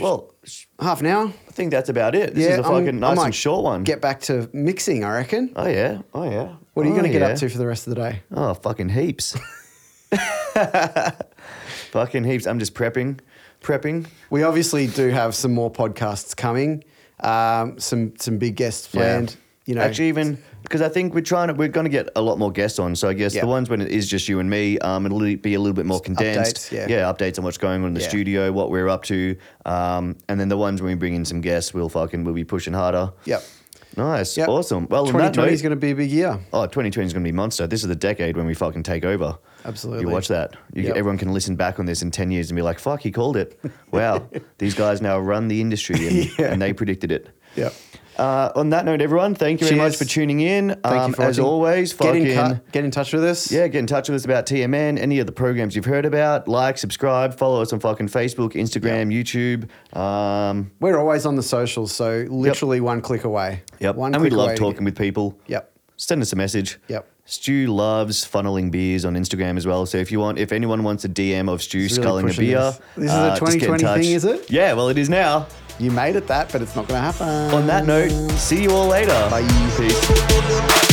Well, 0.00 0.32
half 0.80 1.00
an 1.00 1.06
hour. 1.06 1.26
I 1.26 1.50
think 1.52 1.70
that's 1.70 1.88
about 1.90 2.14
it. 2.14 2.34
This 2.34 2.44
yeah, 2.44 2.52
is 2.54 2.58
a 2.60 2.62
I'm- 2.64 2.72
fucking 2.84 2.98
nice 3.00 3.16
might 3.16 3.24
and 3.26 3.34
short 3.34 3.64
one. 3.64 3.84
Get 3.84 4.00
back 4.00 4.20
to 4.22 4.48
mixing, 4.52 5.04
I 5.04 5.14
reckon. 5.16 5.52
oh 5.56 5.66
yeah. 5.66 6.00
Oh 6.14 6.24
yeah. 6.30 6.54
What 6.74 6.84
are 6.84 6.86
you 6.88 6.92
Oh, 6.94 6.96
going 6.98 7.12
to 7.12 7.18
get 7.18 7.20
yeah. 7.20 7.28
up 7.34 7.38
to 7.38 7.48
for 7.50 7.58
the 7.58 7.66
rest 7.66 7.86
of 7.86 7.94
the 7.94 8.00
day? 8.00 8.22
Oh, 8.34 8.54
fucking 8.54 8.88
heaps. 8.88 9.36
fucking 11.90 12.24
heaps. 12.24 12.46
I'm 12.46 12.58
just 12.58 12.74
prepping, 12.74 13.20
prepping. 13.62 14.06
We 14.30 14.42
obviously 14.42 14.86
do 14.86 15.08
have 15.08 15.34
some 15.34 15.52
more 15.52 15.70
podcasts 15.70 16.34
coming. 16.36 16.84
Um, 17.20 17.78
some 17.78 18.14
some 18.18 18.38
big 18.38 18.56
guests 18.56 18.88
planned. 18.88 19.36
You 19.64 19.76
know, 19.76 19.82
actually, 19.82 20.08
even 20.08 20.38
because 20.62 20.82
I 20.82 20.88
think 20.88 21.14
we're 21.14 21.20
trying 21.20 21.46
to, 21.48 21.54
we're 21.54 21.68
going 21.68 21.84
to 21.84 21.90
get 21.90 22.08
a 22.16 22.20
lot 22.20 22.36
more 22.38 22.50
guests 22.50 22.78
on. 22.80 22.96
So 22.96 23.08
I 23.08 23.12
guess 23.12 23.32
Yeah. 23.34 23.42
the 23.42 23.46
ones 23.46 23.70
when 23.70 23.80
it 23.80 23.90
is 23.92 24.08
just 24.08 24.28
you 24.28 24.40
and 24.40 24.50
me, 24.50 24.76
um, 24.80 25.06
it'll 25.06 25.20
be 25.20 25.54
a 25.54 25.60
little 25.60 25.72
bit 25.74 25.86
more 25.86 26.00
condensed. 26.00 26.56
Updates, 26.72 26.88
yeah. 26.88 27.12
updates 27.12 27.38
on 27.38 27.44
what's 27.44 27.58
going 27.58 27.82
on 27.82 27.88
in 27.88 27.94
the 27.94 28.00
Yeah. 28.00 28.08
studio, 28.08 28.50
what 28.52 28.70
we're 28.72 28.88
up 28.88 29.04
to, 29.04 29.36
um, 29.64 30.16
and 30.28 30.40
then 30.40 30.48
the 30.48 30.56
ones 30.56 30.82
when 30.82 30.88
we 30.90 30.94
bring 30.96 31.14
in 31.14 31.24
some 31.24 31.40
guests, 31.40 31.72
we'll 31.72 31.88
fucking 31.88 32.24
we'll 32.24 32.34
be 32.34 32.44
pushing 32.44 32.72
harder. 32.72 33.12
Yep. 33.24 33.44
Nice, 33.96 34.36
Yep. 34.38 34.48
awesome. 34.48 34.86
Well, 34.90 35.04
2020 35.06 35.52
is 35.52 35.60
going 35.62 35.70
to 35.70 35.76
be 35.76 35.90
a 35.90 35.94
big 35.94 36.10
year. 36.10 36.38
Oh, 36.52 36.66
2020 36.66 37.06
is 37.06 37.12
going 37.12 37.22
to 37.22 37.28
be 37.28 37.32
monster. 37.32 37.66
This 37.66 37.82
is 37.82 37.88
the 37.88 37.94
decade 37.94 38.36
when 38.38 38.46
we 38.46 38.54
fucking 38.54 38.82
take 38.84 39.04
over. 39.04 39.36
Absolutely. 39.66 40.04
You 40.06 40.08
watch 40.10 40.28
that. 40.28 40.56
You, 40.74 40.84
Yep. 40.84 40.96
Everyone 40.96 41.18
can 41.18 41.32
listen 41.32 41.54
back 41.56 41.78
on 41.78 41.84
this 41.86 42.02
in 42.02 42.10
10 42.10 42.30
years 42.30 42.50
and 42.50 42.56
be 42.56 42.62
like, 42.62 42.78
fuck, 42.80 43.00
he 43.02 43.10
called 43.12 43.36
it. 43.36 43.60
Wow. 43.92 44.26
These 44.58 44.74
guys 44.74 45.02
now 45.02 45.18
run 45.20 45.46
the 45.48 45.60
industry 45.60 46.08
and, 46.08 46.30
Yeah. 46.38 46.46
and 46.52 46.60
they 46.62 46.72
predicted 46.72 47.12
it. 47.12 47.28
Yep. 47.54 47.74
Uh, 48.18 48.50
on 48.54 48.70
that 48.70 48.84
note, 48.84 49.00
everyone, 49.00 49.34
thank 49.34 49.60
you 49.60 49.66
very 49.66 49.78
much 49.78 49.96
for 49.96 50.04
tuning 50.04 50.40
in. 50.40 50.68
Thank 50.68 50.84
Um, 50.86 51.10
you 51.10 51.14
for 51.16 51.22
as 51.22 51.38
watching. 51.38 51.44
always, 51.44 51.92
get 51.94 52.14
in, 52.16 52.34
cut, 52.34 52.72
get 52.72 52.84
in 52.84 52.90
touch 52.90 53.12
with 53.12 53.24
us. 53.24 53.50
yeah, 53.50 53.66
get 53.68 53.78
in 53.78 53.86
touch 53.86 54.08
with 54.08 54.16
us 54.16 54.24
about 54.24 54.44
TMN, 54.46 54.98
any 54.98 55.18
of 55.18 55.26
the 55.26 55.32
programs 55.32 55.74
you've 55.74 55.86
heard 55.86 56.04
about. 56.04 56.46
Like, 56.46 56.76
subscribe, 56.78 57.34
follow 57.38 57.62
us 57.62 57.72
on 57.72 57.80
fucking 57.80 58.08
Facebook, 58.08 58.52
Instagram, 58.52 59.10
YouTube. 59.12 59.68
Um, 59.98 60.70
We're 60.80 60.98
always 60.98 61.24
on 61.26 61.36
the 61.36 61.42
socials, 61.42 61.92
so 61.92 62.26
literally 62.28 62.80
one 62.80 63.00
click 63.00 63.24
away. 63.24 63.62
yep. 63.80 63.96
One 63.96 64.14
and 64.14 64.22
we 64.22 64.30
love 64.30 64.56
talking 64.56 64.80
get- 64.80 64.84
with 64.84 64.98
people. 64.98 65.38
Yep. 65.46 65.70
Send 65.96 66.20
us 66.20 66.32
a 66.32 66.36
message. 66.36 66.78
Yep. 66.88 67.08
Stu 67.24 67.68
loves 67.68 68.26
funneling 68.28 68.72
beers 68.72 69.04
on 69.04 69.14
Instagram 69.14 69.56
as 69.56 69.64
well. 69.64 69.86
So 69.86 69.96
if 69.96 70.10
you 70.10 70.18
want, 70.18 70.38
if 70.38 70.50
anyone 70.50 70.82
wants 70.82 71.04
a 71.04 71.08
DM 71.08 71.48
of 71.48 71.62
Stu 71.62 71.78
really 71.78 71.88
sculling 71.88 72.28
a 72.28 72.32
beer, 72.34 72.58
this. 72.58 72.80
This 72.96 73.04
is 73.06 73.10
a 73.10 73.14
uh, 73.14 73.38
just 73.38 73.40
get 73.40 73.52
in 73.54 73.60
2020 73.78 74.02
thing, 74.04 74.12
is 74.14 74.24
it? 74.24 74.50
Yeah, 74.50 74.72
well, 74.72 74.88
it 74.88 74.98
is 74.98 75.08
now. 75.08 75.46
You 75.78 75.90
made 75.90 76.16
it 76.16 76.26
that, 76.28 76.52
but 76.52 76.62
it's 76.62 76.76
not 76.76 76.86
going 76.86 77.00
to 77.00 77.12
happen. 77.12 77.54
On 77.54 77.66
that 77.66 77.86
note, 77.86 78.10
see 78.32 78.62
you 78.62 78.70
all 78.70 78.88
later. 78.88 79.28
Bye. 79.30 79.42
Peace. 79.76 80.91